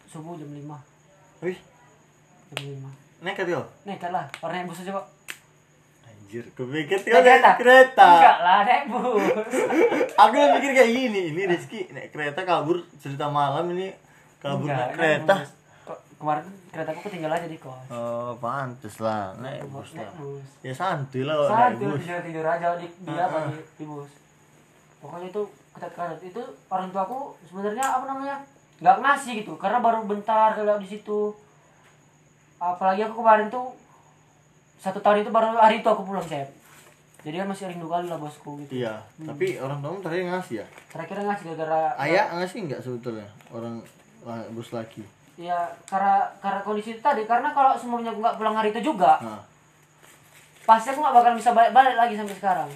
Subuh 0.06 0.34
jam 0.34 0.48
lima. 0.48 0.80
Wih 1.38 1.56
jam 2.50 2.60
lima. 2.66 2.90
Nekat 3.20 3.46
kau 3.46 3.64
nekat 3.84 4.10
lah 4.10 4.26
orang 4.40 4.54
naik 4.58 4.68
bus 4.68 4.80
aja 4.80 4.92
kok 4.92 5.06
anjir 6.02 6.44
kepikir 6.50 6.98
kau 6.98 7.20
naik 7.20 7.44
kereta? 7.54 8.08
enggak 8.10 8.36
lah 8.40 8.58
naik 8.62 8.84
bus. 8.88 9.22
Aku 10.22 10.34
mikir 10.34 10.70
kayak 10.72 10.90
gini 10.90 11.20
ini 11.30 11.42
Rizky 11.46 11.86
naik 11.88 12.10
kereta 12.10 12.42
kabur 12.42 12.80
cerita 12.96 13.28
malam 13.28 13.68
ini 13.70 13.92
kabur 14.42 14.66
Enggak, 14.66 14.86
naik 14.90 14.94
kereta. 15.22 15.36
kemarin 16.18 16.44
keretaku 16.70 16.98
ketinggalan 17.06 17.38
aja 17.38 17.48
di 17.48 17.58
kos. 17.58 17.86
Oh 17.88 18.34
pantes 18.38 18.96
lah 18.98 19.34
naik 19.38 19.62
bus 19.66 19.94
naik 19.94 20.06
lah. 20.06 20.14
bus. 20.18 20.46
Ya 20.62 20.74
santuy 20.74 21.22
lah 21.22 21.34
kalau 21.34 21.46
naik 21.46 21.58
Santai 21.78 21.86
bus. 21.86 22.00
tidur 22.02 22.20
tidur 22.22 22.46
aja 22.46 22.66
di 22.74 22.86
di 22.86 23.12
apa 23.12 23.38
di, 23.46 23.58
di 23.78 23.84
bus. 23.86 24.10
Pokoknya 24.98 25.26
itu 25.30 25.42
ketat 25.72 26.18
itu 26.18 26.42
orang 26.68 26.88
tua 26.90 27.02
aku 27.02 27.18
sebenarnya 27.42 27.82
apa 27.82 28.04
namanya 28.04 28.36
nggak 28.78 28.96
ngasih 28.98 29.32
gitu. 29.42 29.52
Karena 29.56 29.78
baru 29.78 30.02
bentar 30.02 30.52
kalau 30.52 30.78
di 30.78 30.86
situ. 30.86 31.34
Apalagi 32.58 33.02
aku 33.02 33.18
kemarin 33.18 33.50
tuh 33.50 33.74
satu 34.78 34.98
tahun 34.98 35.22
itu 35.22 35.30
baru 35.30 35.54
hari 35.54 35.78
itu 35.78 35.88
aku 35.90 36.02
pulang 36.02 36.22
cep. 36.22 36.46
Jadi 37.22 37.38
kan 37.38 37.46
masih 37.46 37.70
rindu 37.70 37.86
kali 37.86 38.10
lah 38.10 38.18
bosku 38.18 38.58
gitu. 38.62 38.82
iya 38.82 38.98
tapi 39.14 39.54
orang 39.54 39.78
tuamu 39.78 40.02
terakhir 40.02 40.26
ngasih 40.26 40.54
ya? 40.58 40.66
Terakhir 40.90 41.22
ngasih 41.22 41.44
gara-gara 41.54 41.94
ayah 42.02 42.26
ngasih 42.34 42.58
nggak 42.66 42.82
sebetulnya? 42.82 43.26
Orang 43.54 43.78
lah, 44.22 44.42
bos 44.50 44.70
laki 44.70 45.02
ya 45.34 45.58
karena 45.84 46.28
karena 46.38 46.60
kondisi 46.60 46.92
itu 46.92 47.00
tadi 47.00 47.24
karena 47.24 47.50
kalau 47.50 47.72
semuanya 47.74 48.12
aku 48.12 48.20
nggak 48.20 48.36
pulang 48.36 48.54
hari 48.54 48.68
itu 48.70 48.80
juga 48.84 49.16
nah 49.18 49.40
pasti 50.62 50.90
aku 50.90 51.00
nggak 51.00 51.16
bakal 51.16 51.32
bisa 51.34 51.50
balik 51.50 51.72
balik 51.72 51.96
lagi 51.96 52.14
sampai 52.14 52.36
sekarang. 52.38 52.70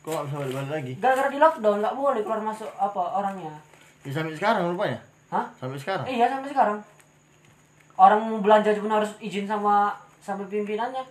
kok 0.00 0.10
nggak 0.10 0.24
bisa 0.26 0.36
balik 0.36 0.52
balik 0.54 0.70
lagi 0.70 0.92
Gara-gara 0.98 1.28
di 1.28 1.38
lockdown 1.38 1.78
nggak 1.80 1.96
boleh 1.96 2.20
keluar 2.20 2.40
masuk 2.42 2.68
apa 2.74 3.02
orangnya. 3.16 3.54
ya 4.02 4.10
sampai 4.12 4.36
sekarang 4.36 4.68
rupanya 4.68 5.00
Hah? 5.30 5.46
sampai 5.56 5.78
sekarang 5.78 6.04
Iya 6.04 6.26
sampai 6.28 6.50
sekarang. 6.50 6.78
Orang 7.94 8.20
mau 8.24 8.40
belanja 8.40 8.72
pun 8.74 8.90
harus 8.90 9.12
izin 9.16 9.44
sama 9.44 9.92
sama 10.20 10.44
pimpinannya. 10.44 11.04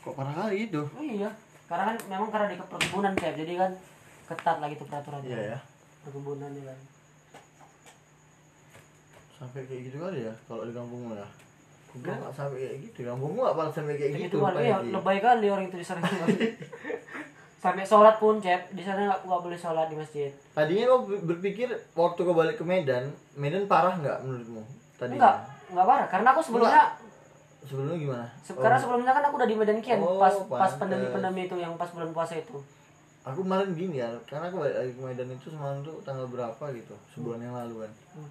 kok 0.00 0.14
parah 0.14 0.34
kali 0.34 0.66
itu 0.66 0.82
Oh 0.90 1.02
iya. 1.02 1.30
Karena 1.64 1.92
kan 1.92 1.96
memang 2.08 2.28
karena 2.28 2.46
di 2.50 2.56
perkebunan 2.58 3.12
kayak 3.14 3.34
jadi 3.38 3.52
kan 3.56 3.70
ketat 4.26 4.56
lah 4.58 4.68
gitu 4.68 4.84
peraturannya. 4.84 5.28
iya 5.28 5.40
ya 5.54 5.58
Perkebunan 6.02 6.50
kan. 6.50 6.78
Sampai 9.44 9.62
kayak 9.62 9.82
gitu 9.84 9.96
kali 9.98 10.18
ya 10.22 10.34
kalau 10.44 10.62
di 10.62 10.72
kampungmu 10.72 11.12
ya 11.12 11.28
Gue 11.94 12.10
nggak 12.10 12.32
sampai 12.32 12.58
kayak 12.58 12.76
gitu, 12.82 12.98
kampungmu 13.04 13.38
nggak 13.38 13.54
pernah 13.54 13.70
sampai 13.70 13.94
kayak 13.94 14.12
gitu. 14.18 14.36
kan. 14.36 14.52
Iya, 14.56 14.76
Ki. 14.76 14.90
lebay 14.90 15.18
kali 15.20 15.46
orang 15.46 15.64
itu 15.64 15.76
di 15.76 15.86
sana. 15.86 16.02
sampai 17.56 17.80
sholat 17.82 18.18
pun 18.18 18.36
cep 18.36 18.60
di 18.70 18.82
sana 18.82 19.06
nggak 19.06 19.20
nggak 19.22 19.40
boleh 19.40 19.54
sholat 19.54 19.86
di 19.86 19.96
masjid. 19.96 20.28
Tadinya 20.50 20.84
kau 20.86 21.06
ber- 21.06 21.22
berpikir 21.24 21.64
waktu 21.94 22.20
kau 22.20 22.34
balik 22.34 22.56
ke 22.56 22.64
Medan, 22.64 23.08
Medan 23.32 23.64
parah 23.64 23.94
nggak 23.94 24.20
menurutmu? 24.20 24.60
Tadi 24.96 25.14
Enggak, 25.14 25.36
enggak 25.70 25.86
parah. 25.86 26.06
Karena 26.08 26.28
aku 26.30 26.40
sebelumnya 26.42 26.82
sebelumnya 27.62 27.96
gimana? 27.96 28.26
se- 28.38 28.52
karena 28.54 28.76
sebelumnya 28.76 29.12
kan 29.12 29.24
aku 29.24 29.34
udah 29.38 29.48
di 29.48 29.56
Medan 29.56 29.78
Kian 29.78 29.98
Oh, 29.98 30.18
pas 30.18 30.34
pas 30.44 30.68
pantes. 30.68 30.76
pandemi 30.76 31.06
pandemi 31.08 31.40
itu 31.46 31.56
yang 31.56 31.72
pas 31.74 31.88
bulan 31.88 32.10
puasa 32.10 32.34
itu. 32.34 32.58
aku 33.22 33.40
kemarin 33.40 33.72
gini 33.72 33.96
ya, 33.96 34.12
karena 34.24 34.52
aku 34.52 34.60
balik 34.60 34.76
lagi 34.76 34.92
ke 34.92 35.00
Medan 35.00 35.28
itu 35.30 35.46
semalam 35.48 35.80
tuh 35.80 35.96
tanggal 36.02 36.26
berapa 36.26 36.64
gitu, 36.74 36.92
sebulan 37.08 37.40
yang 37.40 37.54
lalu 37.54 37.80
kan. 37.80 37.92
Hmm. 38.12 38.28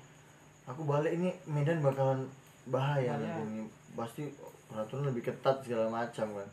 Aku 0.70 0.88
balik 0.88 1.20
ini 1.20 1.30
Medan 1.44 1.84
bakalan 1.84 2.28
bahaya 2.70 3.20
ini. 3.20 3.68
Pasti 3.94 4.32
peraturan 4.72 5.12
lebih 5.12 5.28
ketat 5.28 5.64
segala 5.64 5.92
macam 5.92 6.28
kan. 6.40 6.50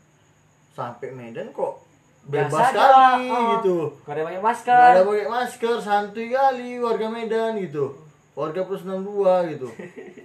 Sampai 0.71 1.11
Medan 1.15 1.51
kok 1.51 1.91
bebas 2.27 2.53
Biasa 2.53 2.61
aja, 2.61 2.69
sekali 2.69 3.27
oh. 3.33 3.41
gitu 3.57 3.77
Gak 4.05 4.13
ada 4.13 4.21
pakai 4.21 4.37
nggak 4.37 4.45
masker. 4.45 4.77
ada 4.77 5.01
pakai 5.01 5.25
masker 5.25 5.75
santuy 5.81 6.27
kali 6.29 6.77
warga 6.77 7.07
Medan 7.09 7.57
gitu 7.57 7.97
warga 8.37 8.61
plus 8.63 8.85
62 8.85 9.57
gitu 9.57 9.67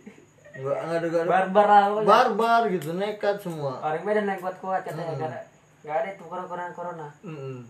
nggak 0.60 0.76
nggak 0.76 0.98
ada 1.00 1.06
nggak 1.08 1.22
ada 1.24 1.30
Barbar 1.32 1.88
barbar 2.04 2.62
gitu 2.68 2.92
nekat 2.96 3.40
semua 3.40 3.80
Orang 3.80 4.04
Medan 4.04 4.28
naik 4.28 4.44
kuat-kuat 4.44 4.84
katanya 4.84 5.16
gak 5.16 5.28
ada. 5.32 5.40
Gak 5.86 5.96
ada 6.02 6.08
itu 6.18 6.24
corona 6.26 6.66
corona. 6.74 7.08
Mm. 7.22 7.62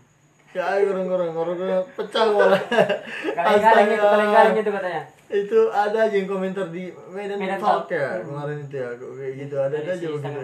Ya, 0.55 0.73
gorong-gorong, 0.81 1.37
gorong-gorong 1.37 1.85
pecah 1.93 2.33
malah. 2.33 2.57
Kaleng-kaleng 3.37 3.87
itu, 3.93 4.01
kaleng-kaleng 4.01 4.55
itu 4.57 4.71
katanya. 4.73 5.03
Itu 5.29 5.59
ada 5.67 5.97
aja 6.01 6.13
yang 6.13 6.25
komentar 6.25 6.67
di 6.67 6.87
Medan, 7.07 7.35
Medan 7.35 7.59
Talk 7.59 7.83
Talk. 7.83 7.91
ya 7.91 8.21
kemarin 8.21 8.57
itu 8.61 8.75
ya, 8.75 8.89
kayak 8.95 9.33
gitu 9.37 9.55
ada 9.57 9.75
Dari 9.75 9.89
aja 9.89 10.07
begitu. 10.07 10.39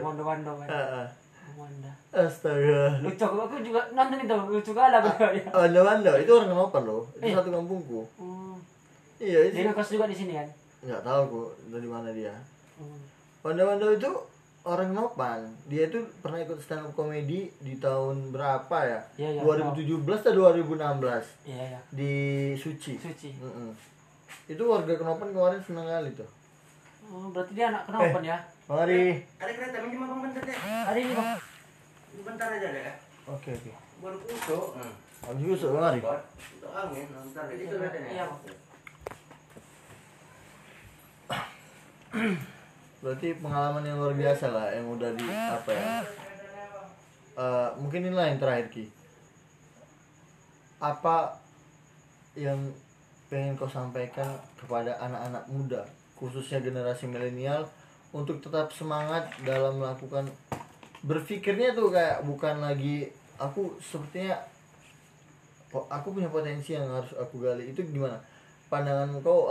Ah, 0.66 0.76
ah. 1.00 1.08
Mondo. 1.54 1.92
Astaga. 2.12 2.82
Lucu, 3.00 3.24
aku 3.24 3.56
juga 3.62 3.82
nonton 3.90 4.20
itu, 4.20 4.36
lucu 4.50 4.72
kali 4.72 4.94
aku 4.94 5.10
ya. 5.32 5.46
Wanda 5.52 5.80
Wanda 5.82 6.12
itu 6.16 6.32
orang 6.32 6.50
Kenopan 6.50 6.84
loh, 6.84 7.04
itu 7.14 7.24
Eh. 7.24 7.32
satu 7.32 7.50
kampungku. 7.50 8.02
Hmm. 8.16 8.58
Iya, 9.18 9.40
Dia 9.48 9.52
itu 9.56 9.70
ngekos 9.70 9.90
juga 9.90 10.06
di 10.06 10.18
sini 10.18 10.34
kan. 10.34 10.48
nggak 10.82 11.00
tahu 11.02 11.22
kok 11.24 11.50
dari 11.70 11.88
mana 11.88 12.10
dia. 12.12 12.36
Hmm. 12.76 13.00
Wanda 13.42 13.64
Wanda 13.64 13.88
itu 13.90 14.12
orang 14.62 14.88
Kenopan. 14.90 15.40
Dia 15.66 15.88
itu 15.88 16.00
pernah 16.20 16.38
ikut 16.38 16.60
stand 16.60 16.84
up 16.84 16.92
comedy 16.92 17.48
di 17.58 17.74
tahun 17.78 18.30
berapa 18.30 18.78
ya? 18.84 19.00
Iya, 19.16 19.30
iya, 19.34 19.42
2017 19.42 20.04
atau 20.20 20.34
2016 20.52 21.24
Iya 21.46 21.64
ya. 21.70 21.80
di 21.90 22.14
Suci. 22.54 22.94
Suci. 22.98 23.30
Mm-mm. 23.38 23.72
Itu 24.48 24.64
warga 24.68 24.94
Kenopan 25.00 25.32
kemarin 25.32 25.62
seneng 25.64 25.88
kali 25.88 26.12
tuh. 26.12 26.30
Oh, 27.08 27.32
berarti 27.32 27.52
dia 27.56 27.72
anak 27.72 27.84
kenapa 27.88 28.20
ya? 28.24 28.38
Mari. 28.68 29.20
Ada 29.40 29.52
kereta 29.56 29.78
minjem 29.84 30.04
abang 30.08 30.24
bentar 30.24 30.42
deh. 30.44 30.56
Ada 30.56 31.00
ini 31.00 31.14
bang. 31.16 31.40
Bentar 32.24 32.48
aja 32.56 32.70
deh. 32.72 32.96
Oke 33.28 33.50
oke. 33.56 33.72
Baru 34.00 34.18
kusuk. 34.24 34.66
Hmm. 34.80 34.94
Habis 35.24 35.60
itu 35.60 35.68
mari. 35.72 36.00
Untuk 36.00 36.72
angin, 36.72 37.08
bentar 37.12 37.44
deh. 37.48 37.56
Itu 37.60 37.76
kereta 37.76 37.98
Iya 38.08 38.24
bang. 38.28 38.40
Berarti 43.04 43.28
pengalaman 43.44 43.84
yang 43.84 44.00
luar 44.00 44.16
biasa 44.16 44.46
lah 44.54 44.72
yang 44.72 44.88
udah 44.88 45.12
di 45.12 45.28
apa 45.28 45.72
ya? 45.76 46.00
Eh, 47.34 47.70
mungkin 47.82 48.06
inilah 48.06 48.32
yang 48.32 48.40
terakhir 48.40 48.70
ki. 48.72 48.86
Apa 50.80 51.36
yang 52.38 52.60
pengen 53.34 53.58
kau 53.58 53.66
sampaikan 53.66 54.30
kepada 54.54 54.94
anak-anak 55.02 55.50
muda, 55.50 55.82
khususnya 56.14 56.62
generasi 56.62 57.10
milenial, 57.10 57.66
untuk 58.14 58.38
tetap 58.38 58.70
semangat 58.70 59.26
dalam 59.42 59.82
melakukan 59.82 60.30
berpikirnya 61.02 61.74
tuh 61.74 61.90
kayak 61.90 62.22
bukan 62.30 62.62
lagi 62.62 63.10
aku 63.42 63.74
sepertinya 63.82 64.38
aku 65.74 66.14
punya 66.14 66.30
potensi 66.30 66.78
yang 66.78 66.86
harus 66.86 67.10
aku 67.18 67.42
gali. 67.42 67.74
Itu 67.74 67.82
gimana? 67.82 68.22
Pandangan 68.70 69.18
kau 69.26 69.50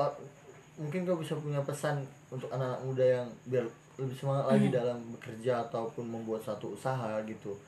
mungkin 0.78 1.02
kau 1.02 1.18
bisa 1.18 1.34
punya 1.34 1.58
pesan 1.66 2.06
untuk 2.30 2.46
anak-anak 2.54 2.80
muda 2.86 3.04
yang 3.04 3.26
biar 3.50 3.66
lebih 3.98 4.14
semangat 4.14 4.46
lagi 4.46 4.70
dalam 4.70 5.02
bekerja 5.18 5.66
ataupun 5.66 6.06
membuat 6.06 6.46
satu 6.46 6.78
usaha 6.78 7.18
gitu. 7.26 7.58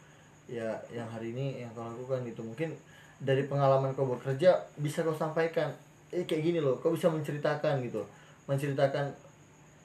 Ya 0.47 0.79
yang 0.95 1.11
hari 1.11 1.35
ini 1.35 1.67
yang 1.67 1.75
kau 1.75 1.83
lakukan 1.83 2.23
gitu. 2.23 2.47
Mungkin 2.47 2.71
dari 3.19 3.51
pengalaman 3.51 3.91
kau 3.99 4.07
bekerja 4.07 4.63
bisa 4.79 5.03
kau 5.03 5.19
sampaikan 5.19 5.75
eh 6.15 6.25
kayak 6.25 6.43
gini 6.47 6.59
loh 6.63 6.79
kau 6.79 6.95
bisa 6.95 7.11
menceritakan 7.11 7.83
gitu. 7.83 8.01
Menceritakan 8.47 9.11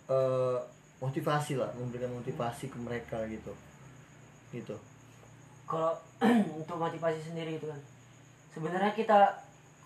eh, 0.10 0.58
motivasi 1.02 1.58
lah 1.58 1.70
memberikan 1.74 2.14
motivasi 2.14 2.70
ke 2.70 2.78
mereka 2.78 3.18
gitu. 3.26 3.50
Gitu. 4.54 4.76
Kalau 5.66 5.98
untuk 6.60 6.78
motivasi 6.78 7.20
sendiri 7.34 7.58
gitu 7.58 7.66
kan. 7.66 7.82
Sebenarnya 8.54 8.94
kita 8.94 9.34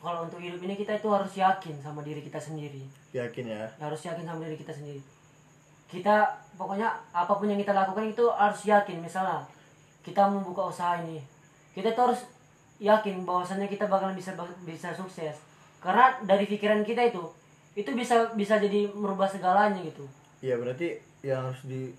kalau 0.04 0.28
untuk 0.28 0.44
hidup 0.44 0.60
ini 0.60 0.76
kita 0.76 1.00
itu 1.00 1.08
harus 1.08 1.32
yakin 1.32 1.80
sama 1.80 2.04
diri 2.04 2.20
kita 2.20 2.36
sendiri. 2.36 2.84
yakin 3.14 3.46
ya 3.46 3.70
harus 3.80 4.04
yakin 4.04 4.26
sama 4.28 4.44
diri 4.44 4.60
kita 4.60 4.76
sendiri. 4.76 5.00
Kita 5.88 6.28
pokoknya 6.60 6.90
apa 7.14 7.32
pun 7.38 7.48
yang 7.48 7.62
kita 7.62 7.72
lakukan 7.72 8.12
itu 8.12 8.26
harus 8.28 8.68
yakin. 8.68 9.00
Misalnya 9.00 9.46
kita 10.04 10.28
membuka 10.28 10.68
usaha 10.68 11.00
ini. 11.06 11.24
Kita 11.72 11.96
tuh 11.96 12.12
harus 12.12 12.22
yakin 12.82 13.24
bahwasannya 13.24 13.72
kita 13.72 13.88
bakalan 13.88 14.18
bisa 14.18 14.36
bisa 14.68 14.92
sukses 14.92 15.53
karena 15.84 16.06
dari 16.24 16.46
pikiran 16.46 16.82
kita 16.82 17.04
itu 17.06 17.24
itu 17.74 17.90
bisa 17.92 18.32
bisa 18.32 18.56
jadi 18.56 18.88
merubah 18.90 19.28
segalanya 19.28 19.84
gitu. 19.84 20.08
Iya 20.40 20.56
berarti 20.56 20.96
yang 21.22 21.44
harus 21.44 21.62
di 21.64 21.92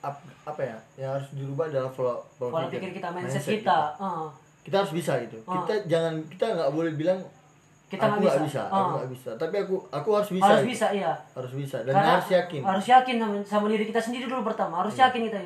ap- 0.00 0.22
apa 0.44 0.62
ya 0.62 0.78
yang 0.96 1.10
harus 1.12 1.28
dirubah 1.32 1.66
adalah 1.66 1.90
pola 1.90 2.14
pola 2.38 2.68
pikir 2.68 2.94
kita 2.94 3.08
mindset, 3.10 3.42
mindset 3.42 3.54
kita 3.58 3.78
Heeh. 3.96 4.26
kita 4.62 4.76
harus 4.78 4.92
bisa 4.94 5.12
gitu. 5.20 5.38
Ah. 5.44 5.52
kita 5.58 5.74
jangan 5.86 6.14
kita 6.28 6.44
nggak 6.52 6.70
boleh 6.70 6.92
bilang 6.94 7.18
kita 7.86 8.02
aku 8.02 8.18
nggak 8.18 8.34
bisa, 8.42 8.42
bisa, 8.44 8.62
Ah. 8.66 8.74
aku 8.76 8.90
nggak 8.96 9.10
bisa. 9.12 9.30
Tapi 9.36 9.54
aku 9.62 9.76
aku 9.88 10.08
harus 10.12 10.30
bisa 10.32 10.42
harus 10.44 10.62
gitu. 10.62 10.70
bisa 10.72 10.86
iya. 10.90 11.12
Harus 11.32 11.52
bisa 11.54 11.76
dan 11.82 11.92
Karena 11.94 12.10
harus 12.18 12.28
yakin. 12.28 12.60
harus 12.62 12.86
yakin 12.88 13.14
sama, 13.16 13.36
sama 13.46 13.66
diri 13.70 13.84
kita 13.86 14.00
sendiri 14.00 14.24
dulu 14.26 14.42
pertama. 14.42 14.74
Harus 14.82 14.94
yakin 14.96 15.22
kita 15.24 15.38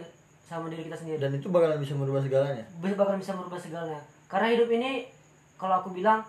sama 0.43 0.67
diri 0.67 0.83
kita 0.83 0.97
sendiri. 0.97 1.21
Dan 1.21 1.37
itu 1.37 1.47
bakalan 1.47 1.77
bisa 1.77 1.93
merubah 1.95 2.19
segalanya. 2.19 2.65
Bisa 2.81 2.97
bakal 2.97 3.15
bisa 3.15 3.33
merubah 3.33 3.61
segalanya. 3.61 4.01
Karena 4.25 4.47
hidup 4.51 4.69
ini 4.69 5.05
kalau 5.61 5.75
aku 5.77 5.93
bilang 5.93 6.25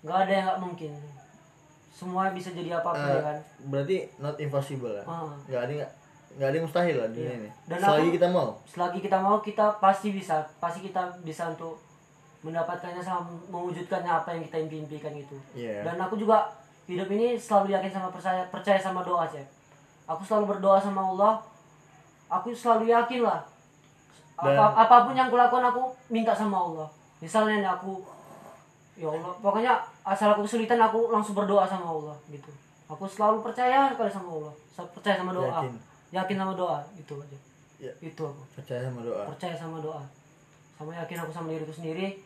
nggak 0.00 0.18
ada 0.18 0.32
yang 0.32 0.44
nggak 0.46 0.62
mungkin. 0.62 0.92
Semua 1.90 2.26
bisa 2.30 2.50
jadi 2.50 2.74
apa 2.74 2.90
pun 2.90 2.98
Eh, 2.98 3.12
ya 3.12 3.22
kan? 3.22 3.38
berarti 3.62 3.96
not 4.18 4.34
impossible 4.36 4.90
lah. 4.90 5.04
Ah. 5.04 5.30
nggak 5.44 5.62
ada 5.62 5.74
yang- 5.76 5.92
nggak 6.34 6.48
ada 6.48 6.56
yang 6.56 6.66
mustahil 6.66 6.96
lah 6.96 7.08
dunia 7.08 7.34
ini. 7.38 7.50
Dan 7.64 7.76
selagi 7.78 8.02
aku- 8.02 8.16
kita 8.16 8.28
mau. 8.28 8.48
selagi 8.64 8.98
kita 8.98 9.18
mau 9.18 9.36
kita 9.38 9.64
pasti 9.78 10.08
bisa. 10.10 10.36
Pasti 10.58 10.80
kita 10.80 10.98
bisa 11.20 11.46
untuk 11.48 11.78
mendapatkannya 12.40 13.00
sama 13.00 13.22
mewujudkannya 13.46 14.10
apa 14.10 14.28
yang 14.30 14.42
kita 14.42 14.56
impikan 14.60 15.14
itu 15.14 15.32
Iya. 15.54 15.80
dan 15.82 15.96
aku 15.96 16.12
juga 16.14 16.44
hidup 16.84 17.08
ini 17.08 17.32
selalu 17.34 17.72
yakin 17.72 17.88
sama 17.88 18.12
percaya 18.12 18.44
percaya 18.52 18.76
sama 18.76 19.00
doa 19.00 19.24
cek 19.24 19.48
aku 20.04 20.20
selalu 20.20 20.52
berdoa 20.52 20.76
sama 20.76 21.00
Allah. 21.02 21.40
Aku 22.26 22.52
selalu 22.52 22.90
yakin 22.90 23.22
lah. 23.22 23.40
Dan- 24.34 24.52
apa, 24.52 24.76
apa 24.76 24.96
pun 25.06 25.14
yang 25.14 25.30
kulakukan 25.30 25.64
aku 25.64 25.82
minta 26.10 26.34
sama 26.34 26.58
Allah. 26.58 26.84
Misalnya 27.16 27.62
nih 27.62 27.70
aku 27.70 28.04
ya 28.94 29.10
Allah 29.10 29.34
pokoknya 29.42 29.72
asal 30.06 30.30
aku 30.34 30.46
kesulitan 30.46 30.78
aku 30.78 31.10
langsung 31.10 31.34
berdoa 31.34 31.66
sama 31.66 31.90
Allah 31.90 32.16
gitu. 32.30 32.50
Aku 32.86 33.08
selalu 33.08 33.42
percaya 33.42 33.90
sekali 33.90 34.10
sama 34.10 34.28
Allah 34.30 34.52
percaya 34.74 35.16
sama 35.18 35.32
doa. 35.34 35.50
Yakin. 35.50 35.74
yakin 36.14 36.36
sama 36.38 36.52
doa 36.54 36.78
itu 36.94 37.14
aja. 37.18 37.38
Ya. 37.82 37.92
itu 37.98 38.22
aku. 38.22 38.42
Percaya 38.54 38.80
sama 38.86 39.00
doa? 39.02 39.22
Percaya 39.34 39.54
sama 39.58 39.78
doa. 39.82 40.02
Sama 40.78 40.90
yakin 40.94 41.16
aku 41.26 41.30
sama 41.34 41.46
diriku 41.50 41.74
sendiri 41.74 42.22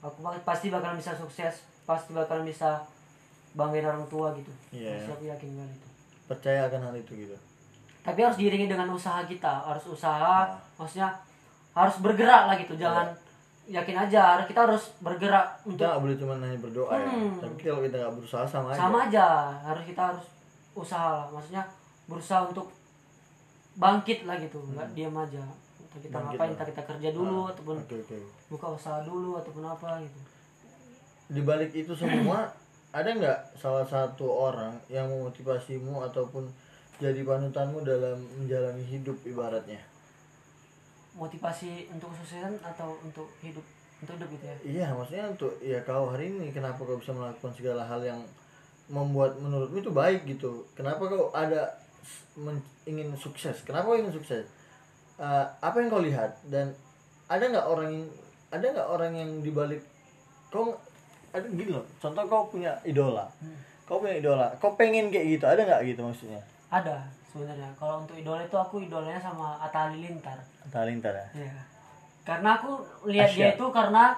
aku 0.00 0.24
pasti 0.44 0.72
bakalan 0.72 0.96
bisa 0.96 1.12
sukses 1.12 1.64
pasti 1.84 2.16
bakalan 2.16 2.48
bisa 2.48 2.80
banggain 3.52 3.84
orang 3.84 4.04
tua 4.08 4.32
gitu. 4.36 4.52
Iya. 4.72 5.04
pasti 5.04 5.10
aku 5.12 5.24
yakin 5.28 5.48
banget 5.56 5.76
itu. 5.76 5.88
Percaya 6.28 6.60
akan 6.68 6.80
hal 6.88 6.94
itu 6.96 7.12
gitu? 7.16 7.36
Tapi 8.00 8.18
harus 8.24 8.38
diiringi 8.40 8.68
dengan 8.70 8.88
usaha 8.92 9.20
kita 9.28 9.64
harus 9.68 9.84
usaha 9.84 10.48
Nah. 10.48 10.56
maksudnya 10.80 11.08
harus 11.76 11.96
bergerak 12.00 12.48
lah 12.48 12.56
gitu. 12.56 12.74
Jangan 12.76 13.12
yakin 13.70 13.96
aja 13.96 14.42
kita 14.44 14.66
harus 14.66 14.90
bergerak 14.98 15.46
untuk 15.62 15.78
nggak 15.80 16.00
boleh 16.00 16.16
cuma 16.16 16.34
hanya 16.36 16.58
berdoa 16.58 16.90
ya. 16.92 17.06
Hmm. 17.06 17.38
tapi 17.38 17.62
kalau 17.62 17.80
kita 17.80 17.96
nggak 17.96 18.14
berusaha 18.16 18.44
sama 18.44 18.66
aja. 18.68 18.80
Sama 18.80 18.98
aja 19.06 19.26
harus 19.62 19.84
kita 19.84 20.02
harus 20.04 20.26
usaha. 20.72 21.22
Lah 21.22 21.30
maksudnya 21.30 21.62
berusaha 22.04 22.40
untuk 22.44 22.66
bangkit 23.76 24.24
lah 24.24 24.36
gitu 24.36 24.58
nggak 24.66 24.88
diam 24.92 25.14
aja. 25.14 25.42
Kita 25.90 26.06
Hmm. 26.10 26.14
Bangkit 26.20 26.38
ngapain 26.38 26.52
lah. 26.52 26.66
kita 26.66 26.82
kerja 26.84 27.08
dulu 27.10 27.38
Ah, 27.40 27.50
ataupun 27.50 27.76
oke 27.78 27.96
oke. 28.00 28.18
buka 28.48 28.66
usaha 28.70 28.98
dulu 29.02 29.30
ataupun 29.36 29.64
apa 29.64 29.88
gitu. 30.00 30.18
Di 31.30 31.40
balik 31.40 31.70
itu 31.72 31.92
semua 31.92 32.50
ada 32.98 33.06
nggak 33.08 33.38
salah 33.54 33.82
satu 33.84 34.26
orang 34.26 34.74
yang 34.86 35.06
memotivasimu 35.06 36.02
ataupun 36.04 36.50
jadi 36.98 37.22
panutanmu 37.22 37.80
dalam 37.80 38.18
menjalani 38.36 38.82
hidup 38.84 39.16
ibaratnya 39.24 39.78
motivasi 41.20 41.92
untuk 41.92 42.08
kesuksesan 42.16 42.56
atau 42.64 42.96
untuk 43.04 43.28
hidup 43.44 43.62
untuk 44.00 44.16
hidup 44.16 44.28
gitu 44.32 44.44
ya? 44.48 44.56
Iya 44.64 44.86
maksudnya 44.96 45.24
untuk 45.28 45.52
ya 45.60 45.78
kau 45.84 46.08
hari 46.08 46.32
ini 46.32 46.48
kenapa 46.48 46.80
kau 46.80 46.96
bisa 46.96 47.12
melakukan 47.12 47.52
segala 47.52 47.84
hal 47.84 48.00
yang 48.00 48.20
membuat 48.88 49.36
menurutmu 49.36 49.84
itu 49.84 49.92
baik 49.92 50.24
gitu? 50.24 50.64
Kenapa 50.72 51.04
kau 51.04 51.28
ada 51.36 51.76
men- 52.40 52.64
ingin 52.88 53.12
sukses? 53.20 53.60
Kenapa 53.68 53.92
kau 53.92 54.00
ingin 54.00 54.16
sukses? 54.16 54.48
Eh, 55.20 55.46
apa 55.60 55.76
yang 55.76 55.92
kau 55.92 56.00
lihat? 56.00 56.40
Dan 56.48 56.72
ada 57.28 57.44
nggak 57.44 57.66
orang 57.68 57.88
yang 57.92 58.06
ada 58.48 58.64
nggak 58.72 58.88
orang 58.88 59.12
yang 59.12 59.30
dibalik 59.44 59.84
kau 60.48 60.72
ada 61.30 61.46
gini 61.46 61.70
loh 61.70 61.84
contoh 62.00 62.24
kau 62.24 62.48
punya 62.48 62.72
idola. 62.88 63.28
Kau 63.84 64.00
punya 64.00 64.16
idola 64.16 64.48
kau 64.56 64.72
pengen 64.80 65.12
kayak 65.12 65.36
gitu 65.36 65.44
ada 65.44 65.60
nggak 65.68 65.84
gitu 65.84 66.00
maksudnya? 66.00 66.40
Ada 66.72 67.19
sebenarnya. 67.30 67.70
Kalau 67.78 68.02
untuk 68.02 68.18
idola 68.18 68.42
itu 68.42 68.56
aku 68.58 68.82
idolanya 68.82 69.22
sama 69.22 69.56
Atta 69.62 69.88
Halilintar. 69.88 70.38
Halilintar 70.74 71.14
ya? 71.14 71.48
Ya 71.48 71.54
karena 72.30 72.48
aku 72.60 72.70
lihat 73.08 73.30
dia 73.32 73.56
itu 73.56 73.66
karena 73.72 74.14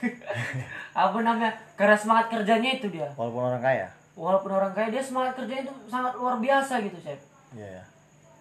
apa 1.04 1.18
namanya 1.20 1.52
karena 1.76 1.96
semangat 1.98 2.26
kerjanya 2.32 2.70
itu 2.78 2.86
dia. 2.88 3.08
Walaupun 3.18 3.42
orang 3.52 3.62
kaya? 3.62 3.86
Walaupun 4.16 4.50
orang 4.54 4.72
kaya 4.72 4.88
dia 4.88 5.02
semangat 5.02 5.36
kerjanya 5.36 5.68
itu 5.68 5.74
sangat 5.90 6.16
luar 6.16 6.40
biasa 6.40 6.80
gitu 6.80 6.98
chef. 7.02 7.20
Iya 7.52 7.68
ya 7.80 7.84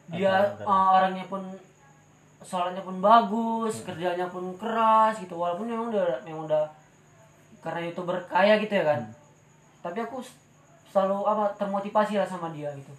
dia 0.09 0.34
uh, 0.65 0.97
orangnya 0.97 1.22
pun 1.30 1.45
soalnya 2.41 2.82
pun 2.82 2.97
bagus 2.97 3.86
kerjanya 3.86 4.32
pun 4.32 4.55
keras 4.55 5.20
gitu. 5.20 5.36
Walaupun 5.36 5.67
memang 5.67 5.91
udah 5.91 6.24
memang 6.24 6.47
udah 6.47 6.65
karena 7.59 7.91
youtuber 7.91 8.17
kaya 8.30 8.55
gitu 8.61 8.72
ya 8.72 8.86
kan. 8.88 9.01
Tapi 9.84 9.99
aku 10.05 10.24
selalu 10.89 11.28
apa 11.28 11.53
termotivasi 11.59 12.17
lah 12.17 12.26
sama 12.26 12.49
dia 12.55 12.72
gitu 12.74 12.89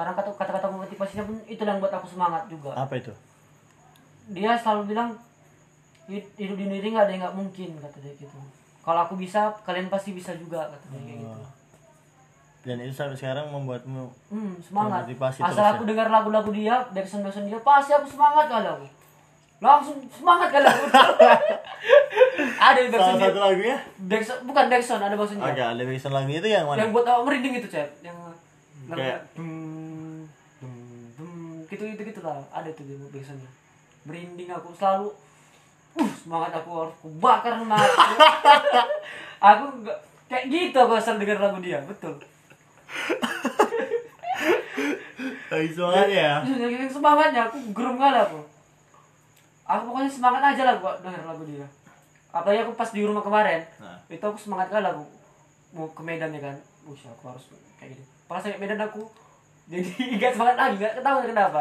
karena 0.00 0.16
kata 0.16 0.32
kata-kata 0.32 0.72
motivasinya 0.72 1.28
pun 1.28 1.36
itu 1.44 1.60
yang 1.60 1.76
buat 1.76 1.92
aku 1.92 2.08
semangat 2.08 2.48
juga. 2.48 2.72
Apa 2.72 2.96
itu? 2.96 3.12
Dia 4.32 4.56
selalu 4.56 4.96
bilang 4.96 5.12
"Hid- 6.08 6.32
hidup 6.40 6.56
di 6.56 6.64
dunia 6.64 6.80
ini 6.80 6.88
nggak 6.96 7.04
ada 7.04 7.12
yang 7.12 7.22
nggak 7.28 7.36
mungkin 7.36 7.68
kata 7.76 8.00
dia 8.00 8.16
gitu. 8.16 8.38
Kalau 8.80 9.04
aku 9.04 9.20
bisa 9.20 9.52
kalian 9.60 9.92
pasti 9.92 10.16
bisa 10.16 10.32
juga 10.40 10.72
kata 10.72 10.86
dia 10.88 11.00
kayak 11.04 11.18
gitu. 11.20 11.40
Dan 12.60 12.76
itu 12.80 12.96
sampai 12.96 13.16
sekarang 13.20 13.52
membuatmu 13.52 14.08
hmm, 14.32 14.64
semangat. 14.64 15.04
Termotivasi 15.04 15.38
asal 15.44 15.52
terus 15.52 15.68
ya? 15.68 15.72
aku 15.76 15.82
dengar 15.84 16.08
lagu-lagu 16.08 16.48
dia 16.48 16.80
backsound 16.96 17.20
backsound 17.28 17.52
dia 17.52 17.60
pasti 17.60 17.92
aku 17.92 18.08
semangat 18.08 18.48
kali 18.48 18.68
aku. 18.72 18.86
Langsung 19.60 20.00
semangat 20.08 20.48
kali 20.48 20.64
aku. 20.64 20.84
Ada 22.72 22.80
di 22.80 22.88
salah 22.88 23.04
backsound 23.04 23.20
dia. 23.20 23.28
satu 23.28 23.40
lagunya? 23.44 23.76
Backsound 24.08 24.40
bukan 24.48 24.64
backsound 24.72 25.02
ada 25.04 25.12
backsound 25.12 25.40
oke 25.44 25.52
dia 25.52 25.66
ada 25.76 25.82
backsound 25.84 26.14
lagunya 26.16 26.38
itu 26.40 26.48
yang 26.48 26.64
mana? 26.64 26.78
Yang 26.80 26.90
buat 26.96 27.04
awak 27.04 27.22
merinding 27.28 27.54
itu 27.60 27.68
cep. 27.68 27.88
Yang 28.00 28.16
Kayak- 28.90 29.22
gitu 31.70 31.82
gitu 31.86 32.02
gitu 32.02 32.20
lah 32.20 32.42
ada 32.50 32.68
tuh 32.74 32.84
dia 32.84 32.98
backsoundnya 32.98 33.50
merinding 34.04 34.50
aku 34.50 34.74
selalu 34.74 35.08
uh 35.96 36.10
semangat 36.18 36.50
aku 36.58 36.70
harus 36.82 36.94
aku 36.98 37.08
bakar 37.22 37.54
semangat 37.62 37.90
aku 39.38 39.64
nggak 39.86 39.98
kayak 40.26 40.44
gitu 40.50 40.76
aku 40.82 40.92
asal 40.98 41.18
dengar 41.18 41.38
lagu 41.38 41.58
dia 41.62 41.78
betul. 41.86 42.14
Lagi 45.50 45.70
semangat 45.74 46.08
ya? 46.14 46.30
Semangatnya 46.86 47.50
aku 47.50 47.58
geram 47.74 47.98
kali 47.98 48.18
aku. 48.22 48.38
Aku 49.66 49.82
pokoknya 49.90 50.10
semangat 50.10 50.42
aja 50.54 50.62
lah 50.62 50.74
gua 50.78 50.94
denger 51.02 51.26
lagu 51.26 51.42
dia. 51.42 51.66
Apalagi 52.30 52.62
aku 52.62 52.72
pas 52.78 52.90
di 52.94 53.02
rumah 53.02 53.22
kemarin 53.22 53.66
Nah. 53.82 53.98
itu 54.06 54.22
aku 54.22 54.38
semangat 54.38 54.70
kali 54.70 54.86
aku. 54.86 55.02
Mau 55.74 55.90
ke 55.90 56.02
Medan 56.06 56.30
ya 56.30 56.38
kan? 56.38 56.56
Bush 56.86 57.06
aku 57.06 57.34
harus 57.34 57.44
kayak 57.76 57.98
gitu 57.98 58.02
pas 58.30 58.38
sampai 58.38 58.62
Medan 58.62 58.78
aku 58.78 59.10
jadi 59.70 59.90
nggak 60.18 60.32
semangat 60.34 60.56
lagi 60.58 60.74
nggak 60.82 60.94
tahu 60.98 61.18
kenapa. 61.30 61.60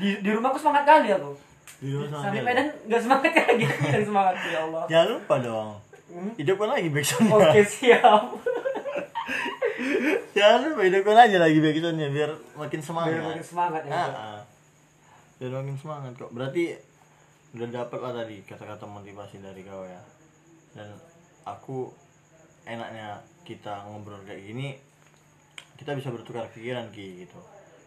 Di, 0.00 0.08
di 0.24 0.30
rumah 0.32 0.48
aku 0.52 0.58
semangat 0.60 0.84
kali 0.88 1.08
aku. 1.12 1.32
Di 1.80 1.88
sama 1.92 2.24
sampai 2.24 2.40
dia. 2.40 2.48
Medan 2.48 2.66
nggak 2.88 3.00
semangat 3.04 3.32
lagi 3.44 3.64
yang 3.68 4.06
semangat 4.08 4.34
ya 4.40 4.58
Allah. 4.64 4.82
Jangan 4.88 5.08
lupa 5.16 5.36
dong. 5.40 5.70
Hmm? 6.10 6.34
hidupkan 6.34 6.74
lagi 6.74 6.88
backsoundnya 6.90 7.38
oke 7.38 7.60
siap. 7.62 8.22
Jangan 10.36 10.58
lupa 10.66 10.82
hidupkan 10.82 11.16
aja 11.16 11.36
lagi 11.38 11.58
backsoundnya 11.62 12.08
biar 12.10 12.30
makin 12.58 12.80
semangat. 12.82 13.14
Biar 13.14 13.24
makin 13.30 13.44
semangat 13.46 13.82
ya 13.86 13.92
Ah, 13.94 14.08
ah. 14.10 14.40
biar 15.38 15.52
makin 15.60 15.76
semangat 15.78 16.12
kok. 16.18 16.32
Berarti 16.34 16.74
udah 17.54 17.68
dapet 17.70 17.98
lah 18.02 18.12
tadi 18.16 18.36
kata-kata 18.42 18.84
motivasi 18.88 19.38
dari 19.38 19.62
kau 19.62 19.86
ya. 19.86 20.02
Dan 20.74 20.88
aku 21.46 21.92
enaknya 22.66 23.22
kita 23.46 23.86
ngobrol 23.86 24.20
kayak 24.26 24.42
gini 24.50 24.89
kita 25.80 25.96
bisa 25.96 26.12
bertukar 26.12 26.44
pikiran 26.52 26.92
ki 26.92 27.24
gitu. 27.24 27.40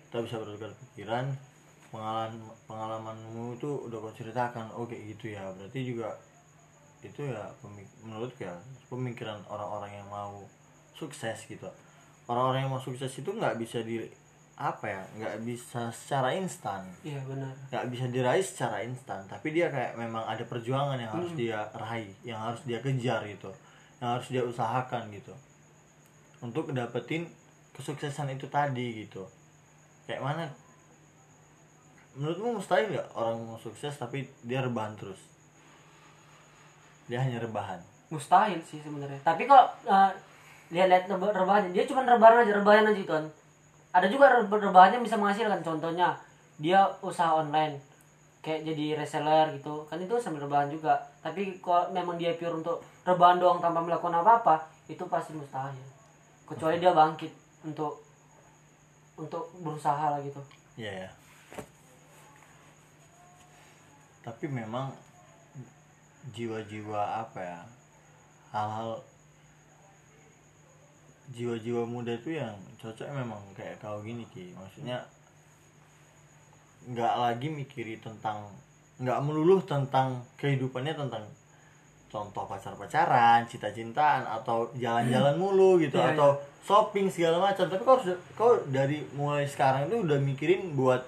Kita 0.09 0.25
bisa 0.25 0.41
bertukar 0.41 0.73
pikiran 0.97 1.29
pengalaman 1.93 2.41
pengalamanmu 2.65 3.53
itu 3.61 3.69
udah 3.85 4.01
kau 4.01 4.09
ceritakan 4.17 4.73
oh 4.73 4.89
kayak 4.89 5.13
gitu 5.13 5.37
ya. 5.37 5.45
Berarti 5.53 5.79
juga 5.85 6.09
itu 7.05 7.21
ya 7.21 7.53
menurutku 8.01 8.41
ya 8.41 8.57
pemikiran 8.89 9.37
orang-orang 9.45 10.01
yang 10.01 10.09
mau 10.09 10.41
sukses 10.97 11.45
gitu. 11.45 11.69
Orang-orang 12.25 12.65
yang 12.65 12.73
mau 12.73 12.81
sukses 12.81 13.13
itu 13.13 13.29
nggak 13.29 13.61
bisa 13.61 13.85
di 13.85 14.01
apa 14.57 14.85
ya 14.89 15.01
nggak 15.21 15.45
bisa 15.45 15.93
secara 15.93 16.33
instan. 16.33 16.89
Iya 17.05 17.21
benar. 17.29 17.53
Nggak 17.69 17.85
bisa 17.93 18.05
diraih 18.09 18.41
secara 18.41 18.81
instan 18.81 19.21
tapi 19.29 19.53
dia 19.53 19.69
kayak 19.69 19.93
memang 20.01 20.25
ada 20.25 20.41
perjuangan 20.49 20.97
yang 20.97 21.13
harus 21.13 21.33
dia 21.37 21.61
raih 21.77 22.09
yang 22.25 22.41
harus 22.41 22.65
dia 22.65 22.81
kejar 22.81 23.21
gitu. 23.29 23.53
Yang 24.01 24.09
harus 24.17 24.27
dia 24.33 24.41
usahakan 24.41 25.13
gitu. 25.13 25.33
Untuk 26.41 26.73
dapetin 26.73 27.29
kesuksesan 27.73 28.33
itu 28.33 28.45
tadi 28.47 29.05
gitu. 29.05 29.25
Kayak 30.05 30.21
mana? 30.21 30.45
Menurutmu 32.13 32.61
mustahil 32.61 32.93
nggak 32.93 33.07
orang 33.17 33.37
mau 33.41 33.57
sukses 33.57 33.97
tapi 33.97 34.29
dia 34.45 34.61
rebahan 34.61 34.93
terus? 34.93 35.17
Dia 37.09 37.19
hanya 37.25 37.41
rebahan. 37.41 37.81
Mustahil 38.13 38.61
sih 38.61 38.77
sebenarnya. 38.77 39.17
Tapi 39.25 39.49
kalau 39.49 39.65
eh, 39.89 40.11
lihat-lihat 40.69 41.09
reba- 41.09 41.33
rebahannya 41.33 41.73
dia 41.73 41.89
cuma 41.89 42.05
rebahan 42.05 42.45
aja 42.45 42.53
rebahan 42.61 42.85
aja 42.89 43.03
tuan 43.03 43.25
ada 43.93 44.09
juga 44.09 44.25
reba- 44.29 44.61
rebahannya 44.61 45.01
bisa 45.01 45.17
menghasilkan. 45.17 45.61
Contohnya 45.65 46.13
dia 46.61 46.85
usaha 47.01 47.33
online. 47.33 47.77
Kayak 48.43 48.73
jadi 48.73 48.85
reseller 49.01 49.53
gitu. 49.57 49.85
Kan 49.89 49.97
itu 49.97 50.13
sambil 50.21 50.45
rebahan 50.45 50.69
juga. 50.69 50.97
Tapi 51.25 51.57
kalau 51.57 51.89
memang 51.89 52.21
dia 52.21 52.37
pure 52.37 52.53
untuk 52.53 52.85
rebahan 53.05 53.41
doang 53.41 53.57
tanpa 53.57 53.81
melakukan 53.81 54.21
apa-apa 54.21 54.69
itu 54.85 55.01
pasti 55.09 55.33
mustahil. 55.33 55.81
Kecuali 56.45 56.77
dia 56.77 56.91
bangkit 56.91 57.42
untuk 57.63 58.03
untuk 59.15 59.47
berusaha 59.63 60.13
lah 60.13 60.19
gitu 60.23 60.41
ya. 60.75 61.07
Tapi 64.23 64.45
memang 64.47 64.91
jiwa-jiwa 66.31 67.27
apa 67.27 67.39
ya? 67.43 67.59
Hal-hal 68.55 69.03
jiwa-jiwa 71.33 71.83
muda 71.87 72.15
itu 72.15 72.35
yang 72.39 72.55
cocok 72.79 73.07
memang 73.11 73.39
kayak 73.55 73.79
kau 73.83 73.99
gini 73.99 74.23
ki. 74.31 74.55
Maksudnya 74.55 75.03
nggak 76.83 77.13
lagi 77.15 77.47
mikiri 77.47 77.99
tentang 77.99 78.51
nggak 78.99 79.19
melulu 79.23 79.63
tentang 79.63 80.23
kehidupannya 80.39 80.93
tentang 80.95 81.23
contoh 82.13 82.45
pacar-pacaran, 82.45 83.41
cinta-cintaan 83.43 84.21
atau 84.21 84.69
jalan-jalan 84.73 85.33
mulu 85.33 85.81
gitu 85.81 85.97
Iya, 85.97 86.13
atau 86.13 86.29
shopping 86.61 87.09
segala 87.09 87.41
macam. 87.41 87.65
Tapi 87.65 87.81
kau 87.81 87.97
harus 87.97 88.05
kau 88.31 88.53
dari 88.69 89.01
mulai 89.11 89.43
sekarang 89.43 89.89
itu 89.89 89.97
udah 89.99 90.21
mikirin 90.21 90.77
buat 90.77 91.01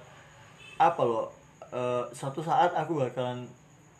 apa 0.76 0.98
loh? 1.00 1.30
eh, 1.68 2.02
suatu 2.10 2.38
saat 2.40 2.70
aku 2.72 2.94
bakalan 2.96 3.46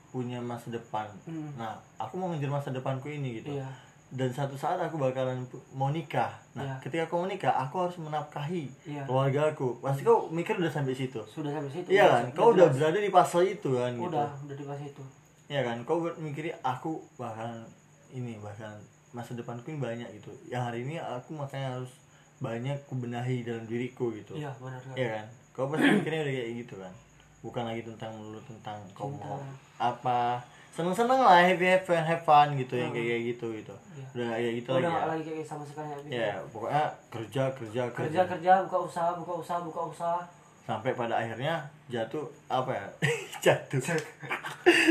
punya 0.09 0.39
masa 0.39 0.71
depan. 0.71 1.07
Hmm. 1.23 1.51
Nah, 1.55 1.75
aku 1.97 2.15
mau 2.15 2.31
ngejar 2.31 2.49
masa 2.49 2.71
depanku 2.71 3.07
ini 3.07 3.39
gitu. 3.39 3.53
iya 3.53 3.67
Dan 4.07 4.31
satu 4.31 4.55
saat 4.55 4.79
aku 4.79 4.97
bakalan 4.97 5.43
mau 5.73 5.91
nikah. 5.91 6.31
Nah, 6.53 6.63
Iya. 6.63 6.75
ketika 6.79 7.03
aku 7.05 7.15
mau 7.17 7.29
nikah, 7.29 7.51
aku 7.53 7.75
harus 7.81 7.99
menafkahi 7.99 8.71
Iya. 8.83 9.03
keluarga 9.03 9.51
aku. 9.51 9.77
Pasti 9.79 10.03
kau 10.03 10.31
mikir 10.31 10.55
udah 10.55 10.71
sampai 10.71 10.95
situ. 10.95 11.19
sudah 11.27 11.51
sampai 11.51 11.69
situ 11.69 11.91
Iya 11.91 12.07
kan? 12.09 12.25
Kau 12.33 12.51
udah 12.51 12.71
berada 12.71 12.97
di 12.97 13.11
fase 13.11 13.41
itu 13.45 13.71
kan 13.73 13.93
gitu. 13.93 14.07
udah 14.09 14.27
udah 14.41 14.57
di 14.57 14.65
pas 14.65 14.81
itu 14.81 15.03
Iya 15.47 15.61
kan? 15.63 15.77
Kau 15.87 16.03
mikirnya 16.19 16.55
aku 16.63 16.99
bahkan 17.15 17.63
ini 18.11 18.39
bahkan 18.43 18.75
masa 19.15 19.39
depanku 19.39 19.71
ini 19.71 19.79
banyak 19.79 20.09
gitu. 20.19 20.31
Yang 20.51 20.63
hari 20.71 20.79
ini 20.87 20.95
aku 20.99 21.39
makanya 21.39 21.79
harus 21.79 21.93
banyak 22.37 22.77
kubenahi 22.91 23.49
dalam 23.49 23.65
diriku 23.65 24.13
gitu. 24.13 24.37
iya 24.37 24.53
benar 24.61 24.77
kan 24.77 24.93
Iya 24.93 25.09
kan? 25.17 25.27
Kau 25.57 25.67
pasti 25.73 25.89
mikirnya 25.89 26.21
udah 26.27 26.35
kayak 26.37 26.51
gitu 26.67 26.75
kan? 26.77 26.93
Bukan 27.41 27.63
lagi 27.65 27.83
tentang 27.87 28.11
melulu 28.19 28.41
tentang 28.45 28.79
kau 28.93 29.09
mau 29.09 29.41
apa 29.81 30.43
seneng-seneng 30.77 31.25
lah 31.25 31.41
happy 31.41 31.65
happy 31.65 31.89
fun, 31.89 32.05
have 32.05 32.21
fun 32.21 32.49
gitu 32.61 32.77
yang 32.77 32.93
kayak 32.93 33.33
gitu 33.33 33.49
gitu. 33.57 33.73
Iya. 33.97 34.07
Udah 34.13 34.29
kayak 34.37 34.53
gitu 34.61 34.69
udah 34.77 34.81
lagi 34.85 34.93
ya. 34.93 35.07
lagi 35.09 35.23
kayak 35.33 35.47
sama 35.49 35.65
sekali 35.65 35.89
bisa. 36.05 36.13
Ya, 36.13 36.35
pokoknya 36.53 36.85
kerja 37.09 37.43
kerja 37.57 37.83
kerja 37.97 38.21
kerja 38.29 38.53
buka 38.69 38.79
usaha 38.85 39.11
buka 39.17 39.33
usaha 39.41 39.59
buka 39.65 39.81
usaha 39.89 40.21
sampai 40.67 40.93
pada 40.93 41.15
akhirnya 41.17 41.63
jatuh 41.87 42.27
apa 42.49 42.71
ya? 42.71 42.87
Jatuh. 43.45 43.79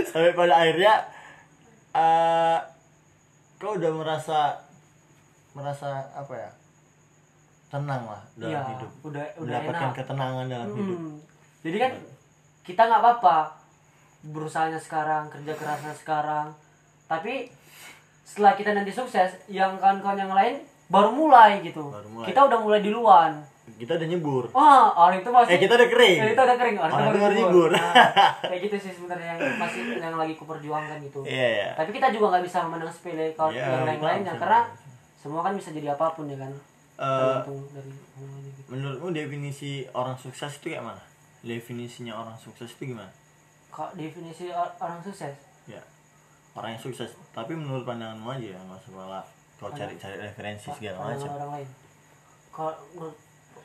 Sampai 0.06 0.32
pada 0.32 0.56
akhirnya 0.58 0.94
eh 1.92 2.58
kau 3.56 3.76
udah 3.76 3.92
merasa 3.92 4.56
merasa 5.52 5.88
apa 6.12 6.34
ya? 6.34 6.52
Tenang 7.68 8.04
lah 8.06 8.22
dalam 8.36 8.52
Iya, 8.52 8.62
hidup. 8.72 8.92
udah 9.04 9.26
udah 9.36 9.60
mendapatkan 9.60 9.90
enak. 9.90 9.98
ketenangan 9.98 10.46
dalam 10.48 10.70
hidup. 10.72 10.98
Hmm. 10.98 11.16
jadi 11.60 11.78
kan 11.82 11.92
kita 12.62 12.82
nggak 12.82 13.02
apa-apa 13.02 13.38
berusahanya 14.26 14.80
sekarang 14.80 15.28
kerja 15.28 15.54
kerasnya 15.54 15.94
sekarang. 15.94 16.48
Tapi 17.06 17.52
setelah 18.24 18.56
kita 18.56 18.72
nanti 18.72 18.90
sukses 18.90 19.36
yang 19.46 19.76
kawan-kawan 19.76 20.18
yang 20.18 20.32
lain 20.32 20.56
baru 20.88 21.12
mulai 21.12 21.60
gitu. 21.62 21.92
Baru 21.92 22.08
mulai. 22.10 22.26
kita 22.26 22.40
udah 22.42 22.60
mulai 22.60 22.80
duluan 22.80 23.32
kita 23.76 23.92
udah 24.00 24.08
nyebur. 24.08 24.44
Wah 24.56 24.88
orang 24.96 25.20
itu 25.20 25.30
masih 25.30 25.52
eh 25.52 25.60
kita 25.60 25.74
udah 25.76 25.90
kering. 25.92 26.18
Eh, 26.24 26.30
kita 26.32 26.44
udah 26.48 26.58
kering 26.58 26.78
orang, 26.80 26.96
Orang 26.96 27.08
itu 27.12 27.20
baru 27.20 27.34
nyebur. 27.36 27.70
Nah, 27.76 27.94
kayak 28.52 28.62
gitu 28.64 28.76
sih 28.80 28.92
sebenarnya 28.96 29.36
yang 29.36 29.60
masih 29.60 29.82
yang 30.00 30.16
lagi 30.16 30.34
kuperjuangkan 30.40 30.98
gitu. 31.04 31.20
Iya 31.28 31.50
ya 31.52 31.68
tapi 31.76 31.90
kita 31.92 32.08
juga 32.16 32.26
nggak 32.36 32.44
bisa 32.48 32.58
memandang 32.64 32.92
sepele 32.92 33.36
kalau 33.36 33.52
Iya, 33.52 33.68
yang 33.68 33.84
lain-lainnya 33.84 34.34
karena 34.40 34.60
semua 35.20 35.42
kan 35.44 35.54
bisa 35.60 35.70
jadi 35.76 35.88
apa 35.92 36.16
pun 36.16 36.32
ya 36.32 36.38
kan. 36.40 36.52
Eh, 36.96 37.04
tergantung 37.04 37.60
dari 37.76 37.92
gitu. 37.92 38.62
menurutmu 38.72 39.08
definisi 39.12 39.84
orang 39.92 40.16
sukses 40.16 40.56
itu 40.64 40.72
kayak 40.72 40.88
mana? 40.88 41.04
Definisinya 41.44 42.16
orang 42.16 42.40
sukses 42.40 42.72
itu 42.72 42.96
gimana? 42.96 43.12
Kok 43.68 44.00
definisi 44.00 44.48
or- 44.56 44.76
orang 44.80 45.04
sukses? 45.04 45.36
Ya 45.68 45.84
orang 46.56 46.80
yang 46.80 46.82
sukses. 46.82 47.12
Tapi 47.36 47.52
menurut 47.52 47.84
pandanganmu 47.84 48.32
aja 48.32 48.56
ya 48.56 48.60
nggak 48.64 48.80
usah 48.88 49.24
kau 49.56 49.72
cari-cari 49.72 50.16
referensi 50.20 50.68
segala 50.72 51.16
macam. 51.16 51.32
orang 51.32 51.52
lain. 51.60 51.70
Kalau 52.52 52.76
menurut 52.96 53.18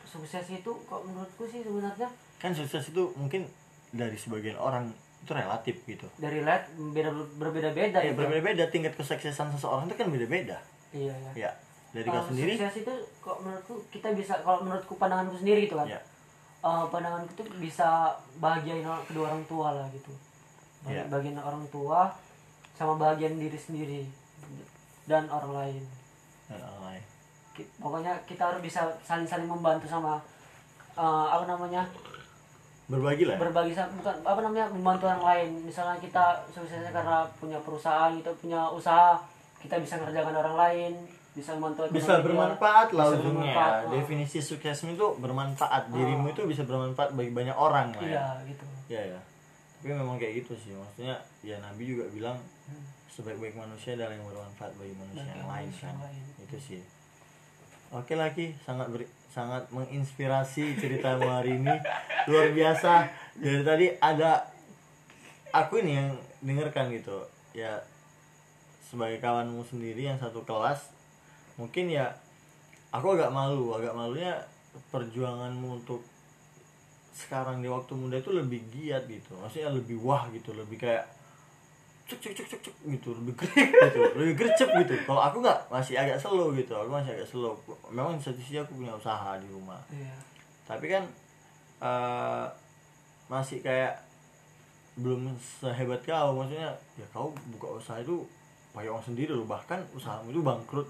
sukses 0.04 0.46
itu 0.50 0.70
kok 0.84 1.00
menurutku 1.02 1.44
sih 1.44 1.60
sebenarnya 1.60 2.08
kan 2.36 2.50
sukses 2.50 2.88
itu 2.88 3.02
mungkin 3.14 3.44
dari 3.90 4.14
sebagian 4.14 4.54
orang 4.54 4.88
itu 5.20 5.30
relatif 5.30 5.76
gitu. 5.84 6.08
Dari 6.16 6.40
lihat 6.40 6.64
beda 6.72 7.10
berbeda-beda 7.36 8.00
ya 8.00 8.10
gitu. 8.10 8.18
berbeda 8.18 8.64
tingkat 8.68 8.96
kesuksesan 8.96 9.52
seseorang 9.52 9.84
itu 9.84 9.94
kan 9.94 10.08
beda-beda. 10.08 10.56
Iya 10.90 11.12
ya 11.12 11.32
ya 11.36 11.50
dari 11.90 12.06
kau 12.06 12.22
sendiri? 12.24 12.54
sukses 12.56 12.80
itu 12.80 12.92
kok 13.20 13.36
menurutku 13.40 13.74
kita 13.90 14.14
bisa 14.14 14.40
kalau 14.40 14.64
menurutku 14.64 14.94
pandanganku 14.96 15.36
sendiri 15.36 15.66
gitu 15.66 15.76
kan. 15.76 15.86
Ya 15.86 16.00
Eh, 16.60 16.84
pandanganku 16.92 17.32
itu 17.32 17.44
bisa 17.56 18.12
bahagiain 18.36 18.84
orang- 18.84 19.04
kedua 19.04 19.32
orang 19.32 19.44
tua 19.48 19.72
lah 19.72 19.88
gitu. 19.90 20.12
Iya. 20.84 21.04
bagian 21.08 21.36
orang 21.36 21.64
tua 21.68 22.08
sama 22.72 22.96
bagian 22.96 23.36
diri 23.36 23.56
sendiri 23.56 24.08
dan 25.04 25.28
orang 25.28 25.52
lain. 25.52 25.84
Dan 26.48 26.60
orang 26.60 26.82
lain 26.88 27.04
pokoknya 27.76 28.14
kita 28.24 28.42
harus 28.46 28.60
bisa 28.60 28.86
saling 29.00 29.26
saling 29.26 29.46
membantu 29.46 29.84
sama 29.84 30.16
eh, 30.94 31.26
apa 31.28 31.44
namanya? 31.44 31.84
Berbagi 32.90 33.22
lah 33.22 33.38
ya. 33.38 33.40
berbagi 33.40 33.72
sa- 33.72 33.90
bukan 33.92 34.16
apa 34.20 34.40
namanya? 34.40 34.66
Membantu 34.68 35.06
orang 35.06 35.22
lain. 35.22 35.48
Misalnya 35.62 35.94
kita 35.98 36.42
suksesnya 36.50 36.90
karena 36.90 37.22
punya 37.38 37.58
perusahaan 37.62 38.10
kita 38.12 38.30
punya 38.36 38.66
usaha 38.66 39.14
kita 39.60 39.78
bisa 39.78 39.94
ngerjakan 39.96 40.34
orang 40.36 40.56
lain 40.56 40.92
bisa 41.30 41.54
membantu 41.54 41.86
bisa 41.94 42.18
dia. 42.18 42.24
bermanfaat 42.26 42.90
lah 42.90 43.06
ujungnya. 43.14 43.54
oh. 43.86 43.94
definisi 43.94 44.42
suksesmu 44.42 44.98
itu 44.98 45.06
bermanfaat. 45.22 45.86
Dirimu 45.88 46.26
itu 46.28 46.42
bisa 46.44 46.66
bermanfaat 46.66 47.14
bagi 47.14 47.30
banyak 47.30 47.54
orang 47.54 47.94
lah 47.94 48.02
ya. 48.02 48.10
Iya 48.10 48.26
gitu. 48.50 48.64
Ya 48.88 49.02
ya 49.16 49.20
tapi 49.80 49.96
memang 49.96 50.20
kayak 50.20 50.44
gitu 50.44 50.52
sih. 50.58 50.76
Maksudnya 50.76 51.16
ya 51.40 51.56
Nabi 51.56 51.86
juga 51.86 52.04
bilang 52.10 52.36
sebaik-baik 53.08 53.56
manusia 53.56 53.96
adalah 53.96 54.12
yang 54.12 54.26
bermanfaat 54.26 54.72
bagi 54.76 54.92
manusia 54.92 55.24
Bagi 55.24 55.38
yang 55.38 55.48
lain 55.48 55.68
kan? 55.72 55.88
yang 55.88 56.00
lain. 56.04 56.22
itu 56.40 56.56
sih 56.60 56.80
oke 57.90 58.14
lagi 58.14 58.54
sangat 58.62 58.86
beri- 58.90 59.12
sangat 59.30 59.66
menginspirasi 59.70 60.78
ceritamu 60.78 61.26
hari 61.30 61.58
ini. 61.58 61.74
Luar 62.26 62.50
biasa. 62.50 63.06
Dari 63.38 63.62
tadi 63.62 63.86
ada 63.98 64.46
aku 65.50 65.82
ini 65.82 65.98
yang 65.98 66.10
dengarkan 66.42 66.90
gitu. 66.94 67.26
Ya 67.54 67.82
sebagai 68.90 69.22
kawanmu 69.22 69.62
sendiri 69.62 70.10
yang 70.10 70.18
satu 70.18 70.42
kelas 70.42 70.90
mungkin 71.54 71.90
ya 71.90 72.14
aku 72.90 73.14
agak 73.18 73.30
malu. 73.30 73.74
Agak 73.74 73.94
malunya 73.94 74.34
perjuanganmu 74.94 75.82
untuk 75.82 76.02
sekarang 77.10 77.58
di 77.60 77.68
waktu 77.68 77.92
muda 77.98 78.18
itu 78.18 78.30
lebih 78.34 78.62
giat 78.70 79.06
gitu. 79.06 79.34
Maksudnya 79.38 79.70
lebih 79.70 79.98
wah 80.02 80.26
gitu. 80.30 80.54
Lebih 80.54 80.78
kayak 80.78 81.06
cuk 82.10 82.18
cuk 82.18 82.34
cuk 82.34 82.46
cuk 82.50 82.60
cuk 82.66 82.74
gitu 82.90 83.08
lebih 83.22 83.34
gercep 83.38 83.70
gitu 83.86 84.00
lebih 84.18 84.34
gercep 84.34 84.68
gitu. 84.82 84.94
Kalau 85.06 85.22
aku 85.22 85.36
nggak 85.38 85.58
masih 85.70 85.94
agak 85.94 86.18
slow 86.18 86.50
gitu 86.52 86.74
aku 86.74 86.90
masih 86.90 87.14
agak 87.14 87.28
slow. 87.30 87.54
Memang 87.94 88.18
satu 88.18 88.34
sisi 88.42 88.58
aku 88.58 88.74
punya 88.74 88.90
usaha 88.90 89.38
di 89.38 89.46
rumah. 89.46 89.78
Iya. 89.88 90.14
Tapi 90.66 90.86
kan 90.90 91.06
eh, 91.78 92.44
masih 93.30 93.62
kayak 93.62 93.94
belum 94.98 95.30
sehebat 95.38 96.02
kau 96.02 96.34
maksudnya 96.34 96.74
ya 96.98 97.06
kau 97.14 97.30
buka 97.54 97.78
usaha 97.78 98.02
itu 98.02 98.26
pakai 98.70 98.86
uang 98.86 99.02
sendiri 99.02 99.34
loh 99.34 99.46
bahkan 99.46 99.78
usahamu 99.94 100.30
itu 100.30 100.42
bangkrut. 100.42 100.86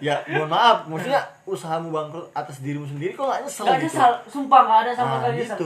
Ya 0.00 0.20
mohon 0.28 0.48
maaf 0.48 0.88
maksudnya 0.88 1.20
usahamu 1.44 1.92
bangkrut 1.92 2.28
atas 2.32 2.60
dirimu 2.60 2.84
sendiri 2.84 3.12
kok 3.12 3.28
nggak 3.28 3.44
nyesel 3.44 3.64
Gak 3.64 3.76
gitu? 3.80 3.84
nyesal, 3.92 4.12
sumpah 4.24 4.60
gak 4.64 4.78
ada 4.84 4.92
sama 4.92 5.08
nah 5.08 5.16
sekali 5.20 5.36
nyesel. 5.40 5.56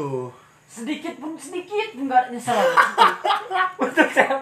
Sedikit 0.68 1.16
pun 1.16 1.32
sedikit 1.34 1.88
pun 1.92 2.06
gak 2.06 2.20
ada 2.22 2.30
nyesal. 2.30 2.54
betul 3.80 4.06
Jam, 4.08 4.38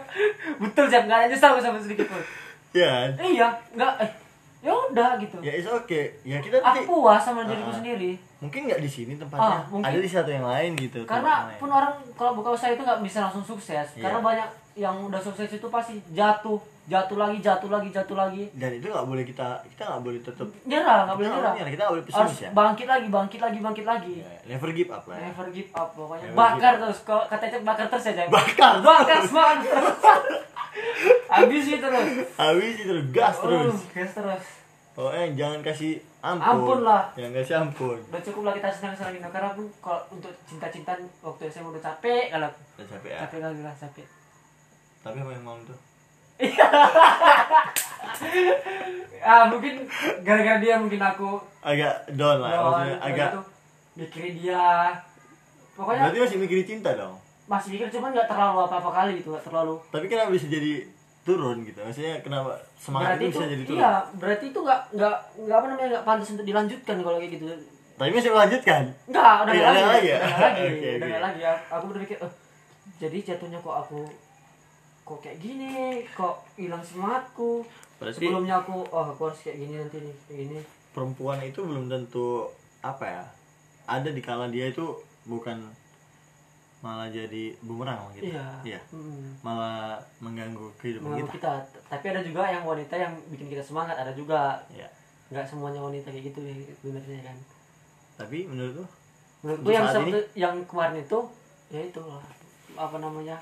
betul 0.58 0.86
Jam 0.86 1.02
gak 1.04 1.18
ada 1.18 1.28
nyesal 1.28 1.56
sama 1.56 1.78
sedikit 1.78 2.06
pun. 2.06 2.22
ya 2.72 3.08
Eh, 3.14 3.30
iya, 3.32 3.48
nggak 3.72 3.92
eh 3.98 4.10
ya 4.58 4.72
udah 4.72 5.14
gitu. 5.16 5.38
ya 5.38 5.48
it's 5.50 5.64
okay 5.64 6.10
ya 6.22 6.36
kita 6.38 6.58
Aku 6.58 6.66
nanti 6.66 6.80
puas 6.84 7.22
sama 7.22 7.40
diriku 7.42 7.70
Ah. 7.70 7.76
sendiri. 7.76 8.12
mungkin 8.36 8.66
nggak 8.66 8.78
di 8.78 8.90
sini 8.90 9.12
tempatnya 9.14 9.48
Ah, 9.54 9.64
mungkin. 9.64 9.86
ada 9.86 9.96
di 9.96 10.10
satu 10.10 10.28
yang 10.28 10.44
lain 10.44 10.76
gitu 10.76 11.00
Karena 11.06 11.48
pun 11.54 11.70
orang 11.70 11.94
kalau 12.12 12.34
buka 12.34 12.52
usaha 12.52 12.68
itu 12.68 12.82
nggak 12.82 13.00
bisa 13.00 13.22
langsung 13.22 13.40
sukses. 13.42 13.86
Iya. 13.94 14.02
Karena 14.02 14.18
banyak 14.20 14.48
yang 14.74 14.96
udah 15.02 15.16
sukses 15.18 15.48
itu 15.48 15.66
pasti 15.66 16.02
jatuh, 16.10 16.58
jatuh 16.87 17.16
lagi, 17.16 17.39
jatuh 17.39 17.66
lagi, 17.66 17.89
jatuh 17.91 18.14
lagi. 18.14 18.47
dan 18.53 18.70
itu 18.72 18.87
nggak 18.87 19.05
boleh 19.05 19.22
kita 19.22 19.49
kita 19.66 19.82
nggak 19.84 20.03
boleh 20.03 20.20
tetap 20.20 20.47
Nyerah, 20.62 20.99
nggak 21.05 21.16
boleh 21.16 21.28
nyerah. 21.28 21.53
kita 21.66 21.82
nggak 21.82 21.93
boleh 21.93 22.05
Harus 22.05 22.14
pesimis 22.22 22.39
ya. 22.41 22.51
bangkit 22.53 22.87
lagi, 22.87 23.07
bangkit 23.09 23.41
lagi, 23.41 23.59
bangkit 23.59 23.84
lagi. 23.84 24.14
Ya, 24.16 24.30
never 24.47 24.70
give 24.70 24.89
up 24.89 25.03
lah 25.05 25.16
ya. 25.16 25.22
Never 25.26 25.47
give 25.51 25.70
up 25.72 25.89
pokoknya. 25.93 26.22
Never 26.24 26.37
bakar 26.37 26.72
terus. 26.78 26.99
Kalau 27.03 27.24
kata 27.26 27.45
Cep 27.49 27.62
bakar 27.62 27.87
terus 27.89 28.07
aja. 28.07 28.22
Bakar. 28.28 28.72
Bakar 28.80 29.18
semangat 29.20 29.59
terus. 29.64 29.97
Habis 31.26 31.64
itu 31.68 31.80
terus. 31.80 32.09
habis 32.37 32.74
itu 32.76 32.95
gas 33.11 33.37
terus 33.37 33.66
Oh, 33.66 33.76
gas 33.93 34.12
terus. 34.12 34.45
pokoknya 34.93 35.26
jangan 35.34 35.61
kasih 35.62 35.93
ampun 36.20 36.47
Ampun 36.47 36.78
lah. 36.82 37.03
jangan 37.12 37.32
kasih 37.34 37.55
ampun 37.59 37.99
Udah 38.03 38.22
cukup 38.22 38.43
lah 38.43 38.53
kita 38.55 38.68
senang-senang 38.70 39.12
ini 39.14 39.26
karena 39.26 39.51
pun 39.53 39.66
kalau 39.78 40.01
untuk 40.09 40.32
cinta-cintaan 40.45 41.01
waktu 41.20 41.43
SMA 41.47 41.68
udah 41.68 41.82
capek 41.82 42.30
kalau 42.30 42.49
udah 42.49 42.87
capek 42.87 43.11
ya 43.11 43.18
capek 43.22 43.39
kali 43.43 43.61
lah 43.61 43.74
capek. 43.74 44.07
tapi 44.99 45.16
apa 45.18 45.30
yang 45.30 45.45
mau 45.45 45.59
tuh 45.61 45.76
Ah 49.26 49.43
mungkin 49.51 49.82
gara-gara 50.22 50.62
dia 50.62 50.78
mungkin 50.78 51.03
aku 51.03 51.43
agak 51.59 52.07
down 52.14 52.39
lah 52.39 52.51
down, 52.55 52.62
maksudnya 52.62 52.97
agak 53.03 53.28
gitu. 53.34 53.41
mikirin 53.99 54.34
dia. 54.39 54.66
Pokoknya 55.74 56.03
berarti 56.09 56.18
masih 56.22 56.39
mikirin 56.39 56.66
cinta 56.66 56.91
dong 56.95 57.16
masih 57.47 57.78
mikir 57.78 57.87
cuman 57.95 58.11
nggak 58.11 58.26
terlalu 58.26 58.59
apa-apa 58.66 58.91
kali 58.91 59.22
gitu, 59.22 59.30
nggak 59.30 59.47
terlalu. 59.47 59.78
tapi 59.95 60.11
kenapa 60.11 60.34
bisa 60.34 60.51
jadi 60.51 60.82
turun 61.22 61.62
gitu 61.62 61.78
maksudnya 61.78 62.18
kenapa 62.18 62.59
semangat 62.74 63.14
berarti 63.14 63.22
itu 63.22 63.30
itu 63.30 63.39
bisa 63.39 63.47
jadi 63.47 63.62
turun 63.62 63.78
iya, 63.78 63.93
berarti 64.18 64.45
itu 64.51 64.59
nggak 64.66 64.80
nggak 64.99 65.16
nggak 65.47 65.57
apa 65.59 65.66
namanya 65.70 65.89
nggak 65.95 66.05
pantas 66.07 66.28
untuk 66.34 66.47
dilanjutkan 66.47 66.97
kalau 67.07 67.18
kayak 67.22 67.32
gitu. 67.39 67.45
tapi 67.95 68.11
masih 68.11 68.32
melanjutkan 68.34 68.82
Enggak, 69.07 69.34
udah 69.47 69.53
Iya, 69.55 69.62
nggak 69.62 69.70
udah 69.70 69.87
lagi. 69.87 69.95
lagi 69.95 70.09
ya? 70.11 70.18
Udah 70.18 70.26
nggak 70.26 70.43
lagi. 70.43 70.66
Udah 70.99 71.07
nggak 71.07 71.22
lagi. 71.22 71.41
Aku 71.70 71.84
berpikir, 71.87 72.16
eh, 72.18 72.32
jadi 72.99 73.16
jatuhnya 73.22 73.59
kok 73.62 73.76
aku 73.78 73.99
kok 75.07 75.18
kayak 75.20 75.38
gini, 75.38 76.02
kok 76.11 76.34
hilang 76.54 76.82
semangatku. 76.82 77.62
Berarti- 77.96 78.18
Sebelumnya 78.20 78.59
aku, 78.59 78.82
oh 78.84 79.04
aku 79.07 79.22
harus 79.24 79.40
kayak 79.40 79.57
gini 79.57 79.74
nanti 79.76 79.98
nih, 80.00 80.16
kayak 80.26 80.38
gini. 80.42 80.59
perempuan 80.90 81.38
itu 81.40 81.61
belum 81.61 81.86
tentu 81.86 82.48
apa 82.80 83.04
ya 83.04 83.24
ada 83.86 84.09
di 84.09 84.18
kala 84.18 84.48
dia 84.48 84.64
itu 84.66 84.96
bukan 85.22 85.61
malah 86.78 87.04
jadi 87.07 87.52
bumerang 87.61 88.00
gitu 88.12 88.32
Iya. 88.32 88.46
iya 88.64 88.80
Hmm. 88.88 89.36
malah 89.40 89.94
mengganggu 90.18 90.72
kehidupan 90.76 91.12
Mengganggu 91.12 91.34
kita 91.34 91.52
kita. 91.62 91.78
Tapi 91.86 92.04
ada 92.09 92.20
juga 92.22 92.42
yang 92.46 92.64
wanita 92.64 92.94
yang 92.94 93.12
bikin 93.28 93.48
kita 93.48 93.61
semangat, 93.61 93.92
ada 93.94 94.09
juga. 94.11 94.57
ya 94.70 94.88
Nggak 95.28 95.44
semuanya 95.44 95.80
wanita 95.80 96.09
kayak 96.09 96.24
gitu 96.26 96.40
ya, 96.40 96.54
sebenarnya 96.74 97.20
kan. 97.22 97.36
tapi 98.16 98.38
menurut 98.44 98.72
lu 98.74 98.84
Menurutku 99.38 99.62
Untuk 99.62 99.72
yang 99.74 99.86
sabtu, 99.86 100.18
yang 100.34 100.57
kemarin 100.64 100.96
itu, 100.98 101.18
ya 101.68 101.80
itu 101.82 102.00
apa 102.72 102.96
namanya, 102.96 103.36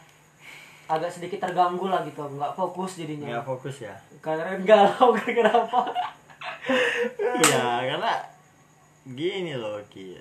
agak 0.84 1.10
sedikit 1.10 1.40
terganggu 1.48 1.88
lah 1.88 2.04
gitu, 2.04 2.20
nggak 2.24 2.52
fokus 2.52 3.00
jadinya. 3.00 3.38
nggak 3.38 3.46
fokus 3.46 3.84
ya? 3.84 3.94
Karena 4.20 4.56
galau, 4.60 5.16
kenapa? 5.24 5.88
iya 7.44 7.84
karena 7.84 8.12
gini 9.04 9.52
loh 9.56 9.80
Ki. 9.92 10.16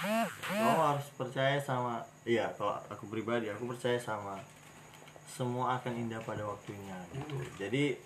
Kamu 0.00 0.80
harus 0.94 1.06
percaya 1.18 1.58
sama 1.58 2.00
iya 2.22 2.46
kalau 2.54 2.78
aku 2.88 3.10
pribadi 3.10 3.50
aku 3.50 3.68
percaya 3.74 3.98
sama 3.98 4.38
semua 5.26 5.76
akan 5.78 5.92
indah 6.06 6.22
pada 6.22 6.46
waktunya 6.46 6.94
gitu. 7.14 7.36
Jadi 7.58 7.98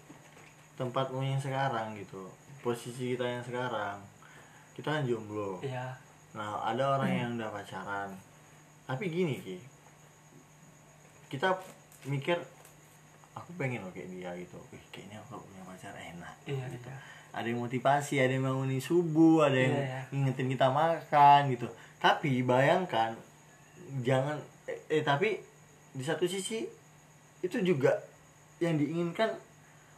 tempatmu 0.74 1.22
yang 1.22 1.38
sekarang 1.38 1.94
gitu 2.00 2.26
posisi 2.64 3.14
kita 3.14 3.22
yang 3.22 3.44
sekarang 3.44 4.00
kita 4.74 4.90
kan 4.90 5.05
jomblo. 5.07 5.61
Iya. 5.62 5.94
nah 6.34 6.59
ada 6.66 6.98
orang 6.98 7.12
yang 7.14 7.30
udah 7.38 7.52
pacaran. 7.52 8.11
Tapi 8.88 9.05
gini 9.07 9.38
Ki. 9.38 9.59
Kita 11.30 11.55
mikir 12.05 12.36
aku 13.32 13.50
pengen 13.55 13.80
loh 13.80 13.90
kayak 13.90 14.09
dia 14.09 14.30
gitu 14.34 14.57
Wih, 14.70 14.82
kayaknya 14.88 15.18
aku 15.18 15.26
kalau 15.32 15.42
punya 15.44 15.62
pacar 15.64 15.92
enak 15.92 16.34
Iya, 16.44 16.64
gitu 16.70 16.86
iya. 16.86 16.96
ada 17.32 17.46
yang 17.46 17.61
motivasi 17.61 18.14
ada 18.16 18.30
yang 18.30 18.44
bangunin 18.44 18.78
subuh 18.78 19.44
ada 19.44 19.57
yang 19.57 19.74
Iya, 19.74 19.84
iya. 19.84 20.00
ngingetin 20.11 20.48
kita 20.48 20.66
makan 20.68 21.40
gitu 21.50 21.66
tapi 21.98 22.40
bayangkan 22.40 23.16
jangan 24.00 24.36
eh, 24.64 24.78
eh, 24.90 25.02
tapi 25.02 25.40
di 25.90 26.02
satu 26.02 26.24
sisi 26.24 26.62
itu 27.40 27.57
juga 27.61 27.90
yang 28.59 28.74
diinginkan 28.74 29.28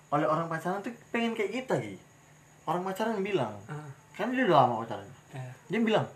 oleh 0.08 0.24
orang 0.24 0.46
pacaran 0.46 0.80
tuh 0.80 0.94
pengen 1.08 1.32
kayak 1.32 1.52
kita 1.54 1.74
gitu 1.78 1.98
orang 2.64 2.82
pacaran 2.82 3.20
bilang 3.20 3.52
Ah, 3.66 3.84
kan 4.12 4.30
dia 4.30 4.42
udah 4.42 4.64
lama 4.64 4.82
pacaran 4.82 5.06
iya. 5.30 5.52
dia 5.66 5.80
bilang 5.80 6.06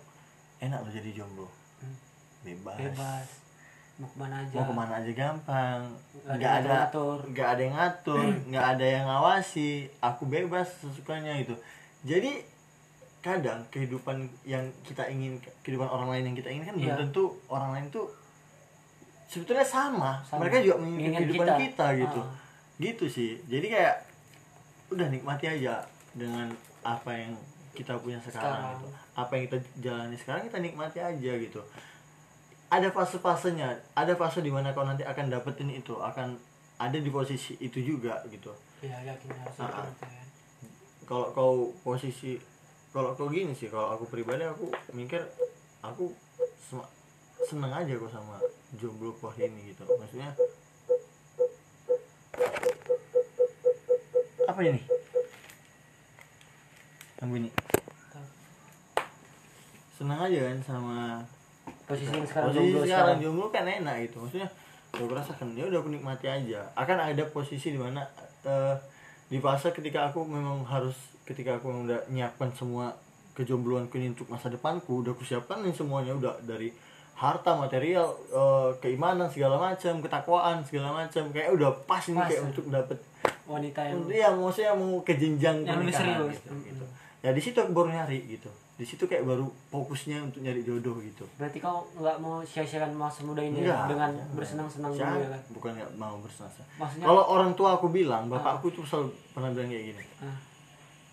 enak 0.58 0.78
lo 0.78 0.88
jadi 0.88 1.10
jomblo 1.14 1.48
Hmm. 1.80 1.96
bebas, 2.42 2.76
Bebas. 2.76 3.28
Mau 4.00 4.08
ke 4.08 4.16
mana 4.16 4.34
aja. 4.40 4.54
mau 4.54 4.64
ke 4.64 4.74
mana 4.74 4.92
aja 4.96 5.12
gampang 5.12 5.80
Nggak 6.24 6.52
ada 6.58 6.88
nggak 7.28 7.48
ada 7.50 7.60
yang 7.60 7.76
ngatur 7.76 8.24
nggak 8.48 8.66
ada 8.72 8.86
yang 8.86 9.04
ngawasi 9.06 9.68
aku 10.00 10.22
bebas 10.24 10.68
sesukanya 10.74 11.36
itu 11.36 11.52
jadi 12.00 12.40
kadang 13.20 13.60
kehidupan 13.68 14.16
yang 14.42 14.64
kita 14.80 15.04
ingin 15.06 15.36
kehidupan 15.60 15.84
orang 15.84 16.08
lain 16.08 16.24
yang 16.26 16.36
kita 16.38 16.48
inginkan 16.48 16.72
belum 16.74 16.88
Iya. 16.88 16.96
tentu 16.98 17.24
orang 17.46 17.70
lain 17.70 17.86
tuh 17.90 18.08
sebetulnya 19.26 19.62
sama, 19.62 20.24
Sama. 20.24 20.42
mereka 20.42 20.58
juga 20.58 20.80
menginginkan 20.80 21.20
kehidupan 21.22 21.46
kita. 21.46 21.60
kita, 21.60 21.86
gitu 22.00 22.20
Ah. 22.20 22.28
gitu 22.80 23.04
sih 23.06 23.30
jadi 23.44 23.66
kayak 23.68 23.96
udah 24.90 25.06
nikmati 25.06 25.46
aja 25.46 25.84
dengan 26.10 26.48
apa 26.80 27.12
yang 27.12 27.36
kita 27.70 27.94
punya 27.94 28.16
sekarang, 28.18 28.40
Sekarang. 28.56 28.74
gitu 28.74 28.88
apa 29.12 29.30
yang 29.30 29.44
kita 29.44 29.58
jalani 29.78 30.16
sekarang 30.16 30.42
kita 30.48 30.58
nikmati 30.58 30.98
aja 30.98 31.32
gitu 31.36 31.60
ada 32.70 32.88
fase-fasenya. 32.88 33.82
Ada 33.98 34.14
fase 34.14 34.40
di 34.40 34.50
mana 34.50 34.70
kau 34.70 34.86
nanti 34.86 35.02
akan 35.02 35.26
dapetin 35.28 35.70
itu 35.70 35.98
akan 35.98 36.38
ada 36.78 36.96
di 36.96 37.10
posisi 37.10 37.58
itu 37.58 37.82
juga 37.82 38.22
gitu. 38.30 38.54
Iya, 38.80 39.12
yakin 39.12 39.28
harus 39.36 39.56
Ah, 39.60 39.84
ah. 39.84 39.84
itu 39.84 40.06
kan. 40.06 40.26
kalau 41.04 41.26
kau 41.34 41.54
posisi 41.82 42.38
kalau 42.94 43.12
kau 43.18 43.26
gini 43.28 43.50
sih 43.52 43.66
kalau 43.66 43.98
aku 43.98 44.06
pribadi 44.06 44.46
aku 44.46 44.70
mikir 44.94 45.18
aku 45.82 46.14
seneng 47.42 47.74
aja 47.74 47.90
kok 47.90 48.12
sama 48.14 48.38
jomblo 48.78 49.10
kau 49.18 49.34
ini 49.34 49.74
gitu. 49.74 49.82
Maksudnya 49.98 50.30
apa 54.46 54.60
ini? 54.62 54.80
Yang 57.20 57.28
bunyi. 57.28 57.50
Seneng 59.92 60.16
aja 60.16 60.38
kan 60.48 60.58
sama 60.64 60.96
Posisi 61.90 62.12
yang 62.14 62.22
sekarang 62.22 62.48
posisi 62.54 62.62
jomblo 62.70 62.80
sekarang 62.86 63.18
jomblo 63.18 63.46
kan 63.50 63.66
enak 63.66 63.94
gitu 64.06 64.16
maksudnya 64.22 64.48
gue 64.90 65.06
rasakan 65.06 65.48
ya 65.54 65.64
udah 65.66 65.78
aku 65.82 65.90
nikmati 65.90 66.26
aja 66.26 66.60
akan 66.74 66.96
ada 67.10 67.22
posisi 67.30 67.74
di 67.74 67.78
mana 67.78 68.02
eh, 68.42 68.74
di 69.26 69.38
fase 69.38 69.70
ketika 69.70 70.10
aku 70.10 70.22
memang 70.22 70.62
harus 70.66 70.94
ketika 71.26 71.58
aku 71.58 71.70
memang 71.70 71.90
udah 71.90 72.00
nyiapkan 72.10 72.50
semua 72.54 72.94
kejombloanku 73.34 73.94
ini 73.98 74.10
untuk 74.10 74.26
masa 74.26 74.50
depanku 74.50 75.02
udah 75.02 75.14
aku 75.14 75.22
siapkan 75.22 75.62
nih 75.62 75.70
semuanya 75.70 76.14
udah 76.14 76.34
dari 76.42 76.70
harta 77.14 77.54
material 77.54 78.06
eh, 78.30 78.70
keimanan 78.78 79.30
segala 79.30 79.58
macam 79.58 79.98
ketakwaan 80.02 80.62
segala 80.66 80.94
macam 80.94 81.26
kayak 81.30 81.54
udah 81.54 81.70
pas 81.86 82.02
ini 82.06 82.18
Pas, 82.18 82.26
kayak 82.30 82.42
ya. 82.42 82.48
untuk 82.48 82.66
dapet 82.70 82.98
Wanita 83.50 83.82
yang 83.82 84.06
Iya, 84.06 84.28
maksudnya 84.30 84.72
mau 84.78 85.02
ke 85.02 85.18
jenjang 85.18 85.66
Yang 85.66 85.74
pernikahan 85.74 86.06
serius. 86.06 86.38
gitu, 86.38 86.54
gitu. 86.70 86.84
Ya 87.18 87.30
di 87.34 87.42
situ 87.42 87.58
aku 87.58 87.74
baru 87.74 87.90
nyari 87.90 88.18
gitu. 88.30 88.46
Di 88.80 88.88
situ 88.88 89.04
kayak 89.04 89.28
baru 89.28 89.44
fokusnya 89.68 90.24
untuk 90.24 90.40
nyari 90.40 90.64
jodoh 90.64 90.96
gitu. 90.98 91.28
berarti 91.36 91.60
kau 91.60 91.84
nggak 91.92 92.16
mau 92.16 92.40
sia-siakan 92.40 92.96
masa 92.96 93.20
muda 93.22 93.44
ini 93.44 93.60
Enggak, 93.60 93.92
dengan 93.92 94.08
jangan. 94.10 94.32
bersenang-senang 94.32 94.90
dulu 94.90 95.04
ya 95.20 95.28
kan. 95.28 95.40
bukan 95.52 95.70
nggak 95.76 95.92
mau 95.94 96.16
bersenang-senang. 96.16 96.68
Kalau 96.98 97.22
orang 97.28 97.52
tua 97.52 97.76
aku 97.76 97.92
bilang, 97.92 98.26
bapakku 98.26 98.72
tuh 98.72 98.80
selalu 98.82 99.12
pernah 99.30 99.52
bilang 99.52 99.68
kayak 99.68 99.84
gini. 99.86 100.04
Ah, 100.20 100.38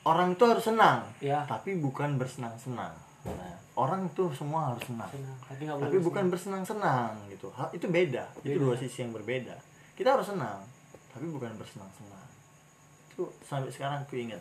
Orang 0.07 0.31
itu 0.31 0.43
harus 0.47 0.63
senang, 0.63 1.03
ya, 1.19 1.43
tapi 1.43 1.75
bukan 1.75 2.15
bersenang-senang. 2.15 2.95
Nah, 3.27 3.59
orang 3.75 4.07
itu 4.07 4.23
semua 4.31 4.71
harus 4.71 4.87
senang, 4.87 5.11
senang. 5.11 5.35
Tapi 5.43 5.67
tapi 5.67 5.97
bukan 5.99 6.31
bersenang-senang 6.31 7.11
gitu. 7.27 7.51
Hal 7.51 7.67
itu 7.75 7.83
beda. 7.85 8.23
Itu 8.39 8.55
Beda. 8.55 8.63
dua 8.63 8.73
sisi 8.79 9.03
yang 9.03 9.11
berbeda. 9.11 9.51
Kita 9.91 10.15
harus 10.15 10.31
senang, 10.31 10.63
tapi 11.11 11.27
bukan 11.27 11.51
bersenang-senang. 11.59 12.23
Itu 13.11 13.27
sampai 13.43 13.67
sekarang 13.67 14.07
aku 14.07 14.15
ingat 14.15 14.39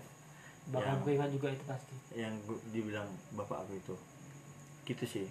Bahkan 0.66 0.82
yang- 0.88 0.98
aku 0.98 1.08
ingat 1.10 1.30
juga 1.30 1.48
itu 1.48 1.64
pasti. 1.64 1.94
yang 2.12 2.34
dibilang 2.70 3.06
bapak 3.32 3.62
aku 3.62 3.76
itu 3.76 3.94
gitu 4.84 5.04
sih 5.04 5.26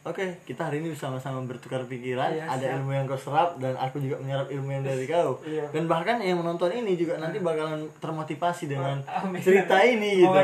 Oke, 0.00 0.32
kita 0.42 0.64
hari 0.64 0.80
ini 0.80 0.96
sama-sama 0.96 1.44
bertukar 1.44 1.84
pikiran. 1.84 2.32
Iya, 2.32 2.48
Ada 2.48 2.62
siap. 2.62 2.74
ilmu 2.74 2.90
yang 2.90 3.04
kau 3.04 3.14
serap 3.14 3.54
dan 3.56 3.76
aku 3.76 4.00
juga 4.00 4.16
menyerap 4.16 4.48
ilmu 4.48 4.70
yang 4.70 4.80
dari 4.80 5.04
kau. 5.04 5.36
Iya. 5.44 5.68
Dan 5.68 5.84
bahkan 5.84 6.16
yang 6.16 6.40
menonton 6.40 6.72
ini 6.72 6.96
juga 6.96 7.16
nanti 7.16 7.36
bakalan 7.36 7.84
termotivasi 8.00 8.64
dengan 8.66 8.96
Amin. 9.04 9.38
cerita 9.38 9.76
ini 9.78 10.16
gitu. 10.16 10.24
Juga 10.24 10.40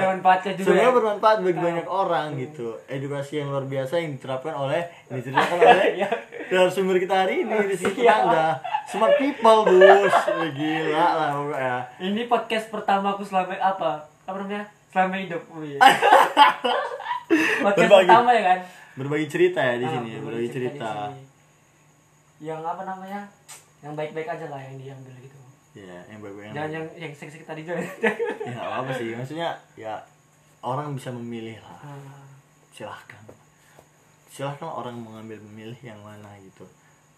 Semoga 0.60 0.76
ya. 0.76 0.92
bermanfaat 0.92 1.36
bagi 1.40 1.56
Ah. 1.56 1.64
banyak 1.64 1.86
orang 1.88 2.26
gitu. 2.36 2.76
Edukasi 2.84 3.40
yang 3.40 3.48
luar 3.48 3.64
biasa 3.64 3.96
yang 3.96 4.12
diterapkan 4.12 4.52
oleh 4.52 4.80
yang 5.08 5.14
diceritakan 5.18 5.56
oleh 5.58 5.88
Iya. 5.96 6.08
narasumber 6.46 6.96
kita 7.00 7.14
hari 7.16 7.34
ini 7.40 7.54
Rizky 7.66 7.96
Iya. 7.96 8.12
Anda. 8.22 8.46
Smart 8.84 9.16
people, 9.16 9.60
Bos. 9.72 10.14
Gila 10.52 10.92
lah 11.16 11.28
pokoknya. 11.32 11.76
Ini 12.04 12.20
podcast 12.28 12.68
pertama 12.68 13.10
aku 13.10 13.24
selama 13.24 13.56
apa? 13.56 14.04
Apa 14.22 14.36
namanya? 14.36 14.68
Selama 14.92 15.16
hidup. 15.16 15.42
Oh, 15.48 15.58
podcast 17.64 17.82
Berbagi. 17.82 18.04
pertama 18.04 18.30
ya 18.30 18.44
kan? 18.44 18.60
Berbagi 18.96 19.26
cerita 19.26 19.60
ya 19.60 19.76
di 19.76 19.84
Ah, 19.84 19.92
sini, 19.94 20.08
ya, 20.10 20.20
berbagi 20.20 20.42
di 20.42 20.52
cerita. 20.52 20.88
sini. 21.12 21.22
Yang 22.42 22.60
apa 22.64 22.82
namanya? 22.82 23.20
Yang 23.80 23.92
baik-baik 23.94 24.28
aja 24.30 24.46
lah 24.48 24.60
yang 24.62 24.76
diambil 24.76 25.14
gitu. 25.18 25.38
Iya, 25.76 25.98
yang 26.08 26.18
baik 26.18 26.34
yang 26.40 26.54
Jangan 26.56 26.70
yang 26.72 26.84
yang 26.98 27.12
seksi 27.12 27.44
tadi 27.44 27.60
juga. 27.62 27.76
ya 28.48 28.56
apa 28.80 28.90
sih 28.90 29.12
maksudnya 29.12 29.52
ya 29.74 30.00
orang 30.62 30.96
bisa 30.96 31.12
memilih 31.12 31.60
lah 31.60 31.80
Ah, 31.84 32.24
silahkan 32.70 33.20
silahkan 34.26 34.64
orang 34.66 34.96
mengambil 34.96 35.36
memilih 35.42 35.76
yang 35.82 36.00
mana 36.00 36.32
gitu 36.40 36.64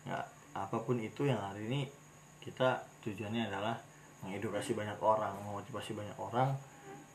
ya 0.02 0.18
apa 0.52 0.74
pun 0.76 0.96
itu 0.96 1.22
yang 1.22 1.38
hari 1.38 1.66
ini 1.66 1.86
kita 2.40 2.78
tujuannya 3.00 3.46
adalah 3.46 3.78
mengedukasi 4.20 4.72
banyak 4.72 4.98
orang 4.98 5.36
memotivasi 5.38 5.94
banyak 5.94 6.16
orang 6.16 6.50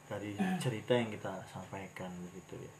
dari 0.05 0.31
cerita 0.57 0.93
yang 0.93 1.09
kita 1.09 1.31
sampaikan 1.45 2.07
begitu 2.23 2.55
ya 2.61 2.71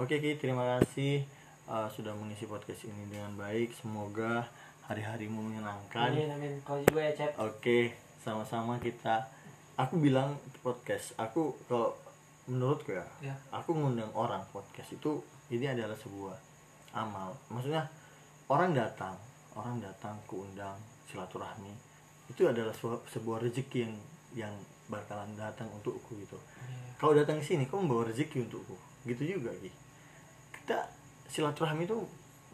oke 0.00 0.14
Ki 0.16 0.40
terima 0.40 0.64
kasih 0.80 1.28
uh, 1.68 1.84
sudah 1.92 2.16
mengisi 2.16 2.48
podcast 2.48 2.88
ini 2.88 3.04
dengan 3.12 3.36
baik 3.36 3.76
semoga 3.76 4.48
hari-harimu 4.88 5.38
menyenangkan 5.38 6.08
Amin 6.10 6.32
amin. 6.32 6.52
Kau 6.64 6.80
juga 6.82 7.04
ya 7.04 7.12
Cep. 7.14 7.38
Oke, 7.38 7.94
sama-sama 8.18 8.80
kita. 8.82 9.22
Aku 9.78 10.02
bilang 10.02 10.34
podcast. 10.66 11.14
Aku 11.14 11.54
kalau 11.70 11.94
menurutku 12.50 12.90
ya, 12.90 13.06
Ya. 13.22 13.36
aku 13.54 13.70
ngundang 13.70 14.10
orang 14.18 14.42
podcast 14.50 14.90
itu 14.90 15.22
ini 15.46 15.70
adalah 15.70 15.94
sebuah 15.94 16.34
amal. 16.90 17.30
Maksudnya 17.54 17.86
orang 18.50 18.74
datang, 18.74 19.14
orang 19.54 19.78
datang 19.78 20.18
ku 20.26 20.42
undang 20.42 20.74
silaturahmi 21.06 21.70
itu 22.26 22.42
adalah 22.50 22.74
sebuah, 22.74 22.98
sebuah 23.06 23.38
rezeki 23.46 23.78
yang 23.86 23.94
yang 24.34 24.54
bakalan 24.90 25.30
datang 25.38 25.70
untukku 25.70 26.18
gitu. 26.18 26.34
Iya. 26.66 26.98
Kau 26.98 27.14
datang 27.14 27.38
ke 27.38 27.46
sini, 27.46 27.70
kau 27.70 27.78
membawa 27.78 28.10
rezeki 28.10 28.42
untukku. 28.50 28.74
Gitu 29.06 29.38
juga, 29.38 29.54
Ki. 29.62 29.70
Kita 30.70 30.86
silaturahmi 31.26 31.82
itu 31.82 31.98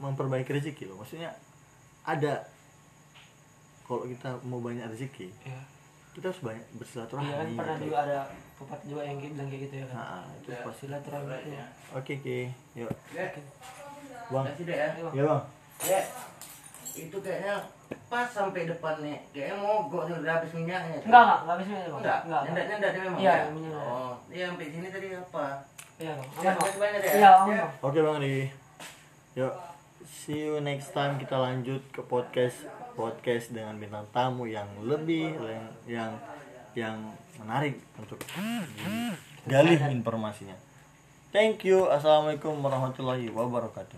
memperbaiki 0.01 0.49
rezeki 0.49 0.89
loh. 0.89 1.05
Maksudnya 1.05 1.37
ada 2.01 2.49
kalau 3.85 4.09
kita 4.09 4.41
mau 4.41 4.57
banyak 4.57 4.89
rezeki, 4.89 5.29
Ya. 5.45 5.61
kita 6.17 6.33
harus 6.33 6.41
banyak 6.41 6.65
bersilaturahmi. 6.81 7.29
Iya 7.29 7.37
kan 7.37 7.49
pernah 7.61 7.77
gitu. 7.77 7.85
juga 7.85 7.99
ada 8.09 8.19
pepatah 8.57 8.87
juga 8.89 9.03
yang 9.05 9.21
bilang 9.21 9.49
kayak 9.53 9.63
gitu 9.69 9.75
ya 9.77 9.87
kan. 9.93 9.97
Nah, 10.01 10.25
itu 10.33 10.49
Ya. 10.49 10.61
pasti. 10.65 10.81
Silaturahmi 10.89 11.37
itu. 11.37 11.51
Oke, 11.93 12.13
Ki. 12.25 12.39
Yuk. 12.73 12.93
Dek, 13.13 13.33
Bang. 14.33 14.45
deh 14.49 14.65
ya. 14.65 14.89
Ya, 15.13 15.23
Bang. 15.29 15.43
Dek, 15.77 16.05
itu 16.97 17.17
kayaknya 17.21 17.55
pas 18.09 18.29
sampai 18.33 18.65
depan 18.65 18.97
nih. 19.05 19.21
Kayaknya 19.31 19.57
mogok 19.61 20.09
nih 20.09 20.17
udah 20.25 20.33
habis 20.41 20.53
minyaknya. 20.57 20.99
Enggak 21.05 21.21
enggak, 21.21 21.41
enggak 21.45 21.57
bisa 21.61 21.69
ya, 21.69 21.85
Bang. 21.85 22.01
Enggak, 22.01 22.19
Enggak. 22.25 22.65
nyendak 22.65 22.91
dia 22.97 23.03
memang. 23.05 23.21
Iya, 23.21 23.35
ya? 23.37 23.45
menyendak. 23.53 23.85
Oh, 23.85 24.13
iya 24.33 24.45
sampai 24.49 24.73
sini 24.73 24.89
tadi 24.89 25.09
apa? 25.13 25.47
Iya. 25.97 26.13
Ya, 26.45 26.53
Aman, 26.53 26.77
aman, 26.77 27.01
Ya. 27.01 27.31
Bang. 27.41 27.65
Oke, 27.81 27.99
Bang 28.05 28.21
Ri. 28.21 28.53
Yuk. 29.33 29.55
See 30.05 30.45
you 30.45 30.61
next 30.61 30.93
time 30.93 31.17
kita 31.17 31.41
lanjut 31.41 31.81
ke 31.89 32.05
podcast 32.05 32.69
podcast 32.93 33.53
dengan 33.53 33.81
bintang 33.81 34.05
tamu 34.13 34.45
yang 34.45 34.69
lebih 34.85 35.33
yang 35.45 35.67
yang, 35.89 36.13
yang 36.77 36.97
menarik 37.41 37.81
untuk 37.97 38.21
gali 39.49 39.77
informasinya. 39.77 40.57
Thank 41.33 41.65
you. 41.69 41.89
Assalamualaikum 41.89 42.55
warahmatullahi 42.61 43.29
wabarakatuh. 43.33 43.97